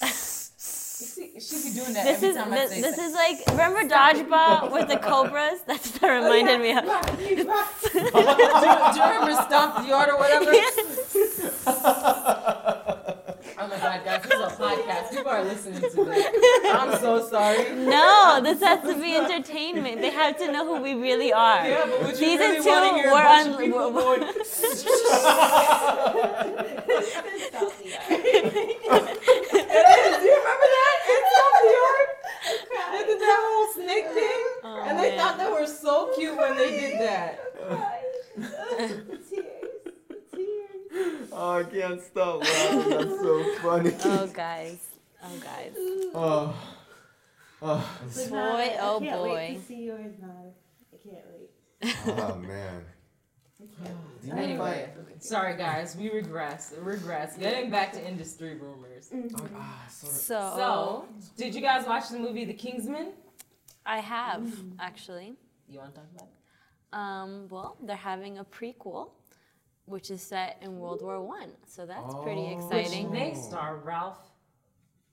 she, 0.98 1.38
she 1.40 1.56
be 1.68 1.74
doing 1.74 1.92
that 1.94 2.04
this 2.04 2.16
every 2.16 2.28
is 2.30 2.36
time 2.36 2.52
I 2.52 2.56
this, 2.56 2.70
say 2.70 2.80
this 2.80 2.96
sex. 2.96 3.08
is 3.08 3.14
like 3.14 3.38
remember 3.48 3.82
dodgeball 3.88 4.72
with 4.72 4.88
the 4.88 4.96
cobras? 4.96 5.60
That's 5.66 5.92
what 5.92 6.00
that 6.02 6.10
oh, 6.10 6.14
reminded 6.32 6.60
me 6.60 6.72
of. 6.76 6.84
do, 7.18 7.24
you, 7.24 7.36
do 7.36 8.98
you 8.98 9.04
remember 9.06 9.34
Stomp 9.42 9.76
the 9.82 9.88
Yard 9.88 10.08
or 10.10 10.18
whatever? 10.18 10.52
Oh 13.60 13.66
my 13.66 13.76
god, 13.76 14.04
guys, 14.04 14.22
this 14.22 14.32
is 14.32 14.40
a 14.40 14.50
podcast. 14.56 15.10
People 15.10 15.28
are 15.32 15.42
listening 15.44 15.80
to 15.80 16.04
this. 16.04 16.26
I'm 16.72 16.92
so 17.00 17.26
sorry. 17.28 17.72
No, 17.74 18.40
this 18.42 18.60
has 18.62 18.80
to 18.88 18.94
be 19.00 19.16
entertainment. 19.16 20.00
They 20.00 20.10
have 20.10 20.36
to 20.38 20.52
know 20.52 20.64
who 20.76 20.80
we 20.82 20.94
really 20.94 21.32
are. 21.32 21.66
Yeah, 21.68 21.84
but 21.86 21.98
would 22.00 22.10
you 22.10 22.14
Season 22.16 22.38
really 22.38 22.62
two, 22.62 22.68
want 22.68 22.84
to 22.90 22.94
hear 22.94 23.08
a 23.08 23.12
we're 23.12 23.22
bunch 23.22 23.46
on- 23.48 23.54
of 23.54 23.58
people 23.60 23.90
we're- 23.92 24.18
going, 24.18 24.20
do 28.98 30.24
you 30.24 30.36
remember 30.38 30.68
that? 30.76 30.96
In 31.08 31.20
Stomp 31.30 31.54
the 31.60 31.68
Yard? 31.74 32.08
They 32.92 33.02
did 33.06 33.17
that 33.28 33.40
whole 33.46 33.72
snake 33.74 34.06
thing. 34.06 34.44
Oh, 34.64 34.84
and 34.86 34.98
they 34.98 35.10
man. 35.10 35.18
thought 35.18 35.38
they 35.38 35.50
were 35.50 35.66
so 35.66 36.10
cute 36.16 36.36
when 36.36 36.56
they 36.56 36.70
did 36.80 37.00
that. 37.00 37.38
tears. 39.28 39.52
Tears. 40.34 41.28
Oh, 41.32 41.58
I 41.58 41.64
can't 41.64 42.00
stop 42.02 42.40
laughing. 42.40 42.90
That's 42.90 43.20
so 43.20 43.54
funny. 43.62 43.94
Oh 44.04 44.26
guys. 44.28 44.80
Oh 45.22 45.38
guys. 45.42 45.72
Oh. 46.14 46.54
Oh, 47.60 47.98
Oh 48.10 48.28
Boy, 48.30 48.36
I 48.36 48.76
oh 48.80 49.00
can't 49.00 49.22
Wait 49.22 49.28
boy. 49.28 49.54
to 49.60 49.66
see 49.66 49.82
yours, 49.84 50.14
Nod. 50.20 50.52
I 50.92 50.96
can't 51.08 51.26
wait. 51.34 51.50
oh 52.24 52.36
man. 52.36 52.84
Do 53.60 54.32
Anyway, 54.32 54.88
sorry 55.18 55.56
guys, 55.56 55.96
we 55.96 56.10
regress. 56.10 56.72
Regress. 56.78 57.36
Getting 57.36 57.70
back 57.70 57.92
to 57.92 58.06
industry 58.08 58.54
rumors. 58.56 59.08
find- 59.08 59.32
oh, 59.36 59.48
ah, 59.56 59.84
sorry. 59.88 60.12
So, 60.12 60.52
So, 60.56 61.08
did 61.36 61.54
you 61.54 61.60
guys 61.60 61.84
watch 61.86 62.08
the 62.08 62.18
movie 62.20 62.44
The 62.44 62.54
Kingsman? 62.54 63.12
I 63.84 63.98
have 64.00 64.46
actually. 64.78 65.34
You 65.68 65.78
want 65.80 65.94
to 65.94 66.00
talk 66.00 66.10
about 66.14 66.28
it? 66.28 66.34
Um, 66.96 67.48
well, 67.50 67.76
they're 67.82 67.96
having 67.96 68.38
a 68.38 68.44
prequel, 68.44 69.10
which 69.86 70.10
is 70.10 70.22
set 70.22 70.58
in 70.62 70.78
World 70.78 71.02
War 71.02 71.20
One. 71.20 71.50
So 71.66 71.84
that's 71.84 72.14
pretty 72.22 72.42
Oh. 72.54 72.56
exciting. 72.58 73.10
Which 73.10 73.18
they 73.18 73.34
star 73.34 73.76
Ralph. 73.76 74.22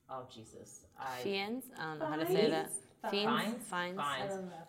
Oh 0.10 0.28
Jesus, 0.32 0.86
I. 1.00 1.18
Fiennes? 1.24 1.64
I 1.80 1.84
don't 1.86 2.00
know 2.00 2.06
how 2.06 2.16
to 2.18 2.28
say 2.28 2.50
that. 2.52 2.70
Fiennes? 3.12 3.64
Fines. 3.68 4.00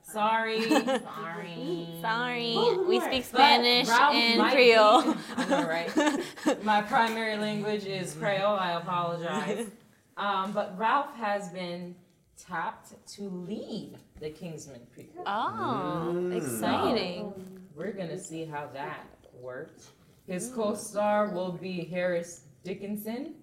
Sorry, 0.03 0.63
sorry. 0.69 1.89
Sorry, 2.01 2.55
Oh, 2.57 2.85
we 2.89 3.01
speak 3.01 3.25
Spanish 3.25 3.89
and 3.89 4.41
Creole. 4.53 5.15
I 5.37 5.45
know, 5.49 5.67
right? 5.67 6.63
My 6.65 6.83
primary 6.83 7.37
language 7.37 7.85
is 7.85 8.15
Creole. 8.15 8.57
I 8.57 8.73
apologize. 8.73 9.67
Um, 10.19 10.53
but 10.53 10.79
Ralph 10.79 11.15
has 11.17 11.51
been 11.51 11.95
tapped 12.39 12.95
to 13.17 13.23
lead 13.29 13.99
the 14.19 14.31
Kingsman 14.31 14.81
prequel. 14.97 15.25
Oh, 15.27 16.11
Mm. 16.15 16.35
exciting. 16.35 17.35
We're 17.75 17.93
gonna 17.93 18.17
see 18.19 18.47
how 18.47 18.67
that 18.73 19.05
works. 19.35 19.91
His 20.27 20.51
co-star 20.55 21.29
will 21.35 21.53
be 21.53 21.85
Harris 21.85 22.45
Dickinson, 22.65 23.35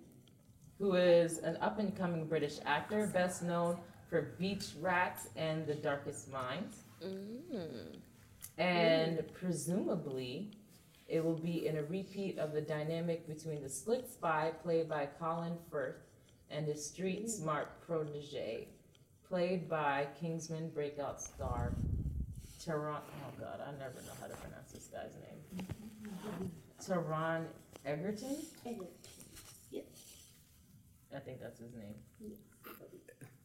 who 0.79 0.95
is 0.95 1.38
an 1.38 1.58
up-and-coming 1.62 2.25
British 2.25 2.58
actor, 2.65 3.06
best 3.06 3.43
known 3.43 3.77
for 4.13 4.36
Beach 4.38 4.73
Rats 4.80 5.30
and 5.36 5.65
The 5.65 5.73
Darkest 5.73 6.32
Minds. 6.32 6.84
Mm. 7.04 7.97
And 8.60 9.23
presumably, 9.34 10.52
it 11.08 11.26
will 11.26 11.39
be 11.39 11.65
in 11.65 11.78
a 11.78 11.84
repeat 11.86 12.38
of 12.38 12.54
the 12.54 12.62
dynamic 12.62 13.28
between 13.28 13.63
the 13.63 13.69
slick 13.69 14.06
spy 14.08 14.52
played 14.62 14.88
by 14.88 15.08
Colin 15.19 15.58
Firth 15.71 15.95
and 16.52 16.67
his 16.67 16.86
street 16.86 17.28
smart 17.28 17.82
protege, 17.88 18.67
played 19.28 19.67
by 19.67 20.06
Kingsman 20.21 20.69
breakout 20.69 21.19
star 21.19 21.73
Taron. 22.63 22.97
Oh 22.97 23.39
God, 23.39 23.62
I 23.67 23.71
never 23.80 23.95
know 24.06 24.13
how 24.21 24.28
to 24.28 24.36
pronounce 24.36 24.73
this 24.73 24.89
guy's 24.93 25.15
name. 25.26 26.52
Taron 26.80 27.45
Egerton. 27.84 28.38
Yep. 29.71 29.88
I 31.15 31.19
think 31.19 31.41
that's 31.41 31.60
his 31.60 31.73
name. 31.73 31.95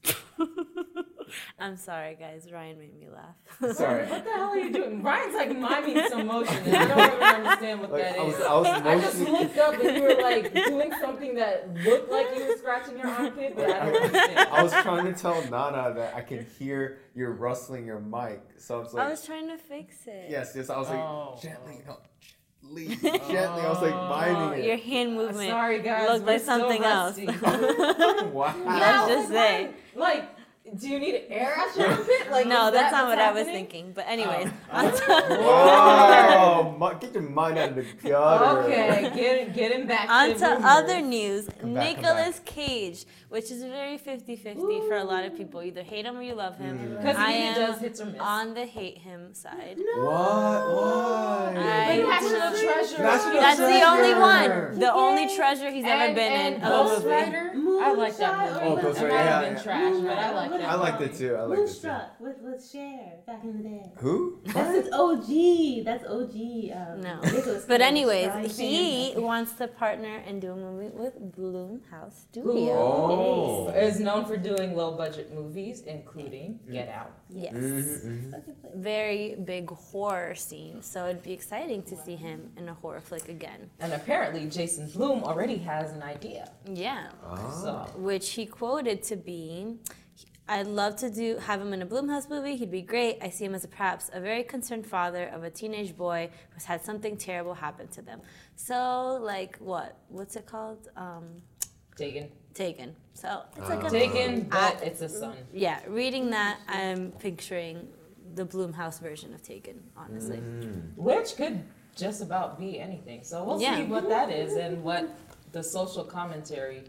I'm 1.58 1.76
sorry, 1.76 2.16
guys. 2.18 2.48
Ryan 2.50 2.78
made 2.78 2.98
me 2.98 3.08
laugh. 3.12 3.74
Sorry. 3.76 4.06
What 4.06 4.24
the 4.24 4.30
hell 4.30 4.48
are 4.50 4.56
you 4.58 4.72
doing? 4.72 5.02
Ryan's 5.02 5.34
like 5.34 5.50
miming 5.56 6.08
some 6.08 6.26
motion, 6.26 6.56
and 6.64 6.76
I 6.76 6.86
don't 6.86 7.12
even 7.16 7.22
understand 7.22 7.80
what 7.80 7.92
Like, 7.92 8.02
that 8.02 8.18
I 8.18 8.22
was, 8.22 8.34
is. 8.36 8.40
I 8.42 8.54
was 8.54 8.66
I 8.68 9.00
just 9.00 9.20
looked 9.20 9.58
up 9.58 9.74
and 9.74 9.96
you 9.96 10.02
were 10.02 10.22
like 10.22 10.54
doing 10.54 10.92
something 11.00 11.34
that 11.34 11.74
looked 11.84 12.10
like 12.10 12.28
you 12.36 12.46
were 12.46 12.56
scratching 12.56 12.98
your 12.98 13.08
armpit, 13.08 13.56
but 13.56 13.68
I 13.70 13.86
don't 13.90 14.02
understand. 14.02 14.38
I 14.52 14.62
was 14.62 14.72
trying 14.72 15.12
to 15.12 15.20
tell 15.20 15.42
Nana 15.50 15.92
that 15.96 16.14
I 16.14 16.20
can 16.22 16.46
hear 16.58 16.98
you're 17.14 17.32
rustling 17.32 17.84
your 17.84 18.00
mic. 18.00 18.40
So 18.56 18.76
I 18.78 18.82
was 18.82 18.94
like, 18.94 19.06
I 19.06 19.10
was 19.10 19.24
trying 19.24 19.48
to 19.48 19.58
fix 19.58 20.06
it. 20.06 20.30
yes, 20.30 20.52
yes. 20.56 20.70
I 20.70 20.78
was 20.78 20.88
like, 20.88 20.98
Oh. 20.98 21.36
gently, 21.42 21.74
no, 21.86 21.94
gently, 21.94 22.02
gently. 22.62 22.98
I 23.00 23.68
was 23.68 23.82
like, 23.82 23.94
oh. 23.94 24.08
biting 24.08 24.50
miming 24.50 24.64
your 24.64 24.76
hand 24.76 25.14
movement. 25.14 25.48
Sorry 25.50 25.80
guys, 25.80 26.08
looked 26.08 26.26
we're 26.26 26.32
like 26.32 26.42
something 26.42 26.82
so 26.82 26.88
else. 26.88 27.18
rusty. 27.18 27.26
wow. 28.28 28.54
Let's 28.66 29.08
just 29.08 29.28
say. 29.30 29.70
Like, 29.94 30.28
do 30.78 30.88
you 30.88 30.98
need 30.98 31.22
air 31.28 31.54
out 31.56 31.74
your 31.76 31.88
armpit? 31.92 32.30
Like, 32.30 32.46
no, 32.46 32.70
that's 32.70 32.92
that 32.92 32.92
not 32.92 33.08
what's 33.08 33.18
what 33.18 33.26
I 33.26 33.32
was 33.32 33.44
thinking. 33.46 33.92
But 33.94 34.06
anyways, 34.06 34.48
Oh. 34.70 34.76
on 34.86 34.92
to- 34.92 35.40
Wow. 35.40 36.07
Mi- 36.07 36.07
Get 37.00 37.14
your 37.14 37.22
mind 37.22 37.58
out 37.58 37.70
of 37.70 37.74
the 37.76 37.82
gutter. 38.02 38.60
Okay, 38.64 39.50
get 39.54 39.72
him 39.72 39.86
back 39.86 40.08
On 40.10 40.28
to 40.30 40.34
to 40.34 40.44
rumors. 40.46 40.62
other 40.64 41.00
news. 41.00 41.48
Come 41.60 41.74
back, 41.74 41.94
come 41.96 42.02
Nicolas 42.02 42.40
Cage, 42.44 43.04
which 43.28 43.50
is 43.50 43.62
very 43.62 43.98
50-50 43.98 44.88
for 44.88 44.96
a 44.96 45.04
lot 45.04 45.24
of 45.24 45.36
people. 45.36 45.62
Either 45.62 45.82
hate 45.82 46.04
him 46.06 46.16
or 46.16 46.22
you 46.22 46.34
love 46.34 46.56
him. 46.58 46.78
Mm. 46.78 46.96
Because 46.98 47.16
I 47.16 47.32
he 47.32 47.38
am 47.38 47.54
does 47.54 47.80
hits 47.80 48.00
or 48.00 48.06
miss. 48.06 48.20
On 48.20 48.54
the 48.54 48.66
hate 48.66 48.98
him 48.98 49.32
side. 49.34 49.76
What? 49.78 50.04
Why? 50.06 51.54
I- 51.56 51.96
National 51.98 52.50
Treasure. 52.50 53.02
National 53.02 53.40
That's 53.40 53.58
the 53.58 53.82
only 53.82 54.14
one. 54.14 54.78
The 54.78 54.92
only 54.92 55.34
treasure 55.36 55.70
he's 55.70 55.84
ever 55.84 56.14
been 56.14 56.32
and 56.32 56.54
in. 56.56 56.62
a 56.62 56.66
Ghost. 56.68 57.06
Rider. 57.06 57.52
I 57.80 57.92
like 57.94 58.16
that 58.18 58.52
movie. 58.52 58.64
Oh, 58.66 58.76
Ghost 58.76 59.00
It 59.00 59.04
Rider, 59.04 59.14
might 59.14 59.20
have 59.22 59.42
yeah, 59.42 59.48
been 59.48 59.56
yeah. 59.56 59.62
trash, 59.62 59.94
but 60.02 60.18
I 60.18 60.34
like 60.34 60.50
that. 60.50 60.60
I 60.62 60.74
liked 60.74 61.00
it 61.02 61.14
too. 61.14 61.34
I 61.36 61.42
liked 61.42 61.52
it 61.52 61.54
too. 61.54 61.60
Moonstruck 61.62 62.20
with, 62.20 62.36
with 62.40 62.70
Cher 62.70 63.12
back 63.26 63.44
in 63.44 63.56
the 63.62 63.68
day. 63.68 63.92
Who? 63.96 64.40
That's 64.46 64.88
OG. 64.92 65.84
That's 65.84 66.04
OG. 66.04 66.34
Um, 66.94 67.00
No. 67.00 67.20
Nicolas 67.22 67.64
But 67.66 67.80
anyways, 67.80 68.26
starring 68.26 68.48
he 68.50 69.04
Sandra. 69.08 69.22
wants 69.22 69.52
to 69.54 69.68
partner 69.68 70.22
and 70.26 70.40
do 70.40 70.52
a 70.52 70.56
movie 70.56 70.90
with 70.94 71.14
Blumhouse 71.36 72.26
Who 72.34 72.42
Studio. 72.42 72.72
Oh. 72.74 73.68
is 73.70 74.00
known 74.00 74.24
for 74.24 74.36
doing 74.36 74.76
low 74.76 74.92
budget 74.96 75.32
movies, 75.34 75.82
including 75.86 76.60
Get 76.70 76.88
Out. 76.88 77.12
Yes. 77.30 77.54
Mhm, 77.54 78.30
mhm. 78.32 78.42
Very 78.76 79.34
big 79.44 79.70
horror 79.70 80.34
scene. 80.34 80.82
So 80.82 81.06
it'd 81.06 81.22
be 81.22 81.32
exciting 81.32 81.82
to 81.84 81.96
see 81.96 82.16
him 82.16 82.50
in 82.56 82.68
a 82.68 82.74
horror 82.74 83.00
flick 83.00 83.28
again. 83.28 83.70
And 83.80 83.92
apparently, 83.92 84.46
Jason 84.48 84.88
Blum 84.94 85.22
already 85.24 85.56
has 85.58 85.92
an 85.92 86.02
idea. 86.02 86.50
Yeah. 86.66 87.08
Oh. 87.24 87.60
So, 87.62 87.67
Which 87.96 88.30
he 88.30 88.46
quoted 88.46 89.02
to 89.04 89.16
be 89.16 89.76
I'd 90.50 90.66
love 90.66 90.96
to 90.96 91.10
do 91.10 91.36
have 91.36 91.60
him 91.60 91.74
in 91.74 91.82
a 91.82 91.86
Blumhouse 91.86 92.30
movie. 92.30 92.56
He'd 92.56 92.70
be 92.70 92.80
great. 92.80 93.18
I 93.20 93.28
see 93.28 93.44
him 93.44 93.54
as 93.54 93.64
a, 93.64 93.68
perhaps 93.68 94.08
a 94.14 94.18
very 94.20 94.42
concerned 94.42 94.86
father 94.86 95.24
of 95.26 95.44
a 95.44 95.50
teenage 95.50 95.94
boy 95.94 96.30
who's 96.54 96.64
had 96.64 96.82
something 96.82 97.18
terrible 97.18 97.52
happen 97.52 97.86
to 97.88 98.00
them. 98.00 98.22
So, 98.56 99.18
like, 99.20 99.58
what? 99.58 99.98
What's 100.08 100.36
it 100.36 100.46
called? 100.46 100.88
Um, 100.96 101.42
taken. 101.96 102.28
Taken. 102.54 102.96
So 103.12 103.42
it's 103.58 103.68
like 103.68 103.84
a 103.84 103.90
Taken, 103.90 104.44
but 104.44 104.58
I- 104.80 104.84
it's 104.86 105.02
a 105.02 105.08
son. 105.10 105.36
yeah. 105.52 105.80
Reading 105.86 106.30
that, 106.30 106.60
I'm 106.66 107.12
picturing 107.12 107.86
the 108.34 108.46
Blumhouse 108.46 109.00
version 109.00 109.34
of 109.34 109.42
Taken. 109.42 109.82
Honestly, 109.98 110.38
Mm. 110.38 110.96
Which 110.96 111.36
could 111.36 111.62
just 111.94 112.22
about 112.22 112.58
be 112.58 112.80
anything. 112.80 113.22
So 113.22 113.44
we'll 113.44 113.60
Yeah. 113.60 113.76
see 113.76 113.84
what 113.84 114.08
that 114.08 114.30
is 114.30 114.56
and 114.56 114.82
what 114.82 115.10
the 115.52 115.62
social 115.62 116.04
commentary 116.04 116.84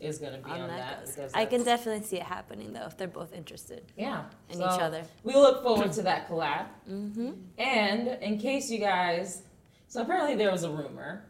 is 0.00 0.18
going 0.18 0.32
to 0.32 0.38
be 0.38 0.50
on, 0.50 0.62
on 0.62 0.68
that. 0.68 0.78
that 0.78 1.04
goes. 1.06 1.14
because 1.14 1.32
I 1.34 1.44
can 1.46 1.62
definitely 1.64 2.06
see 2.06 2.16
it 2.16 2.22
happening 2.22 2.72
though 2.72 2.86
if 2.86 2.96
they're 2.96 3.08
both 3.08 3.32
interested 3.32 3.92
yeah 3.96 4.24
in 4.50 4.58
So, 4.58 4.64
each 4.64 4.80
other. 4.80 5.02
We 5.24 5.34
look 5.34 5.62
forward 5.62 5.92
to 5.92 6.02
that 6.02 6.28
collab. 6.28 6.66
Mm-hmm. 6.88 7.30
And 7.58 8.08
in 8.22 8.38
case 8.38 8.70
you 8.70 8.78
guys, 8.78 9.42
so 9.88 10.02
apparently 10.02 10.34
there 10.36 10.50
was 10.52 10.64
a 10.64 10.70
rumor 10.70 11.24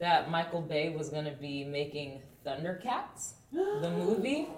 that 0.00 0.30
Michael 0.30 0.60
Bay 0.62 0.90
was 0.90 1.08
going 1.10 1.24
to 1.24 1.32
be 1.32 1.64
making 1.64 2.20
Thundercats, 2.46 3.32
the 3.52 3.90
movie. 3.98 4.48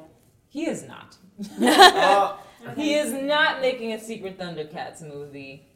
He 0.49 0.67
is 0.67 0.85
not. 0.87 1.17
Oh, 2.63 2.73
He 2.77 2.95
is 2.95 3.11
not 3.15 3.63
making 3.63 3.95
a 3.95 3.99
secret 3.99 4.39
Thundercats 4.39 5.01
movie. 5.01 5.67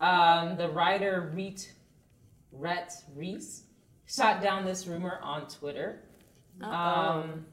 Um, 0.00 0.56
the 0.56 0.68
writer 0.68 1.30
Reet, 1.32 1.72
Rhett 2.50 2.92
Reese 3.14 3.62
shot 4.06 4.42
down 4.42 4.64
this 4.64 4.88
rumor 4.88 5.20
on 5.22 5.46
Twitter. 5.46 6.00
Um, 6.60 7.46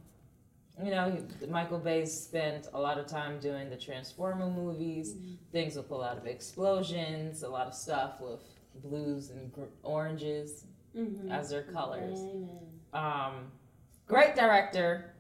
you 0.83 0.91
know, 0.91 1.17
Michael 1.49 1.79
Bay 1.79 2.05
spent 2.05 2.67
a 2.73 2.79
lot 2.79 2.97
of 2.97 3.05
time 3.07 3.39
doing 3.39 3.69
the 3.69 3.75
Transformer 3.77 4.49
movies, 4.49 5.15
things 5.51 5.75
with 5.75 5.89
a 5.91 5.95
lot 5.95 6.17
of 6.17 6.25
explosions, 6.25 7.43
a 7.43 7.49
lot 7.49 7.67
of 7.67 7.73
stuff 7.73 8.21
with 8.21 8.39
blues 8.83 9.29
and 9.31 9.51
gr- 9.51 9.63
oranges 9.83 10.65
Mm-hmm. 10.97 11.31
as 11.31 11.51
their 11.51 11.61
colors. 11.61 12.17
Um, 12.93 13.51
great 14.07 14.35
director. 14.35 15.13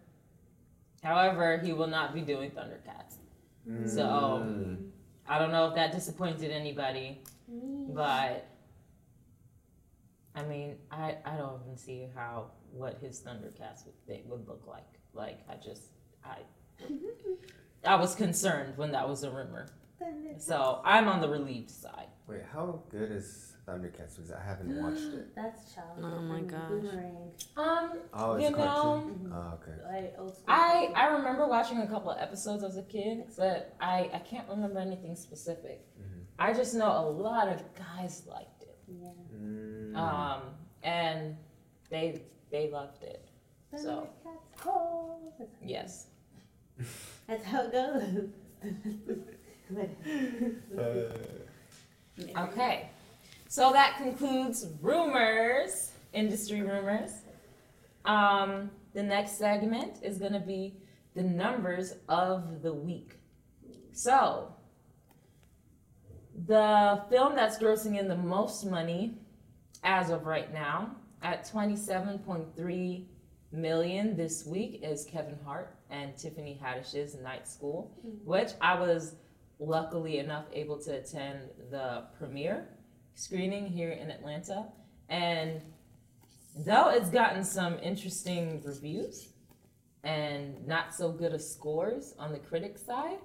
However, 1.03 1.59
he 1.59 1.73
will 1.73 1.87
not 1.87 2.11
be 2.15 2.21
doing 2.21 2.49
Thundercats. 2.49 3.17
So 3.87 4.03
Mm. 4.43 4.89
I 5.27 5.37
don't 5.37 5.51
know 5.51 5.67
if 5.67 5.75
that 5.75 5.91
disappointed 5.91 6.49
anybody, 6.49 7.21
but 7.47 8.47
I 10.35 10.43
mean, 10.43 10.77
I, 10.91 11.17
I 11.23 11.37
don't 11.37 11.61
even 11.63 11.77
see 11.77 12.07
how 12.15 12.45
what 12.73 12.97
his 13.01 13.19
Thundercats 13.21 13.85
would 13.85 13.95
they 14.07 14.23
would 14.27 14.47
look 14.47 14.65
like. 14.67 14.87
Like 15.13 15.39
I 15.49 15.55
just 15.55 15.83
I 16.23 16.37
I 17.85 17.95
was 17.95 18.15
concerned 18.15 18.73
when 18.77 18.91
that 18.91 19.07
was 19.07 19.23
a 19.23 19.31
rumor. 19.31 19.67
So 20.37 20.81
I'm 20.85 21.07
on 21.09 21.19
the 21.19 21.27
relieved 21.27 21.69
side. 21.69 22.07
Wait, 22.27 22.41
how 22.53 22.81
good 22.89 23.11
is 23.11 23.53
Thundercats? 23.67 24.15
Because 24.15 24.31
I 24.31 24.41
haven't 24.41 24.81
watched 24.81 25.13
it. 25.13 25.35
That's 25.35 25.73
childish. 25.75 26.03
Oh 26.05 26.21
my 26.21 26.39
gosh. 26.41 26.69
Boomerang. 26.69 27.31
Um, 27.57 27.99
Oh, 28.13 28.33
it's 28.35 28.49
You 28.49 28.55
a 28.55 28.57
cartoon. 28.57 29.29
know, 29.29 29.35
Oh, 29.35 29.59
okay. 29.61 30.01
Like 30.03 30.15
old 30.17 30.31
school. 30.35 30.45
I 30.47 30.91
I 30.95 31.07
remember 31.07 31.47
watching 31.47 31.79
a 31.79 31.87
couple 31.87 32.11
of 32.11 32.17
episodes 32.19 32.63
as 32.63 32.77
a 32.77 32.83
kid, 32.83 33.23
but 33.37 33.75
I 33.81 34.09
I 34.13 34.19
can't 34.19 34.47
remember 34.49 34.79
anything 34.79 35.15
specific. 35.17 35.85
Mhm. 35.99 36.23
I 36.37 36.53
just 36.53 36.73
know 36.75 36.89
a 36.89 37.09
lot 37.09 37.49
of 37.49 37.61
guys 37.75 38.23
liked 38.25 38.63
it. 38.63 38.77
Yeah. 38.87 39.09
Mm. 39.35 39.95
Um, 39.97 40.41
and 40.83 41.35
they 41.89 42.23
they 42.51 42.69
loved 42.69 43.03
it. 43.03 43.27
So. 43.77 44.07
Thundercats 44.25 44.61
call. 44.61 45.49
Yes. 45.63 46.07
That's 47.27 47.45
how 47.45 47.63
it 47.63 47.71
goes. 47.71 48.03
Uh, 50.77 51.13
Okay. 52.37 52.89
So 53.47 53.71
that 53.71 53.97
concludes 53.97 54.67
rumors, 54.81 55.91
industry 56.13 56.61
rumors. 56.61 57.11
Um, 58.05 58.71
the 58.93 59.03
next 59.03 59.37
segment 59.37 60.03
is 60.03 60.17
going 60.17 60.33
to 60.33 60.39
be 60.39 60.75
the 61.15 61.23
numbers 61.23 61.93
of 62.07 62.61
the 62.61 62.73
week. 62.73 63.19
So, 63.91 64.53
the 66.47 67.03
film 67.09 67.35
that's 67.35 67.57
grossing 67.57 67.97
in 67.97 68.07
the 68.07 68.15
most 68.15 68.65
money 68.65 69.17
as 69.83 70.09
of 70.09 70.25
right 70.25 70.51
now 70.53 70.95
at 71.21 71.45
27.3 71.45 73.05
million 73.51 74.15
this 74.15 74.45
week 74.45 74.81
is 74.83 75.05
Kevin 75.05 75.37
Hart 75.43 75.75
and 75.89 76.15
Tiffany 76.15 76.59
Haddish's 76.61 77.15
Night 77.15 77.47
School, 77.47 77.97
mm-hmm. 77.99 78.29
which 78.29 78.51
I 78.61 78.79
was 78.79 79.15
luckily 79.59 80.19
enough 80.19 80.45
able 80.53 80.77
to 80.79 80.97
attend 80.97 81.39
the 81.69 82.05
premiere 82.17 82.67
screening 83.15 83.67
here 83.67 83.91
in 83.91 84.09
Atlanta. 84.09 84.67
And 85.09 85.61
though 86.65 86.89
it's 86.89 87.09
gotten 87.09 87.43
some 87.43 87.77
interesting 87.79 88.61
reviews 88.63 89.29
and 90.03 90.65
not 90.65 90.93
so 90.93 91.11
good 91.11 91.33
of 91.33 91.41
scores 91.41 92.15
on 92.17 92.31
the 92.31 92.39
critic 92.39 92.77
side, 92.77 93.17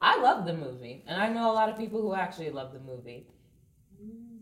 I 0.00 0.20
love 0.20 0.46
the 0.46 0.54
movie. 0.54 1.04
And 1.06 1.20
I 1.20 1.28
know 1.28 1.50
a 1.50 1.52
lot 1.54 1.68
of 1.68 1.76
people 1.76 2.00
who 2.00 2.14
actually 2.14 2.50
love 2.50 2.72
the 2.72 2.80
movie. 2.80 3.26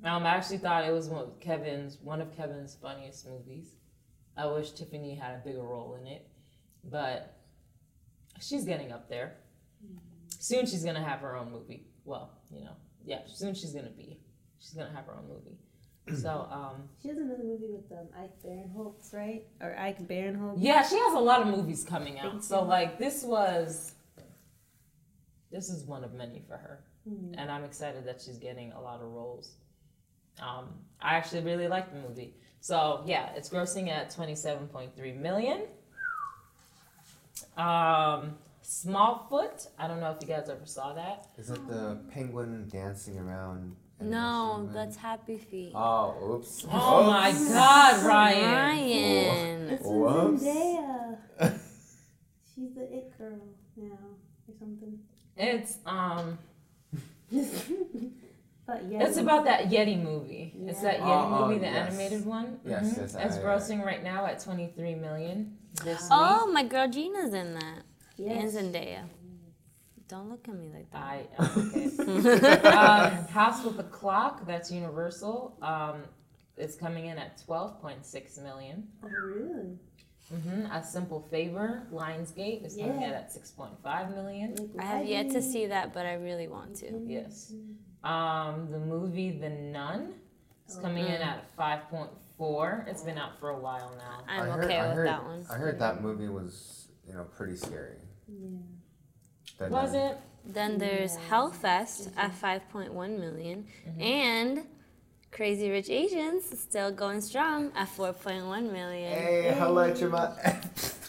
Um, 0.04 0.24
I 0.24 0.30
actually 0.30 0.58
thought 0.58 0.84
it 0.84 0.92
was 0.92 1.08
one 1.08 1.22
of 1.22 1.40
Kevin's 1.40 1.98
one 2.02 2.20
of 2.20 2.36
Kevin's 2.36 2.76
funniest 2.80 3.26
movies. 3.28 3.76
I 4.36 4.46
wish 4.46 4.72
Tiffany 4.72 5.14
had 5.14 5.34
a 5.34 5.38
bigger 5.44 5.62
role 5.62 5.96
in 6.00 6.06
it, 6.06 6.26
but 6.84 7.36
she's 8.40 8.64
getting 8.64 8.90
up 8.92 9.08
there. 9.08 9.34
Soon 10.38 10.66
she's 10.66 10.84
gonna 10.84 11.02
have 11.04 11.20
her 11.20 11.36
own 11.36 11.52
movie. 11.52 11.86
Well, 12.04 12.30
you 12.50 12.64
know, 12.64 12.72
yeah, 13.04 13.20
soon 13.26 13.54
she's 13.54 13.72
gonna 13.72 13.90
be. 13.90 14.18
She's 14.58 14.72
gonna 14.74 14.92
have 14.94 15.04
her 15.06 15.14
own 15.14 15.28
movie. 15.28 15.58
So, 16.20 16.48
um, 16.50 16.88
She 17.00 17.06
has 17.08 17.16
another 17.18 17.44
movie 17.44 17.68
with 17.70 17.92
um, 17.92 18.08
Ike 18.20 18.42
Barinholtz, 18.44 19.14
right? 19.14 19.46
Or 19.60 19.78
Ike 19.78 20.08
Barinholtz. 20.08 20.56
yeah, 20.58 20.82
she 20.82 20.98
has 20.98 21.14
a 21.14 21.18
lot 21.20 21.42
of 21.42 21.46
movies 21.46 21.84
coming 21.88 22.18
out. 22.18 22.42
So, 22.42 22.64
like, 22.64 22.98
this 22.98 23.22
was, 23.22 23.92
this 25.52 25.68
is 25.70 25.84
one 25.84 26.02
of 26.02 26.12
many 26.12 26.42
for 26.48 26.56
her. 26.56 26.80
Hmm. 27.08 27.34
and 27.36 27.50
I'm 27.52 27.62
excited 27.64 28.04
that 28.06 28.20
she's 28.20 28.38
getting 28.38 28.72
a 28.72 28.80
lot 28.80 29.00
of 29.00 29.08
roles. 29.08 29.56
Um, 30.40 30.68
I 31.00 31.14
actually 31.14 31.42
really 31.42 31.68
like 31.68 31.92
the 31.92 32.00
movie. 32.08 32.34
So 32.60 33.02
yeah, 33.06 33.30
it's 33.34 33.48
grossing 33.48 33.88
at 33.90 34.14
27.3 34.14 35.20
million. 35.20 35.62
Um, 37.56 38.36
Smallfoot. 38.64 39.68
I 39.78 39.88
don't 39.88 40.00
know 40.00 40.10
if 40.12 40.18
you 40.20 40.28
guys 40.28 40.48
ever 40.48 40.64
saw 40.64 40.92
that. 40.94 41.28
Is 41.36 41.50
it 41.50 41.66
the 41.68 41.98
penguin 42.12 42.68
dancing 42.70 43.18
around? 43.18 43.76
No, 44.00 44.68
that's? 44.72 44.96
Happy 44.96 45.38
Feet. 45.38 45.72
Oh, 45.74 46.34
oops. 46.34 46.66
Oh 46.70 47.04
my 47.04 47.30
God, 47.30 48.04
Ryan! 48.04 48.54
Ryan. 48.54 49.70
It's 49.70 49.84
Whoops. 49.84 50.42
Zendaya. 50.42 51.18
She's 52.54 52.74
the 52.74 52.82
it 52.82 53.16
girl 53.16 53.38
now, 53.76 53.98
or 54.48 54.54
something. 54.58 54.98
It's 55.36 55.78
um, 55.86 56.38
but 58.72 58.90
yeah. 58.90 59.02
it's 59.06 59.16
about 59.18 59.44
that 59.44 59.68
Yeti 59.70 60.00
movie. 60.02 60.54
It's 60.66 60.80
that 60.80 60.98
Yeti 61.00 61.02
Oh, 61.02 61.38
oh, 61.44 61.46
movie, 61.48 61.58
the 61.60 61.66
yes. 61.66 61.88
animated 61.88 62.24
one. 62.24 62.58
Yes, 62.64 62.84
Mhm. 62.84 62.96
yes, 62.98 63.16
It's 63.18 63.36
I- 63.36 63.42
grossing 63.42 63.84
right 63.84 64.02
now 64.02 64.24
at 64.26 64.40
23 64.40 64.94
million 64.94 65.58
this 65.84 66.08
Oh, 66.10 66.46
week. 66.46 66.54
my 66.54 66.64
girl 66.64 66.88
Gina's 66.88 67.34
in 67.34 67.54
that. 67.54 67.82
Yes. 68.16 68.54
And 68.54 68.74
Zendaya. 68.74 69.04
Don't 70.08 70.28
look 70.30 70.46
at 70.48 70.54
me 70.54 70.68
like 70.72 70.90
that. 70.90 71.02
I 71.02 71.26
okay. 71.40 72.66
um, 72.68 73.26
House 73.28 73.64
with 73.64 73.78
a 73.78 73.84
Clock, 73.84 74.46
that's 74.46 74.70
Universal. 74.70 75.56
Um, 75.62 76.02
it's 76.56 76.74
coming 76.76 77.06
in 77.06 77.18
at 77.18 77.38
12.6 77.46 78.38
million. 78.42 78.88
Oh, 79.02 79.08
really? 79.08 79.78
hmm 80.30 80.66
A 80.70 80.82
Simple 80.84 81.20
Favor, 81.30 81.86
Lionsgate, 81.92 82.64
is 82.64 82.76
coming 82.76 83.02
in 83.02 83.10
at 83.10 83.32
6.5 83.32 84.14
million. 84.14 84.54
Like, 84.74 84.86
I 84.86 84.98
have 84.98 85.06
yet 85.06 85.30
to 85.30 85.42
see 85.42 85.66
that, 85.66 85.92
but 85.94 86.04
I 86.06 86.14
really 86.14 86.48
want 86.48 86.76
to. 86.76 87.04
Yes. 87.06 87.52
Um, 88.04 88.68
the 88.70 88.78
movie 88.78 89.30
The 89.30 89.48
Nun 89.50 90.14
is 90.68 90.76
coming 90.76 91.06
in 91.06 91.20
at 91.22 91.54
5.4. 91.56 92.88
It's 92.88 93.02
been 93.02 93.18
out 93.18 93.38
for 93.38 93.50
a 93.50 93.58
while 93.58 93.92
now. 93.96 94.24
I'm 94.28 94.42
I 94.42 94.46
heard, 94.52 94.64
okay 94.64 94.78
I 94.78 94.88
with 94.88 94.96
heard, 94.96 95.06
that 95.08 95.24
one. 95.24 95.46
I 95.50 95.54
heard 95.54 95.78
that 95.78 96.02
movie 96.02 96.28
was, 96.28 96.88
you 97.06 97.14
know, 97.14 97.24
pretty 97.36 97.56
scary. 97.56 97.96
Yeah. 98.28 98.58
The 99.58 99.68
Was 99.68 99.92
Nun. 99.92 100.02
it? 100.02 100.18
Then 100.44 100.78
there's 100.78 101.16
Hellfest 101.30 102.10
at 102.16 102.32
5.1 102.32 102.92
million, 103.20 103.64
and 104.00 104.66
Crazy 105.30 105.70
Rich 105.70 105.88
Asians 105.88 106.58
still 106.58 106.90
going 106.90 107.20
strong 107.20 107.70
at 107.76 107.88
4.1 107.88 108.72
million. 108.72 109.12
Hey, 109.12 109.54
holla 109.56 109.90
at 109.90 110.00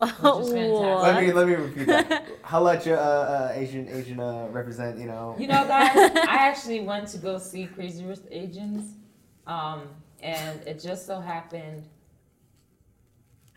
Let 0.22 1.20
me 1.20 1.32
let 1.32 1.48
me 1.48 1.54
repeat 1.54 1.86
that. 1.88 2.24
How 2.42 2.62
let 2.62 2.86
your 2.86 2.96
uh, 2.96 3.02
uh, 3.02 3.52
Asian 3.54 3.88
Asian 3.88 4.20
uh, 4.20 4.46
represent. 4.52 4.96
You 4.96 5.06
know. 5.06 5.34
You 5.36 5.48
know, 5.48 5.66
guys, 5.66 5.90
I 5.96 6.36
actually 6.38 6.80
went 6.80 7.08
to 7.08 7.18
go 7.18 7.36
see 7.38 7.66
Crazy 7.66 8.04
Rich 8.04 8.20
Asians, 8.30 8.94
um, 9.44 9.88
and 10.22 10.60
it 10.68 10.80
just 10.80 11.04
so 11.04 11.20
happened. 11.20 11.82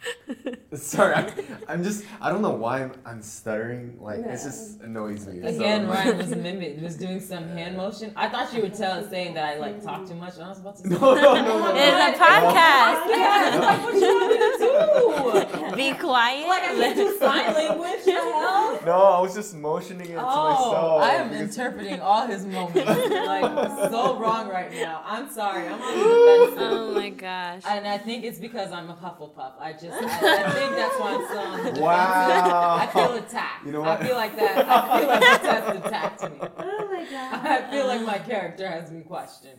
Sorry, 0.74 1.14
I'm, 1.14 1.32
I'm 1.68 1.84
just 1.84 2.06
I 2.20 2.30
don't 2.30 2.41
know 2.41 2.52
why 2.52 2.84
I'm, 2.84 2.93
I'm 3.06 3.22
stuttering. 3.22 3.97
Like 3.99 4.20
it 4.20 4.32
just 4.32 4.82
annoys 4.82 5.28
me. 5.28 5.39
Again, 5.39 5.86
so. 5.86 5.93
Ryan 5.93 6.18
was 6.18 6.36
mimic 6.36 6.82
was 6.82 6.95
doing 6.97 7.20
some 7.20 7.47
hand 7.49 7.78
motion. 7.78 8.14
I 8.16 8.30
thought 8.30 8.54
you 8.54 8.62
would 8.62 8.74
tell 8.74 9.08
saying 9.10 9.34
that 9.36 9.45
I 9.45 9.60
like 9.60 9.84
talk 9.84 10.08
too 10.08 10.16
much, 10.16 10.36
and 10.36 10.43
I 10.43 10.49
was 10.49 10.60
about 10.60 10.78
to 10.78 10.84
say, 10.84 10.89
No, 11.02 11.14
no, 11.16 11.22
no, 11.22 11.43
no, 11.43 11.60
no. 11.60 11.76
It's 11.76 12.16
a 12.16 12.20
God. 12.20 12.56
podcast. 12.56 13.10
Yeah, 13.10 13.49
that's 13.52 13.64
like 13.64 13.84
what 13.84 13.93
you 13.95 14.02
want 14.02 14.32
me 14.32 14.38
to 14.38 15.70
do. 15.70 15.76
Be 15.76 15.93
quiet. 15.93 16.47
Like 16.47 16.64
I 16.64 16.76
can 16.76 16.95
do 16.95 17.18
sign 17.18 17.54
language. 17.54 18.06
The 18.06 18.12
hell? 18.12 18.80
No, 18.86 18.91
I 18.91 19.20
was 19.22 19.36
just 19.36 19.56
motioning 19.56 20.10
it 20.10 20.14
to 20.14 20.20
oh, 20.22 20.49
myself. 20.49 20.76
Oh, 20.76 20.97
I 20.97 21.10
am 21.12 21.30
because- 21.30 21.58
interpreting 21.58 21.99
all 21.99 22.26
his 22.28 22.45
moments 22.45 22.76
like 22.88 23.91
so 23.91 24.18
wrong 24.20 24.49
right 24.49 24.72
now. 24.72 25.02
I'm 25.06 25.30
sorry. 25.30 25.68
I'm 25.68 25.82
on 25.82 25.97
the 25.97 26.45
defensive. 26.45 26.72
oh 26.72 26.93
my 26.93 27.10
gosh. 27.10 27.64
And 27.68 27.88
I 27.88 27.97
think 27.97 28.24
it's 28.24 28.39
because 28.39 28.72
I'm 28.72 28.89
a 28.89 28.95
Hufflepuff. 28.95 29.54
I 29.60 29.74
just, 29.74 29.91
I, 29.94 30.44
I 30.46 30.52
think 30.52 30.76
that's 30.76 31.00
why 31.00 31.16
I'm 31.16 31.26
still 31.26 31.39
on 31.39 31.52
the 31.58 31.64
defensive. 31.64 31.82
Wow. 31.84 32.76
I 32.82 32.88
feel 32.88 33.14
attacked. 33.14 33.66
You 33.66 33.72
know 33.74 33.82
what? 33.82 34.02
I 34.02 34.06
feel 34.06 34.16
like 34.16 34.36
that. 34.38 34.68
I 34.70 35.00
feel 35.00 35.08
like 35.08 35.20
this 35.20 35.52
has 35.52 35.78
attacked 35.86 36.22
me. 36.24 36.38
Oh 36.58 36.88
my 36.94 37.06
god. 37.12 37.46
I 37.46 37.72
feel 37.72 37.88
like 37.88 38.02
my 38.06 38.20
character 38.20 38.68
has 38.68 38.89
been 38.89 39.04
questioned. 39.04 39.58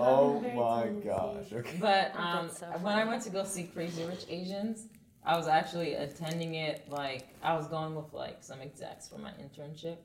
Oh 0.00 0.40
my 0.40 0.88
gosh. 1.04 1.52
Okay. 1.52 1.76
But 1.80 2.12
um, 2.16 2.48
so 2.50 2.66
when 2.82 2.94
I 2.94 3.04
went 3.04 3.22
to 3.24 3.30
go 3.30 3.44
see 3.44 3.64
Crazy 3.64 4.04
Rich 4.04 4.24
Asians, 4.28 4.86
I 5.24 5.36
was 5.36 5.46
actually 5.46 5.94
attending 5.94 6.54
it 6.54 6.84
like 6.90 7.28
I 7.42 7.54
was 7.54 7.68
going 7.68 7.94
with 7.94 8.12
like 8.12 8.38
some 8.40 8.60
execs 8.60 9.08
for 9.08 9.18
my 9.18 9.30
internship, 9.32 9.98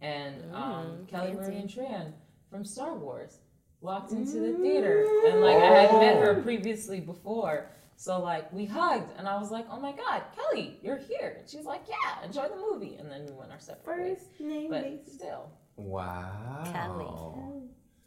and 0.00 0.34
um, 0.54 0.86
Mm, 0.86 1.08
Kelly 1.08 1.32
fancy. 1.34 1.50
Marie 1.50 1.56
and 1.60 1.68
Tran 1.70 2.12
from 2.50 2.64
Star 2.64 2.94
Wars 2.94 3.38
walked 3.80 4.12
into 4.12 4.38
the 4.40 4.52
theater, 4.58 5.06
and 5.26 5.40
like 5.40 5.56
I 5.56 5.82
had 5.86 5.92
met 6.00 6.16
her 6.22 6.40
previously 6.42 7.00
before. 7.00 7.70
So 8.02 8.20
like 8.20 8.52
we 8.52 8.64
hugged, 8.64 9.16
and 9.16 9.28
I 9.28 9.38
was 9.38 9.52
like, 9.52 9.64
"Oh 9.70 9.78
my 9.78 9.92
God, 9.92 10.22
Kelly, 10.34 10.76
you're 10.82 10.96
here!" 10.98 11.36
And 11.38 11.48
she 11.48 11.56
was 11.56 11.66
like, 11.66 11.82
"Yeah, 11.88 12.24
enjoy 12.26 12.48
the 12.48 12.56
movie." 12.56 12.96
And 12.98 13.08
then 13.08 13.26
we 13.26 13.30
went 13.32 13.52
our 13.52 13.60
separate 13.60 14.00
ways. 14.00 14.18
First 14.18 14.40
name 14.40 14.70
But 14.70 14.82
basis. 14.82 15.14
still, 15.14 15.52
Wow. 15.76 17.52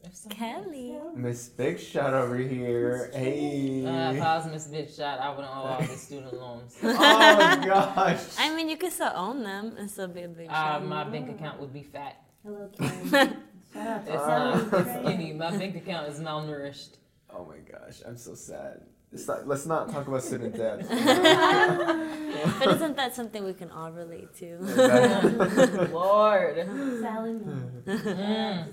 if 0.04 0.14
something- 0.14 0.38
Kelly. 0.38 1.00
Miss 1.16 1.48
Big 1.48 1.80
Shot 1.80 2.14
over 2.14 2.36
here. 2.36 3.10
Hey. 3.14 3.86
Uh, 3.86 4.12
if 4.12 4.22
I 4.22 4.36
was 4.38 4.48
Miss 4.52 4.68
Big 4.68 4.89
Shot, 4.91 5.20
I 5.22 5.30
wouldn't 5.30 5.48
owe 5.48 5.60
all 5.64 5.80
the 5.82 5.88
student 5.88 6.34
loans. 6.34 6.76
oh 6.84 6.93
my 6.93 7.66
gosh. 7.66 8.22
I 8.38 8.54
mean, 8.54 8.68
you 8.68 8.76
could 8.76 8.91
still 8.91 9.14
own 9.16 9.43
them 9.43 9.76
and 9.78 9.89
still 9.89 10.10
be 10.10 10.24
a 10.24 10.28
big 10.28 10.48
shot. 10.48 10.56
Uh, 10.56 10.80
shot. 10.80 10.86
my 10.88 11.04
bank 11.06 11.30
account 11.30 11.62
would 11.62 11.72
be 11.72 11.84
fat. 11.84 12.18
Hello, 12.43 12.70
Karen. 12.78 13.12
Shout 13.74 14.02
It's 14.08 14.10
Uh. 14.10 14.68
not 14.72 14.74
it's 14.82 14.89
skinny. 15.08 15.32
My 15.32 15.52
bank 15.56 15.78
account 15.78 16.10
is 16.10 16.20
malnourished. 16.20 16.98
Oh 17.34 17.46
my 17.46 17.60
gosh. 17.60 18.02
I'm 18.06 18.18
so 18.18 18.36
sad. 18.36 18.82
It's 19.12 19.28
not, 19.28 19.47
let's 19.47 19.66
not 19.66 19.89
talk 19.91 20.08
about 20.08 20.24
student 20.24 20.56
debt. 20.58 20.80
but 20.89 22.76
isn't 22.76 22.95
that 22.97 23.16
something 23.16 23.43
we 23.45 23.53
can 23.53 23.72
all 23.72 23.91
relate 23.91 24.36
to? 24.38 24.56
Exactly. 24.56 25.88
Lord. 25.93 26.56
Sally 27.01 27.34
Moon. 27.34 27.84
Mm. 27.86 28.66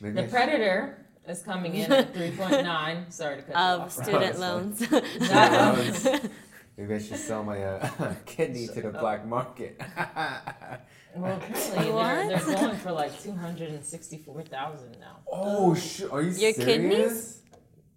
to 0.00 0.12
The 0.12 0.22
Predator 0.24 1.06
is 1.26 1.42
coming 1.42 1.74
in 1.74 1.90
at 1.90 2.12
3.9. 2.14 3.12
Sorry 3.12 3.36
to 3.36 3.42
cut 3.42 3.50
you 3.50 3.54
of 3.60 3.80
off. 3.82 3.92
student 3.92 4.20
That's 4.20 4.38
loans. 4.38 4.78
That 5.30 6.30
Maybe 6.76 6.94
I 6.94 6.98
should 6.98 7.16
sell 7.16 7.42
my 7.42 7.62
uh, 7.64 8.14
kidney 8.26 8.66
to 8.66 8.82
the 8.82 8.90
black 8.90 9.24
market. 9.26 9.80
Well, 11.14 11.38
apparently 11.38 11.90
they're, 12.28 12.38
they're 12.38 12.56
going 12.56 12.76
for 12.76 12.92
like 12.92 13.18
264,000 13.22 14.98
now. 15.00 15.20
oh, 15.32 15.74
sh- 15.74 16.02
are 16.12 16.20
you 16.20 16.28
Your 16.32 16.52
serious? 16.52 16.56
kidneys? 16.64 17.42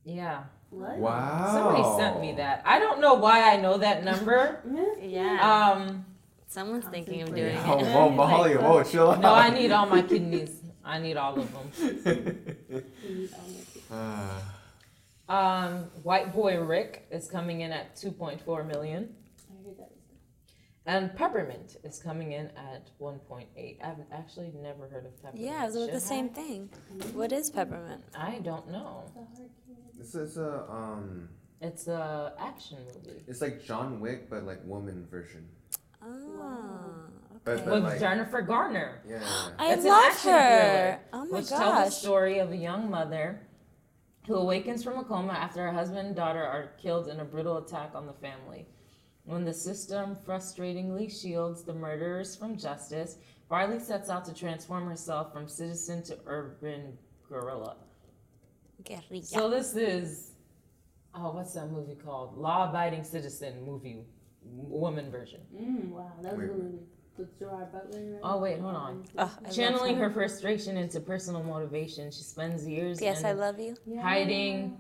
Yeah. 0.06 0.44
What? 0.70 0.98
Wow. 0.98 1.52
Somebody 1.54 2.02
sent 2.02 2.22
me 2.22 2.34
that. 2.34 2.62
I 2.66 2.80
don't 2.80 3.02
know 3.02 3.16
why 3.16 3.52
I 3.52 3.58
know 3.58 3.78
that 3.78 4.04
number. 4.04 4.62
yeah. 5.02 5.74
Um, 5.76 6.06
Someone's 6.48 6.86
thinking 6.86 7.22
of 7.22 7.30
Yeah. 7.30 7.36
doing 7.36 7.58
Oh, 7.66 7.80
it. 7.80 7.86
whoa, 7.94 8.10
Molly, 8.10 8.56
whoa, 8.56 8.84
chill 8.84 9.12
out. 9.12 9.20
no, 9.22 9.34
I 9.34 9.50
need 9.52 9.72
all 9.72 9.86
my 9.86 10.02
kidneys. 10.12 10.62
I 10.84 10.98
need 11.00 11.18
all 11.18 11.40
of 11.40 11.48
them. 11.54 12.84
Ah. 13.92 14.56
Um, 15.28 15.86
White 16.04 16.34
Boy 16.34 16.60
Rick 16.60 17.08
is 17.12 17.28
coming 17.28 17.62
in 17.62 17.72
at 17.72 17.96
2.4 17.96 18.68
million. 18.68 19.16
I 19.50 19.64
heard 19.68 19.78
that 19.78 19.92
And 20.86 21.16
Peppermint 21.16 21.78
is 21.84 22.00
coming 22.00 22.32
in 22.34 22.48
at 22.58 22.90
1.8. 23.00 23.78
I've 23.84 23.98
actually 24.12 24.52
never 24.62 24.88
heard 24.88 25.06
of 25.06 25.16
Peppermint. 25.24 25.44
Yeah, 25.46 25.66
it 25.68 25.74
was 25.74 25.90
the 25.90 26.00
same 26.00 26.30
thing. 26.30 26.70
What 27.14 27.32
is 27.32 27.50
peppermint? 27.52 28.04
I 28.18 28.40
don't 28.40 28.70
know. 28.72 29.04
The 30.00 30.06
hard 30.06 30.14
kid. 30.16 30.22
this 30.22 30.32
is 30.32 30.38
a 30.38 30.64
um, 30.72 31.30
It's 31.62 31.88
a 31.88 32.34
action 32.40 32.78
movie 32.86 33.24
it's 33.28 33.42
like 33.42 33.64
John 33.64 34.00
Wick, 34.00 34.30
but 34.30 34.44
like 34.44 34.60
woman 34.66 35.06
version. 35.12 35.48
Oh, 36.02 36.96
okay. 37.48 37.62
but- 37.64 37.66
with 37.74 37.84
like- 37.84 38.00
Jennifer 38.00 38.42
Garner, 38.42 39.02
Yeah. 39.08 39.20
I 39.58 39.74
It's 39.74 39.84
an 39.84 39.90
love 39.90 40.06
action 40.12 40.32
her. 40.32 41.00
Oh 41.14 41.26
my 41.26 41.38
which 41.40 41.50
tells 41.50 41.86
the 41.86 41.92
story 41.92 42.40
of 42.40 42.52
a 42.52 42.58
young 42.58 42.90
mother 42.90 43.42
who 44.28 44.36
awakens 44.36 44.84
from 44.84 44.98
a 44.98 45.04
coma 45.04 45.34
after 45.34 45.62
her 45.66 45.72
husband 45.74 46.08
and 46.08 46.16
daughter 46.16 46.44
are 46.44 46.72
killed 46.82 47.08
in 47.08 47.20
a 47.20 47.26
brutal 47.26 47.58
attack 47.58 47.92
on 47.96 48.06
the 48.06 48.14
family. 48.14 48.68
When 49.26 49.44
the 49.46 49.54
system 49.54 50.18
frustratingly 50.26 51.10
shields 51.12 51.64
the 51.64 51.74
murderers 51.74 52.36
from 52.36 52.58
justice, 52.58 53.18
Riley 53.50 53.80
sets 53.80 54.10
out 54.10 54.26
to 54.26 54.34
transform 54.34 54.88
herself 54.88 55.34
from 55.34 55.48
citizen 55.48 56.04
to 56.04 56.18
urban 56.26 56.98
guerrilla. 57.28 57.78
Guerrilla. 58.84 59.24
So 59.26 59.50
this 59.50 59.76
is, 59.76 60.32
oh, 61.16 61.32
what's 61.34 61.54
that 61.54 61.72
movie 61.72 61.96
called? 61.96 62.38
Law 62.38 62.70
Abiding 62.70 63.04
Citizen 63.04 63.64
movie, 63.66 64.04
woman 64.44 65.12
version. 65.12 65.42
Mm, 65.56 65.90
wow, 65.90 66.12
that 66.22 66.34
was 66.36 66.40
Wait. 66.40 66.46
a 66.46 66.48
good 66.54 66.64
movie. 66.64 66.78
With 67.18 67.38
Gerard 67.38 67.72
Butler. 67.74 68.12
Right? 68.14 68.20
Oh, 68.24 68.38
wait, 68.40 68.60
hold 68.62 68.76
on. 68.76 69.04
Oh, 69.18 69.38
Channeling 69.54 69.96
her. 69.98 70.06
her 70.08 70.10
frustration 70.14 70.78
into 70.78 71.02
personal 71.02 71.44
motivation, 71.44 72.12
she 72.12 72.24
spends 72.24 72.66
years 72.66 73.02
Yes, 73.02 73.26
I 73.26 73.34
love 73.34 73.60
you. 73.60 73.76
Yeah. 73.86 74.02
hiding 74.02 74.78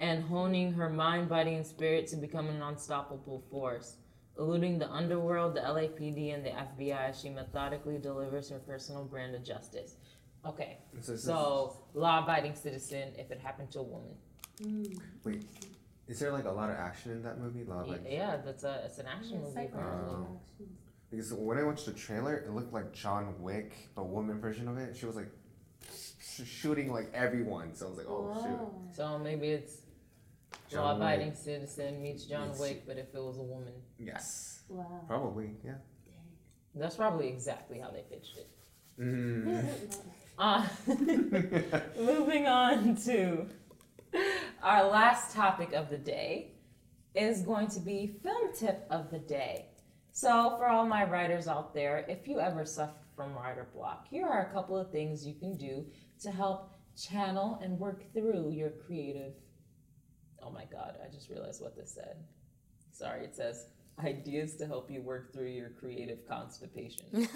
and 0.00 0.24
honing 0.24 0.72
her 0.72 0.90
mind, 0.90 1.28
body, 1.28 1.54
and 1.54 1.64
spirit 1.64 2.08
to 2.08 2.16
become 2.16 2.48
an 2.48 2.60
unstoppable 2.62 3.44
force. 3.48 3.98
Eluding 4.40 4.80
the 4.80 4.90
underworld, 4.90 5.54
the 5.54 5.60
LAPD, 5.60 6.34
and 6.34 6.44
the 6.44 6.50
FBI, 6.50 7.14
she 7.14 7.28
methodically 7.30 7.98
delivers 7.98 8.50
her 8.50 8.58
personal 8.58 9.04
brand 9.04 9.36
of 9.36 9.44
justice. 9.44 9.94
Okay, 10.46 10.78
So, 10.92 10.96
this 10.98 11.08
is- 11.08 11.24
so 11.24 11.76
law-abiding 11.94 12.54
citizen 12.54 13.14
if 13.16 13.30
it 13.30 13.40
happened 13.40 13.70
to 13.72 13.80
a 13.80 13.82
woman. 13.82 14.14
Mm. 14.58 15.00
wait, 15.24 15.44
is 16.06 16.20
there 16.20 16.30
like 16.30 16.44
a 16.44 16.50
lot 16.50 16.70
of 16.70 16.76
action 16.76 17.10
in 17.12 17.22
that 17.22 17.40
movie? 17.40 17.64
Law 17.64 17.82
Yeah, 17.84 17.94
Abiding? 17.94 18.12
yeah, 18.12 18.36
that's 18.36 18.62
a 18.62 18.84
it's 18.84 18.98
an 18.98 19.06
action 19.06 19.32
Yeah, 19.34 19.38
movie. 19.40 19.54
psychological 19.54 20.40
Because 21.10 21.32
when 21.32 21.58
I 21.58 21.62
watched 21.64 21.86
the 21.86 21.92
trailer, 21.92 22.36
it 22.36 22.50
looked 22.50 22.72
like 22.72 22.92
John 22.92 23.40
Wick, 23.42 23.74
a 23.96 24.02
woman 24.04 24.40
version 24.40 24.68
of 24.68 24.78
it. 24.78 24.96
She 24.96 25.06
was 25.06 25.16
like 25.16 25.30
sh- 26.20 26.42
shooting 26.44 26.92
like 26.92 27.10
everyone. 27.14 27.74
So 27.74 27.86
I 27.86 27.88
was 27.88 27.98
like, 27.98 28.06
oh 28.08 28.42
shoot. 28.42 28.94
So 28.96 29.18
maybe 29.18 29.48
it's 29.50 29.78
John 30.68 30.84
law-abiding 31.00 31.34
citizen 31.34 32.00
meets 32.02 32.24
John 32.26 32.48
Yes. 32.50 32.60
Wick, 32.60 32.86
but 32.86 32.96
if 32.96 33.14
it 33.14 33.20
was 33.22 33.38
a 33.38 33.42
woman. 33.42 33.72
Yes. 33.98 34.62
Wow. 34.68 35.00
Probably, 35.08 35.56
yeah. 35.64 35.74
that's 36.76 36.96
probably 36.96 37.28
exactly 37.28 37.78
how 37.80 37.90
they 37.90 38.02
pitched 38.02 38.36
it. 38.36 38.48
Mm. 39.00 39.96
Uh, 40.36 40.66
moving 41.96 42.46
on 42.46 42.96
to 42.96 43.46
our 44.62 44.84
last 44.88 45.32
topic 45.34 45.72
of 45.72 45.88
the 45.90 45.98
day 45.98 46.50
is 47.14 47.42
going 47.42 47.68
to 47.68 47.78
be 47.78 48.18
film 48.22 48.52
tip 48.52 48.84
of 48.90 49.10
the 49.10 49.18
day. 49.20 49.66
So, 50.10 50.56
for 50.58 50.66
all 50.66 50.86
my 50.86 51.04
writers 51.04 51.46
out 51.46 51.72
there, 51.72 52.04
if 52.08 52.26
you 52.26 52.40
ever 52.40 52.64
suffer 52.64 52.92
from 53.14 53.34
writer 53.34 53.68
block, 53.72 54.08
here 54.08 54.26
are 54.26 54.46
a 54.46 54.52
couple 54.52 54.76
of 54.76 54.90
things 54.90 55.24
you 55.24 55.34
can 55.34 55.56
do 55.56 55.86
to 56.22 56.32
help 56.32 56.72
channel 57.00 57.60
and 57.62 57.78
work 57.78 58.12
through 58.12 58.50
your 58.50 58.70
creative. 58.70 59.34
Oh 60.42 60.50
my 60.50 60.64
God, 60.64 60.96
I 61.04 61.12
just 61.12 61.30
realized 61.30 61.62
what 61.62 61.76
this 61.76 61.92
said. 61.92 62.16
Sorry, 62.92 63.24
it 63.24 63.36
says 63.36 63.66
ideas 63.98 64.54
to 64.56 64.66
help 64.66 64.90
you 64.90 65.02
work 65.02 65.32
through 65.32 65.50
your 65.50 65.70
creative 65.70 66.26
constipation. 66.28 67.06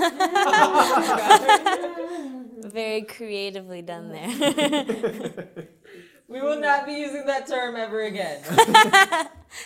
Very 2.70 3.02
creatively 3.02 3.82
done 3.82 4.10
there. 4.10 5.68
We 6.28 6.40
will 6.42 6.60
not 6.60 6.84
be 6.84 6.92
using 6.92 7.24
that 7.24 7.46
term 7.46 7.76
ever 7.76 8.02
again. 8.02 8.42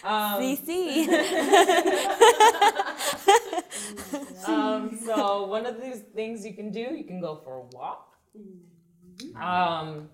um, 0.04 0.40
CC. 0.40 1.08
um, 4.46 4.96
so 5.04 5.46
one 5.46 5.66
of 5.66 5.82
these 5.82 6.02
things 6.14 6.46
you 6.46 6.54
can 6.54 6.70
do, 6.70 6.94
you 6.96 7.02
can 7.02 7.20
go 7.20 7.40
for 7.42 7.56
a 7.56 7.62
walk. 7.76 8.14
Um, 9.34 10.08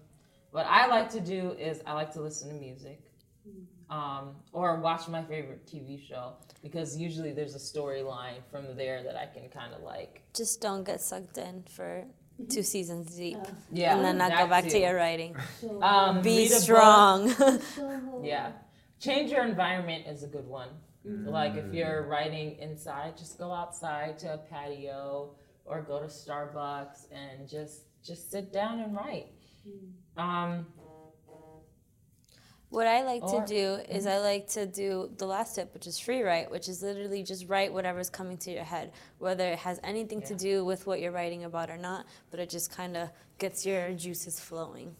what 0.53 0.65
I 0.67 0.87
like 0.87 1.11
to 1.11 1.21
do 1.21 1.55
is 1.59 1.83
I 1.85 1.93
like 1.93 2.15
to 2.15 2.23
listen 2.23 2.49
to 2.49 2.55
music. 2.55 3.03
Um, 3.91 4.37
or 4.53 4.81
watch 4.81 5.09
my 5.09 5.23
favorite 5.25 5.67
TV 5.67 5.99
show 6.07 6.35
because 6.63 6.97
usually 6.99 7.33
there's 7.33 7.55
a 7.55 7.59
storyline 7.59 8.41
from 8.51 8.77
there 8.77 9.03
that 9.03 9.17
I 9.17 9.27
can 9.27 9.49
kind 9.49 9.73
of 9.73 9.83
like. 9.83 10.23
Just 10.35 10.61
don't 10.61 10.85
get 10.85 11.01
sucked 11.01 11.39
in 11.39 11.63
for 11.63 12.05
two 12.51 12.63
seasons 12.63 13.17
deep. 13.17 13.39
Yeah, 13.73 13.97
and 13.97 14.05
then 14.05 14.19
not 14.19 14.33
go 14.37 14.47
back 14.47 14.65
too. 14.65 14.71
to 14.71 14.79
your 14.81 14.95
writing. 14.95 15.35
So, 15.61 15.83
Um, 15.91 16.21
Be 16.21 16.37
read 16.39 16.51
a 16.51 16.55
book. 16.55 16.63
strong. 16.63 17.29
so, 17.77 18.21
Yeah. 18.23 18.53
Change 19.01 19.31
your 19.31 19.45
environment 19.45 20.07
is 20.07 20.23
a 20.23 20.27
good 20.27 20.47
one. 20.47 20.69
Like 21.05 21.55
if 21.57 21.73
you're 21.73 22.03
writing 22.07 22.59
inside, 22.59 23.17
just 23.17 23.39
go 23.39 23.51
outside 23.53 24.19
to 24.19 24.35
a 24.35 24.39
patio 24.39 25.31
or 25.65 25.81
go 25.81 26.01
to 26.01 26.07
Starbucks 26.07 27.07
and 27.11 27.49
just 27.49 27.85
just 28.05 28.31
sit 28.31 28.53
down 28.53 28.81
and 28.81 28.95
write. 28.95 29.29
Um, 30.19 30.67
What 32.71 32.87
I 32.87 33.03
like 33.03 33.23
Or- 33.23 33.41
to 33.41 33.47
do 33.47 33.75
is 33.91 34.07
I 34.07 34.19
like 34.19 34.47
to 34.49 34.67
do 34.67 35.11
the 35.17 35.27
last 35.27 35.55
tip, 35.55 35.73
which 35.73 35.87
is 35.87 35.99
free 35.99 36.21
write, 36.23 36.51
which 36.51 36.69
is 36.69 36.83
literally 36.83 37.23
just 37.23 37.49
write 37.49 37.73
whatever's 37.73 38.11
coming 38.11 38.37
to 38.39 38.51
your 38.51 38.65
head, 38.65 38.93
whether 39.19 39.49
it 39.51 39.59
has 39.61 39.81
anything 39.83 40.21
to 40.23 40.35
do 40.35 40.65
with 40.67 40.87
what 40.87 41.01
you're 41.01 41.13
writing 41.13 41.45
about 41.45 41.71
or 41.71 41.79
not, 41.79 42.05
but 42.31 42.41
it 42.41 42.51
just 42.51 42.71
kind 42.71 42.97
of 42.97 43.09
gets 43.39 43.65
your 43.65 43.93
juices 43.95 44.39
flowing. 44.39 44.95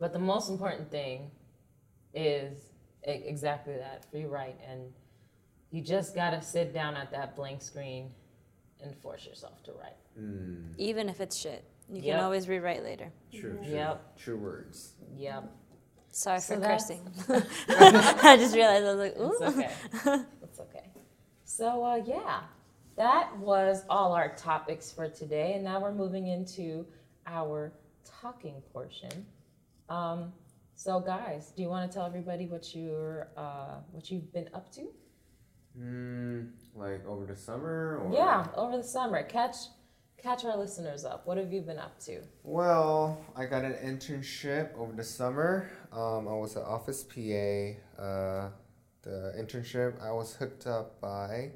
But 0.00 0.12
the 0.12 0.18
most 0.18 0.50
important 0.50 0.90
thing 0.90 1.30
is 2.12 2.58
e- 3.06 3.10
exactly 3.12 3.76
that 3.76 4.04
free 4.10 4.24
write. 4.24 4.58
And 4.68 4.92
you 5.70 5.82
just 5.82 6.14
got 6.14 6.30
to 6.30 6.42
sit 6.42 6.74
down 6.74 6.96
at 6.96 7.12
that 7.12 7.36
blank 7.36 7.62
screen 7.62 8.10
and 8.82 8.96
force 8.96 9.24
yourself 9.26 9.62
to 9.64 9.72
write. 9.72 9.96
Mm, 10.18 10.74
Even 10.76 11.08
if 11.08 11.20
it's 11.20 11.36
shit, 11.36 11.64
you 11.88 12.02
Yep. 12.02 12.16
can 12.16 12.24
always 12.24 12.48
rewrite 12.48 12.82
later. 12.82 13.12
true, 13.32 13.58
true. 13.58 13.72
Yep. 13.74 14.16
True 14.16 14.36
words. 14.38 14.94
Yep. 15.14 15.44
Sorry 16.16 16.40
So 16.40 16.54
for 16.54 16.60
that's- 16.60 16.88
cursing. 16.88 17.02
I 17.68 18.38
just 18.38 18.54
realized 18.54 18.86
I 18.86 18.94
was 18.94 18.98
like, 18.98 19.18
ooh. 19.18 19.32
It's 19.32 19.42
okay. 19.42 20.22
it's 20.42 20.60
okay. 20.60 20.84
So, 21.44 21.84
uh, 21.84 21.96
yeah, 22.06 22.40
that 22.96 23.36
was 23.36 23.84
all 23.90 24.14
our 24.14 24.34
topics 24.34 24.90
for 24.90 25.10
today. 25.10 25.52
And 25.52 25.62
now 25.64 25.78
we're 25.78 25.92
moving 25.92 26.28
into 26.28 26.86
our 27.26 27.70
talking 28.02 28.62
portion. 28.72 29.26
Um, 29.90 30.32
so, 30.74 31.00
guys, 31.00 31.52
do 31.54 31.60
you 31.62 31.68
want 31.68 31.90
to 31.90 31.94
tell 31.94 32.06
everybody 32.06 32.46
what 32.46 32.74
you're, 32.74 33.28
uh, 33.36 33.74
what 33.92 34.10
you've 34.10 34.32
been 34.32 34.48
up 34.54 34.72
to? 34.72 34.88
Mm, 35.78 36.48
like 36.74 37.06
over 37.06 37.26
the 37.26 37.36
summer 37.36 38.00
or 38.02 38.10
Yeah, 38.14 38.46
over 38.56 38.78
the 38.78 38.82
summer. 38.82 39.22
Catch, 39.22 39.56
catch 40.26 40.44
our 40.44 40.56
listeners 40.56 41.04
up. 41.04 41.24
What 41.24 41.38
have 41.38 41.52
you 41.52 41.60
been 41.60 41.78
up 41.78 42.00
to? 42.00 42.20
Well, 42.42 43.24
I 43.36 43.44
got 43.44 43.64
an 43.64 43.74
internship 43.74 44.76
over 44.76 44.92
the 44.92 45.04
summer. 45.04 45.70
Um, 45.92 46.26
I 46.26 46.32
was 46.32 46.56
an 46.56 46.64
office 46.64 47.04
PA. 47.04 48.02
Uh, 48.02 48.50
the 49.02 49.34
internship 49.38 50.02
I 50.02 50.10
was 50.10 50.34
hooked 50.34 50.66
up 50.66 51.00
by 51.00 51.52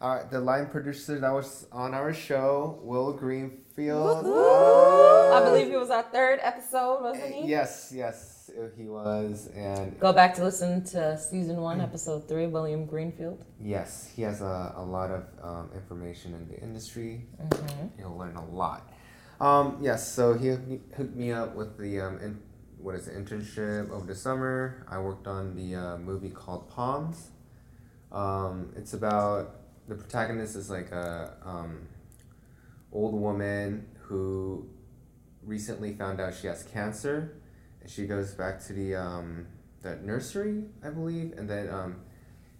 uh, 0.00 0.24
the 0.30 0.40
line 0.40 0.66
producer 0.66 1.20
that 1.20 1.30
was 1.30 1.68
on 1.70 1.94
our 1.94 2.12
show, 2.12 2.80
Will 2.82 3.12
Greenfield. 3.12 4.26
I 4.26 5.40
believe 5.44 5.72
it 5.72 5.78
was 5.78 5.90
our 5.90 6.02
third 6.02 6.40
episode, 6.42 7.02
wasn't 7.02 7.32
he? 7.32 7.48
Yes, 7.48 7.92
yes, 7.94 8.37
he 8.76 8.84
was, 8.88 9.48
and 9.54 9.98
Go 10.00 10.12
back 10.12 10.34
to 10.34 10.44
listen 10.44 10.82
to 10.86 11.16
season 11.18 11.56
one, 11.58 11.80
episode 11.80 12.28
three, 12.28 12.46
William 12.46 12.86
Greenfield. 12.86 13.44
yes, 13.60 14.10
he 14.14 14.22
has 14.22 14.40
a, 14.40 14.74
a 14.76 14.82
lot 14.84 15.10
of 15.10 15.24
um, 15.42 15.70
information 15.74 16.34
in 16.34 16.48
the 16.48 16.60
industry. 16.60 17.26
Mm-hmm. 17.40 18.00
You'll 18.00 18.16
learn 18.16 18.36
a 18.36 18.44
lot. 18.46 18.92
Um, 19.40 19.78
yes, 19.80 20.12
so 20.12 20.34
he 20.34 20.48
hooked 20.48 21.14
me- 21.14 21.32
up 21.32 21.54
with 21.54 21.78
the 21.78 22.00
um, 22.00 22.18
in, 22.18 22.40
what 22.78 22.94
is 22.94 23.06
it, 23.08 23.14
internship 23.16 23.90
over 23.90 24.06
the 24.06 24.14
summer. 24.14 24.84
I 24.88 24.98
worked 24.98 25.26
on 25.26 25.54
the 25.54 25.76
uh, 25.76 25.96
movie 25.98 26.30
called 26.30 26.68
Poms. 26.70 27.30
Um, 28.10 28.72
it's 28.76 28.94
about 28.94 29.56
the 29.86 29.94
protagonist 29.94 30.56
is 30.56 30.70
like 30.70 30.90
a 30.90 31.34
um, 31.44 31.86
old 32.92 33.14
woman 33.14 33.86
who 34.00 34.66
recently 35.44 35.92
found 35.94 36.20
out 36.20 36.34
she 36.34 36.46
has 36.46 36.62
cancer, 36.64 37.36
she 37.88 38.06
goes 38.06 38.32
back 38.32 38.64
to 38.66 38.72
the 38.72 38.94
um, 38.94 39.46
the 39.82 39.96
nursery, 39.96 40.64
I 40.84 40.90
believe, 40.90 41.34
and 41.36 41.48
then 41.48 41.68
um, 41.70 41.96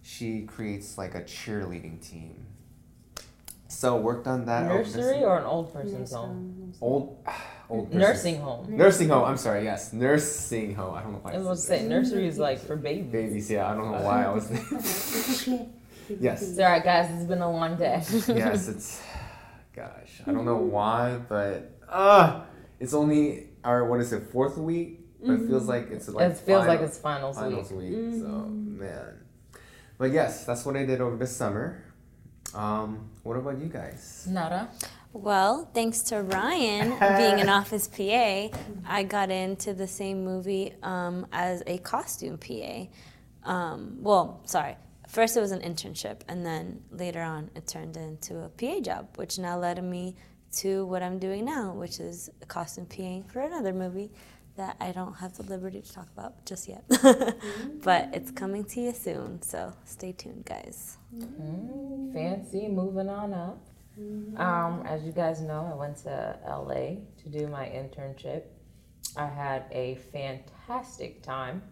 she 0.01 0.41
creates 0.41 0.97
like 0.97 1.15
a 1.15 1.21
cheerleading 1.21 2.07
team. 2.07 2.45
So 3.67 3.97
worked 3.97 4.25
on 4.27 4.45
that. 4.45 4.65
Nursery 4.65 5.23
or 5.23 5.37
an 5.37 5.45
old 5.45 5.71
person's 5.71 6.11
home? 6.11 6.73
old 6.81 7.23
old 7.69 7.85
person. 7.85 7.99
Nursing 7.99 8.41
home. 8.41 8.65
Nursing 8.75 9.09
home. 9.09 9.25
I'm 9.25 9.37
sorry. 9.37 9.63
Yes, 9.63 9.93
nursing 9.93 10.73
home. 10.73 10.95
I 10.95 11.03
don't 11.03 11.13
know 11.13 11.19
why. 11.21 11.33
I 11.33 11.37
was 11.37 11.45
gonna 11.45 11.55
say 11.57 11.87
nursery 11.87 12.27
is 12.27 12.39
like 12.39 12.59
for 12.59 12.75
babies. 12.75 13.11
babies. 13.11 13.51
Yeah, 13.51 13.71
I 13.71 13.75
don't 13.75 13.91
know 13.91 14.01
why 14.01 14.25
I 14.25 14.29
was. 14.29 14.49
Yes. 16.19 16.41
It's 16.49 16.57
alright, 16.57 16.83
guys. 16.83 17.11
It's 17.11 17.25
been 17.25 17.41
a 17.41 17.51
long 17.51 17.75
day. 17.77 18.01
yes, 18.29 18.67
it's. 18.73 18.99
Gosh, 19.75 20.21
I 20.25 20.31
don't 20.31 20.43
know 20.45 20.57
why, 20.57 21.19
but 21.29 21.71
uh 21.87 22.41
it's 22.79 22.95
only 22.95 23.49
our 23.63 23.85
what 23.85 23.99
is 23.99 24.11
it 24.11 24.23
fourth 24.31 24.57
week, 24.57 24.98
but 25.23 25.33
it 25.33 25.47
feels 25.47 25.67
like 25.67 25.89
it's 25.91 26.07
like 26.09 26.31
it 26.31 26.37
feels 26.37 26.65
like 26.67 26.79
final- 26.79 26.85
it's 26.85 26.97
finals 26.97 27.35
week. 27.37 27.45
finals 27.45 27.71
week. 27.71 28.21
So 28.21 28.27
man, 28.27 29.19
but 29.97 30.11
yes, 30.11 30.45
that's 30.45 30.65
what 30.65 30.75
I 30.75 30.85
did 30.85 31.01
over 31.01 31.15
the 31.17 31.27
summer. 31.27 31.83
Um, 32.53 33.09
what 33.23 33.37
about 33.37 33.59
you 33.59 33.67
guys? 33.67 34.25
Nada. 34.27 34.69
Well, 35.13 35.69
thanks 35.73 36.01
to 36.03 36.21
Ryan 36.21 36.89
being 36.89 37.39
an 37.41 37.49
office 37.59 37.87
PA, 37.87 38.49
I 38.87 39.03
got 39.03 39.31
into 39.31 39.73
the 39.73 39.87
same 39.87 40.23
movie 40.23 40.73
um, 40.83 41.25
as 41.31 41.63
a 41.67 41.79
costume 41.79 42.37
PA. 42.37 42.85
Um, 43.43 43.97
well, 44.01 44.41
sorry. 44.45 44.77
First, 45.07 45.35
it 45.35 45.41
was 45.41 45.51
an 45.51 45.61
internship, 45.61 46.21
and 46.27 46.45
then 46.45 46.83
later 46.91 47.21
on, 47.23 47.49
it 47.55 47.65
turned 47.67 47.97
into 47.97 48.43
a 48.43 48.49
PA 48.49 48.79
job, 48.81 49.07
which 49.15 49.39
now 49.39 49.57
led 49.57 49.83
me 49.83 50.15
to 50.57 50.85
what 50.85 51.01
I'm 51.01 51.17
doing 51.17 51.45
now, 51.45 51.73
which 51.73 51.99
is 51.99 52.29
a 52.43 52.45
costume 52.45 52.85
PA 52.85 53.21
for 53.31 53.39
another 53.41 53.73
movie 53.73 54.11
that 54.59 54.75
I 54.81 54.91
don't 54.91 55.13
have 55.15 55.37
the 55.37 55.43
liberty 55.43 55.81
to 55.81 55.93
talk 55.93 56.09
about 56.15 56.45
just 56.45 56.67
yet. 56.67 56.83
but 57.83 58.09
it's 58.13 58.29
coming 58.31 58.65
to 58.65 58.81
you 58.81 58.91
soon, 58.91 59.41
so 59.41 59.73
stay 59.85 60.11
tuned, 60.11 60.43
guys. 60.45 60.97
Mm, 61.15 62.11
fancy. 62.13 62.67
Moving 62.67 63.09
on 63.09 63.33
up. 63.33 63.65
Um, 64.37 64.83
as 64.85 65.03
you 65.03 65.11
guys 65.13 65.41
know, 65.41 65.69
I 65.73 65.75
went 65.75 65.97
to 66.03 66.37
LA 66.45 66.99
to 67.21 67.29
do 67.29 67.47
my 67.47 67.65
internship. 67.65 68.43
I 69.17 69.27
had 69.27 69.63
a 69.71 69.95
fantastic 70.11 71.23
time. 71.23 71.63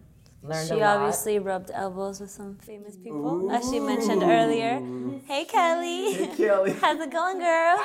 Learned 0.42 0.70
a 0.70 0.74
She 0.74 0.80
lot. 0.80 0.98
obviously 0.98 1.38
rubbed 1.38 1.70
elbows 1.74 2.20
with 2.20 2.30
some 2.30 2.56
famous 2.56 2.96
people, 2.96 3.50
as 3.50 3.68
she 3.70 3.80
mentioned 3.80 4.22
earlier. 4.22 4.80
Hey, 5.26 5.44
Kelly. 5.44 6.12
Hey, 6.12 6.36
Kelly. 6.36 6.72
How's 6.80 7.00
it 7.00 7.10
going, 7.10 7.38
girl? 7.38 7.76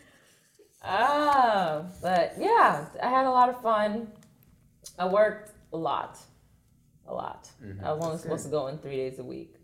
Ah, 0.82 1.84
but 2.02 2.34
yeah, 2.38 2.86
I 3.02 3.08
had 3.08 3.26
a 3.26 3.30
lot 3.30 3.48
of 3.48 3.60
fun. 3.60 4.10
I 4.98 5.06
worked 5.06 5.52
a 5.72 5.76
lot, 5.76 6.18
a 7.06 7.12
lot. 7.12 7.50
Mhm, 7.62 7.82
I 7.84 7.92
was 7.92 8.02
only 8.02 8.12
that's 8.12 8.22
supposed 8.22 8.44
to 8.44 8.50
go 8.50 8.66
in 8.68 8.78
three 8.78 8.96
days 8.96 9.18
a 9.18 9.24
week. 9.24 9.56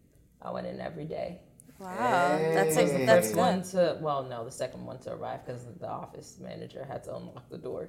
I 0.42 0.50
went 0.50 0.66
in 0.66 0.80
every 0.80 1.04
day. 1.06 1.40
Wow, 1.78 2.38
that's 2.54 2.74
Hey. 2.74 3.06
that's 3.06 3.28
First 3.28 3.36
one 3.36 3.62
to 3.72 3.98
well, 4.00 4.22
no, 4.24 4.44
the 4.44 4.50
second 4.50 4.84
one 4.84 4.98
to 5.00 5.12
arrive 5.12 5.44
because 5.44 5.64
the 5.78 5.88
office 5.88 6.38
manager 6.38 6.84
had 6.84 7.04
to 7.04 7.16
unlock 7.16 7.48
the 7.50 7.58
door, 7.58 7.88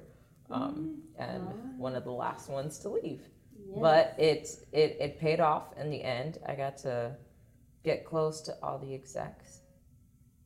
um, 0.50 1.02
and 1.18 1.78
one 1.78 1.94
of 1.94 2.04
the 2.04 2.12
last 2.12 2.48
ones 2.50 2.78
to 2.80 2.88
leave. 2.88 3.28
But 3.76 4.14
it 4.18 4.48
it 4.72 4.96
it 5.00 5.18
paid 5.18 5.40
off 5.40 5.76
in 5.78 5.90
the 5.90 6.02
end. 6.02 6.38
I 6.46 6.54
got 6.54 6.78
to 6.78 7.16
get 7.84 8.04
close 8.04 8.40
to 8.42 8.56
all 8.62 8.78
the 8.78 8.94
execs, 8.94 9.60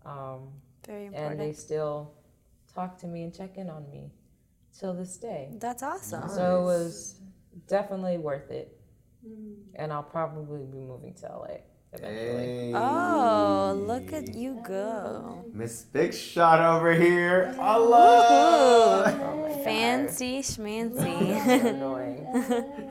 um, 0.05 0.53
Very 0.87 1.07
and 1.14 1.39
they 1.39 1.53
still 1.53 2.14
talk 2.75 2.99
to 2.99 3.07
me 3.07 3.23
and 3.23 3.35
check 3.35 3.57
in 3.57 3.68
on 3.68 3.89
me 3.91 4.11
till 4.79 4.95
this 4.95 5.16
day. 5.16 5.51
That's 5.59 5.83
awesome. 5.83 6.23
Nice. 6.23 6.35
So 6.35 6.61
it 6.61 6.64
was 6.64 7.20
definitely 7.68 8.18
worth 8.18 8.51
it, 8.51 8.79
mm. 9.27 9.55
and 9.75 9.93
I'll 9.93 10.03
probably 10.03 10.64
be 10.64 10.79
moving 10.79 11.14
to 11.14 11.27
LA 11.27 11.57
eventually. 11.93 12.47
Hey. 12.47 12.73
Oh, 12.75 13.85
look 13.87 14.12
at 14.12 14.35
you 14.35 14.62
go. 14.66 15.45
Miss 15.53 15.83
Big 15.83 16.14
Shot 16.14 16.61
over 16.61 16.95
here. 16.95 17.55
Allah. 17.59 19.05
Oh 19.20 19.62
Fancy 19.64 20.41
schmancy. 20.41 21.66
Annoying. 21.66 22.27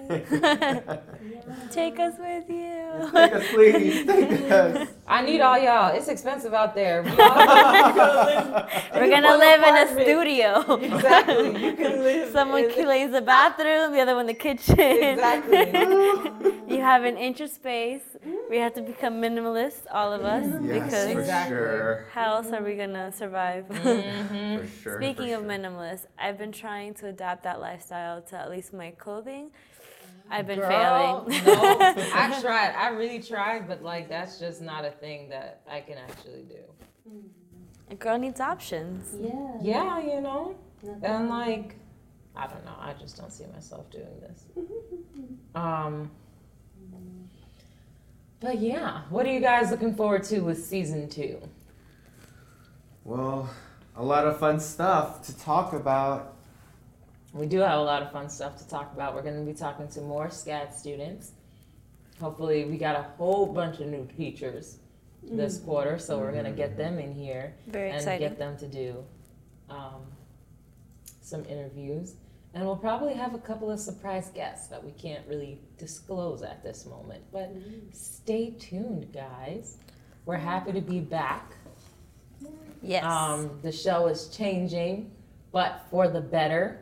Take 1.72 2.00
us 2.00 2.16
with 2.20 2.50
you. 2.50 3.10
Take 3.14 3.34
us, 3.34 3.48
please. 3.50 4.06
Take 4.12 4.52
us. 4.52 4.88
I 5.08 5.22
need 5.24 5.42
all 5.42 5.58
y'all. 5.58 5.96
It's 5.96 6.08
expensive 6.08 6.54
out 6.54 6.74
there. 6.76 7.04
We 7.04 7.10
all- 7.12 8.68
We're 8.94 9.10
gonna 9.10 9.28
one 9.30 9.39
live 9.39 9.62
in 9.64 9.76
a 9.78 9.88
studio. 10.04 10.76
exactly. 10.76 11.48
You 11.68 11.76
can 11.76 12.04
live. 12.04 12.32
Someone 12.32 12.66
in- 12.66 12.72
cleans 12.72 13.12
the 13.14 13.22
bathroom, 13.22 13.94
the 13.94 14.00
other 14.02 14.16
one 14.16 14.28
the 14.28 14.34
kitchen. 14.34 14.80
Exactly. 14.80 16.76
you 16.76 16.82
have 16.82 17.04
an 17.04 17.18
inch 17.18 17.42
of 17.42 17.50
space. 17.50 18.02
We 18.50 18.58
have 18.58 18.74
to 18.76 18.82
become 18.82 19.16
minimalists, 19.22 19.86
all 19.92 20.14
of 20.14 20.22
us, 20.24 20.46
Yes, 20.46 20.84
because 20.84 21.14
for 21.14 21.20
Exactly. 21.22 21.58
sure. 21.58 22.06
how 22.14 22.36
else 22.36 22.48
are 22.52 22.62
we 22.64 22.76
gonna 22.76 23.12
survive? 23.12 23.66
Mhm. 23.70 24.60
For 24.62 24.68
sure. 24.82 25.02
Speaking 25.02 25.30
for 25.30 25.36
of 25.36 25.42
sure. 25.42 25.50
minimalist, 25.50 26.06
I've 26.20 26.38
been 26.38 26.52
trying 26.52 26.94
to 26.96 27.08
adapt 27.08 27.44
that 27.44 27.60
lifestyle 27.60 28.22
to 28.22 28.38
at 28.38 28.50
least 28.52 28.74
my 28.74 28.92
clothing. 28.92 29.50
I've 30.32 30.48
been 30.48 30.60
Girl, 30.60 31.26
failing. 31.30 31.46
no, 31.46 31.54
I 32.14 32.40
tried. 32.42 32.74
I 32.76 32.90
really 32.90 33.22
tried, 33.22 33.68
but 33.68 33.84
like 33.84 34.08
that's 34.08 34.40
just 34.40 34.62
not 34.62 34.86
a 34.86 34.92
thing 34.92 35.30
that 35.30 35.62
I 35.70 35.82
can 35.82 35.98
actually 35.98 36.44
do. 36.44 37.12
A 37.90 37.96
girl 37.96 38.18
needs 38.18 38.40
options. 38.40 39.14
Yeah. 39.20 39.58
Yeah, 39.62 40.00
you 40.00 40.22
know, 40.22 40.56
and 41.04 41.30
like 41.30 41.76
I 42.36 42.48
don't 42.48 42.64
know. 42.64 42.76
I 42.80 42.94
just 42.94 43.18
don't 43.18 43.32
see 43.32 43.46
myself 43.54 43.90
doing 43.92 44.22
this. 44.22 44.46
Um. 45.54 46.10
But 48.40 48.60
yeah, 48.60 49.02
what 49.10 49.26
are 49.28 49.32
you 49.32 49.40
guys 49.40 49.70
looking 49.70 49.94
forward 49.94 50.24
to 50.26 50.40
with 50.40 50.64
season 50.66 51.08
two? 51.10 51.40
Well, 53.04 53.50
a 53.96 54.04
lot 54.04 54.26
of 54.26 54.40
fun 54.40 54.60
stuff 54.60 55.22
to 55.28 55.38
talk 55.38 55.74
about. 55.74 56.36
We 57.34 57.46
do 57.46 57.60
have 57.60 57.80
a 57.80 57.82
lot 57.82 58.02
of 58.02 58.12
fun 58.12 58.30
stuff 58.30 58.58
to 58.58 58.68
talk 58.68 58.94
about. 58.94 59.16
We're 59.16 59.22
going 59.22 59.40
to 59.40 59.50
be 59.50 59.58
talking 59.58 59.88
to 59.90 60.02
more 60.02 60.28
SCAD 60.28 60.74
students. 60.74 61.32
Hopefully, 62.20 62.66
we 62.66 62.78
got 62.78 62.96
a 62.96 63.04
whole 63.18 63.46
bunch 63.46 63.80
of 63.80 63.88
new 63.88 64.08
teachers 64.18 64.78
this 65.24 65.60
quarter, 65.60 65.98
so 65.98 66.20
we're 66.20 66.32
going 66.32 66.46
to 66.46 66.52
get 66.52 66.78
them 66.78 67.00
in 67.00 67.14
here 67.14 67.54
Very 67.68 67.90
and 67.90 67.98
exciting. 67.98 68.28
get 68.28 68.38
them 68.38 68.58
to 68.58 68.68
do 68.68 69.04
um, 69.70 70.02
some 71.22 71.46
interviews. 71.46 72.16
And 72.54 72.66
we'll 72.66 72.76
probably 72.76 73.14
have 73.14 73.34
a 73.34 73.40
couple 73.40 73.72
of 73.72 73.80
surprise 73.80 74.30
guests 74.36 74.68
that 74.68 74.84
we 74.84 74.92
can't 74.92 75.26
really 75.28 75.60
disclose 75.78 76.42
at 76.42 76.62
this 76.64 76.86
moment. 76.86 77.24
But 77.32 77.56
stay 77.94 78.52
tuned, 78.60 79.14
guys. 79.14 79.78
We're 80.26 80.36
happy 80.38 80.74
to 80.74 80.82
be 80.82 81.00
back. 81.00 81.54
Yes. 82.82 83.06
Um, 83.06 83.60
the 83.62 83.72
show 83.72 84.08
is 84.08 84.28
changing, 84.28 85.12
but 85.52 85.86
for 85.90 86.10
the 86.10 86.20
better. 86.20 86.82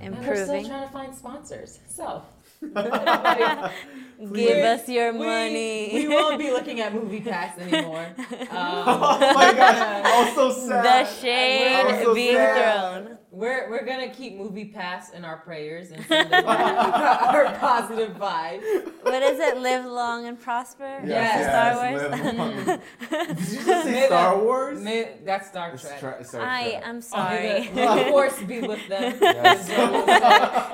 And 0.00 0.18
we're 0.18 0.44
still 0.44 0.64
trying 0.64 0.86
to 0.86 0.92
find 0.92 1.14
sponsors. 1.14 1.78
So 1.88 2.22
Give 2.62 4.58
us 4.64 4.88
your 4.88 5.12
money. 5.12 5.90
we, 5.92 6.06
we 6.06 6.14
won't 6.14 6.38
be 6.38 6.50
looking 6.52 6.80
at 6.80 6.92
MoviePass 6.92 7.58
anymore. 7.58 8.06
Um, 8.52 8.84
oh 8.86 9.18
my 9.34 9.52
gosh, 9.54 10.06
also 10.36 10.52
sad. 10.68 10.84
the 10.84 11.04
sad. 11.10 11.20
shade 11.20 11.86
I'm 12.06 12.14
being 12.14 12.34
sad. 12.36 13.04
thrown. 13.04 13.11
We're, 13.32 13.70
we're 13.70 13.86
gonna 13.86 14.10
keep 14.10 14.38
MoviePass 14.38 15.14
in 15.14 15.24
our 15.24 15.38
prayers 15.38 15.90
and 15.90 16.04
send 16.08 16.30
them 16.30 16.44
our, 16.46 16.54
our 17.48 17.54
positive 17.58 18.14
vibes. 18.14 18.92
What 19.02 19.22
is 19.22 19.40
it? 19.40 19.56
Live 19.56 19.86
long 19.86 20.26
and 20.26 20.38
prosper? 20.38 21.00
Yes, 21.02 21.48
Star 21.48 21.90
yes, 21.90 22.78
Wars. 23.08 23.38
Did 23.38 23.48
you 23.48 23.64
just 23.64 23.84
say 23.86 24.00
the- 24.00 24.06
Star 24.08 24.38
Wars? 24.38 24.80
May, 24.82 25.16
that's 25.24 25.48
Star 25.48 25.70
It's 25.72 25.82
Trek. 25.82 26.00
tra- 26.00 26.24
Star 26.24 26.42
I 26.42 26.72
Trek. 26.72 26.82
am 26.86 26.90
oh, 26.90 26.94
May 26.96 27.00
sorry. 27.00 27.68
the, 27.68 28.04
the 28.04 28.10
force 28.10 28.42
be 28.42 28.60
with 28.60 28.86
them. 28.88 29.18
Yes. 29.22 29.66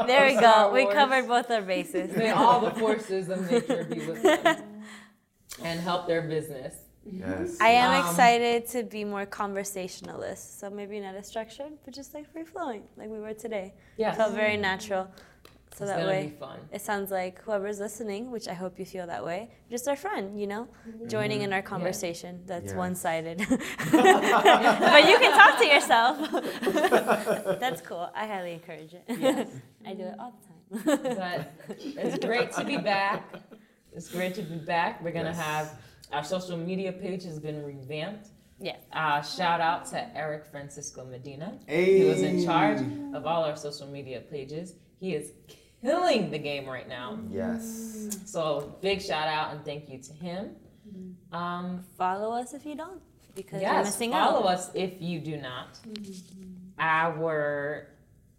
there 0.09 0.27
we 0.27 0.41
go. 0.41 0.73
We 0.73 0.93
covered 0.93 1.29
both 1.29 1.49
our 1.53 1.63
bases. 1.63 2.17
May 2.17 2.31
all 2.31 2.61
the 2.61 2.73
forces 2.73 3.29
of 3.29 3.49
nature 3.49 3.85
be 3.85 4.01
with 4.01 4.21
them 4.21 4.65
and 5.63 5.79
help 5.79 6.09
their 6.09 6.23
business. 6.23 6.75
Yes. 7.11 7.57
I 7.61 7.69
am 7.71 7.93
Um, 7.93 8.01
excited 8.11 8.67
to 8.69 8.83
be 8.83 9.05
more 9.05 9.27
conversationalist. 9.27 10.59
So 10.61 10.71
maybe 10.71 11.01
not 11.01 11.15
as 11.15 11.27
structured, 11.27 11.73
but 11.85 11.95
just 11.95 12.15
like 12.15 12.31
free 12.33 12.45
flowing, 12.45 12.83
like 12.97 13.09
we 13.09 13.19
were 13.21 13.35
today. 13.35 13.75
Yes. 13.97 14.17
Felt 14.17 14.35
very 14.35 14.57
natural. 14.57 15.09
So 15.77 15.85
it's 15.85 15.93
that 15.93 16.07
way 16.07 16.27
be 16.29 16.37
fun. 16.37 16.59
it 16.73 16.81
sounds 16.81 17.11
like 17.13 17.41
whoever's 17.43 17.79
listening, 17.79 18.31
which 18.33 18.49
I 18.49 18.55
hope 18.55 18.79
you 18.81 18.85
feel 18.85 19.07
that 19.07 19.25
way, 19.25 19.51
just 19.71 19.87
our 19.87 19.95
friend, 19.97 20.41
you 20.41 20.47
know, 20.49 20.67
joining 21.07 21.43
in 21.43 21.53
our 21.53 21.63
conversation 21.63 22.43
that's 22.47 22.69
Yes. 22.73 22.75
one 22.75 22.95
sided. 22.97 23.39
but 23.93 25.09
you 25.11 25.17
can 25.23 25.33
talk 25.39 25.59
to 25.59 25.67
yourself. 25.67 26.15
that's 27.61 27.81
cool. 27.83 28.11
I 28.15 28.27
highly 28.27 28.53
encourage 28.55 28.93
it. 28.95 29.05
Yes. 29.09 29.49
I 29.87 29.95
do 29.95 30.03
it 30.05 30.15
all 30.19 30.33
the 30.73 30.79
time. 30.97 31.15
But 31.17 31.53
it's 31.79 32.19
great 32.25 32.51
to 32.53 32.65
be 32.65 32.77
back. 32.79 33.25
It's 33.93 34.11
great 34.11 34.35
to 34.37 34.43
be 34.43 34.57
back. 34.57 35.03
We're 35.03 35.13
gonna 35.13 35.31
Yes. 35.31 35.39
have 35.39 35.67
our 36.13 36.25
social 36.25 36.57
media 36.57 36.93
page 36.93 37.25
has 37.25 37.39
been 37.39 37.63
revamped. 37.63 38.29
yes. 38.61 38.79
Uh, 38.93 39.21
shout 39.23 39.61
out 39.61 39.87
to 39.87 40.17
Eric 40.17 40.47
Francisco 40.47 41.05
Medina. 41.05 41.59
Hey. 41.67 41.99
He 41.99 42.05
was 42.05 42.23
in 42.23 42.45
charge 42.45 42.81
of 43.15 43.27
all 43.27 43.45
our 43.45 43.57
social 43.57 43.87
media 43.87 44.21
pages. 44.21 44.75
He 45.01 45.15
is 45.15 45.33
killing 45.83 46.31
the 46.31 46.39
game 46.39 46.67
right 46.67 46.89
now. 46.89 47.19
Yes. 47.31 48.09
So 48.27 48.77
big 48.81 49.01
shout 49.01 49.29
out 49.29 49.53
and 49.55 49.65
thank 49.65 49.89
you 49.89 49.99
to 49.99 50.13
him. 50.13 50.57
Um, 51.33 51.85
Follow 51.97 52.33
us 52.33 52.55
if 52.55 52.65
you 52.65 52.75
don't, 52.75 53.01
because 53.35 53.61
you're 53.61 53.71
yes, 53.71 53.87
missing 53.87 54.11
follow 54.13 54.41
out. 54.49 54.55
us 54.55 54.71
if 54.75 54.95
you 55.01 55.21
do 55.21 55.37
not. 55.37 55.79
Our 56.79 57.89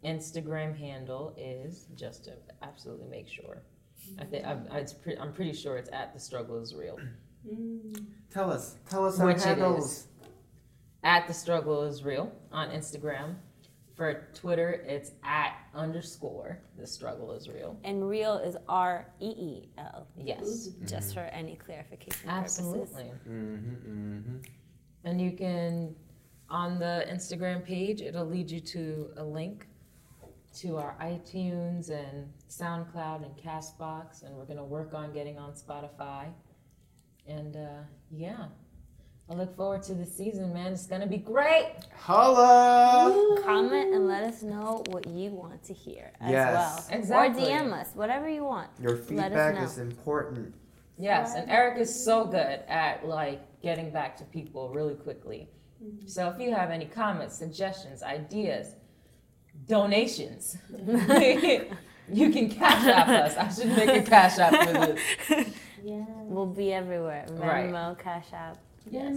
Instagram 0.03 0.77
handle 0.77 1.33
is 1.37 1.85
just 1.95 2.25
to 2.25 2.33
absolutely 2.63 3.07
make 3.07 3.27
sure. 3.27 3.61
I 4.17 4.23
think 4.23 4.45
I'm, 4.45 4.65
it's 4.71 4.93
pre- 4.93 5.17
I'm 5.17 5.33
pretty 5.33 5.53
sure 5.53 5.77
it's 5.77 5.89
at 5.93 6.13
the 6.13 6.19
struggle 6.19 6.57
is 6.59 6.73
reel. 6.73 6.97
Tell 8.31 8.51
us. 8.51 8.75
Tell 8.89 9.05
us 9.05 9.19
our 9.19 9.27
Which 9.27 9.37
it 9.37 9.43
handles. 9.43 10.07
At 11.03 11.27
the 11.27 11.33
struggle 11.33 11.83
is 11.83 12.03
reel 12.03 12.31
on 12.51 12.69
Instagram. 12.71 13.35
For 13.95 14.27
Twitter, 14.33 14.71
it's 14.87 15.11
at 15.23 15.57
underscore 15.75 16.59
the 16.77 16.87
struggle 16.87 17.33
is 17.33 17.49
reel. 17.49 17.77
And 17.83 18.07
reel 18.07 18.37
is 18.37 18.55
R 18.69 19.07
E 19.19 19.27
E 19.27 19.69
L, 19.77 20.07
Yes, 20.17 20.69
just 20.85 21.13
for 21.13 21.21
any 21.21 21.55
clarification 21.55 22.29
purposes. 22.29 22.59
absolutely. 22.59 23.11
Mm-hmm, 23.29 23.91
mm-hmm. 23.91 24.37
And 25.03 25.19
you 25.21 25.31
can, 25.33 25.95
on 26.49 26.79
the 26.79 27.05
Instagram 27.09 27.63
page, 27.63 28.01
it'll 28.01 28.25
lead 28.25 28.49
you 28.49 28.61
to 28.61 29.09
a 29.17 29.23
link 29.23 29.67
to 30.59 30.77
our 30.77 30.95
iTunes 31.01 31.89
and 31.89 32.31
SoundCloud 32.49 33.23
and 33.25 33.35
Castbox, 33.37 34.23
and 34.23 34.33
we're 34.35 34.45
gonna 34.45 34.63
work 34.63 34.93
on 34.93 35.11
getting 35.13 35.37
on 35.37 35.51
Spotify. 35.53 36.27
And 37.29 37.55
uh, 37.55 37.83
yeah, 38.11 38.45
I 39.29 39.35
look 39.35 39.55
forward 39.55 39.83
to 39.83 39.93
the 39.93 40.05
season, 40.05 40.51
man. 40.53 40.73
It's 40.73 40.87
gonna 40.87 41.05
be 41.07 41.17
great. 41.17 41.73
Holla! 41.95 43.39
Comment 43.45 43.93
and 43.93 44.07
let 44.07 44.23
us 44.23 44.41
know 44.41 44.83
what 44.89 45.07
you 45.07 45.29
want 45.29 45.63
to 45.65 45.73
hear 45.73 46.11
as 46.19 46.31
Yes. 46.31 46.53
well. 46.89 46.99
Exactly. 46.99 47.43
Or 47.43 47.59
DM 47.59 47.71
us, 47.73 47.89
whatever 47.93 48.27
you 48.27 48.43
want. 48.43 48.69
Your 48.81 48.97
feedback 48.97 49.61
is 49.63 49.77
important. 49.77 50.55
Yes, 50.97 51.35
and 51.35 51.49
Eric 51.49 51.79
is 51.79 52.03
so 52.03 52.25
good 52.25 52.61
at 52.67 53.07
like 53.07 53.39
getting 53.61 53.91
back 53.91 54.17
to 54.17 54.23
people 54.25 54.69
really 54.69 54.95
quickly. 54.95 55.47
So 56.07 56.27
if 56.29 56.41
you 56.41 56.53
have 56.53 56.71
any 56.71 56.85
comments, 56.85 57.37
suggestions, 57.37 58.03
ideas, 58.03 58.75
donations, 59.67 60.57
you 62.11 62.31
can 62.31 62.49
cash 62.49 62.85
app 62.87 63.07
us. 63.07 63.37
I 63.37 63.49
should 63.49 63.77
make 63.77 63.89
a 63.89 64.01
cash 64.09 64.39
app 64.39 64.53
for 64.67 64.73
this. 64.73 65.47
Yeah. 65.83 66.05
We'll 66.23 66.45
be 66.45 66.73
everywhere. 66.73 67.25
Right. 67.31 67.69
Venmo, 67.69 67.97
Cash 67.97 68.27
App. 68.33 68.57
Yes. 68.89 69.15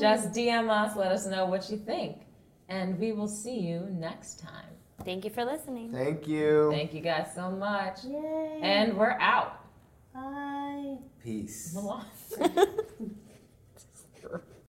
Just 0.00 0.32
DM 0.32 0.68
us, 0.70 0.96
let 0.96 1.12
us 1.12 1.26
know 1.26 1.46
what 1.46 1.70
you 1.70 1.76
think. 1.76 2.22
And 2.68 2.98
we 2.98 3.12
will 3.12 3.28
see 3.28 3.58
you 3.58 3.86
next 3.90 4.40
time. 4.40 4.66
Thank 5.04 5.24
you 5.24 5.30
for 5.30 5.44
listening. 5.44 5.92
Thank 5.92 6.28
you. 6.28 6.70
Thank 6.70 6.92
you 6.92 7.00
guys 7.00 7.28
so 7.34 7.50
much. 7.50 8.04
Yay. 8.04 8.60
And 8.62 8.96
we're 8.96 9.16
out. 9.20 9.64
Bye. 10.12 10.96
Peace. 11.22 11.72
Malone. 11.74 12.04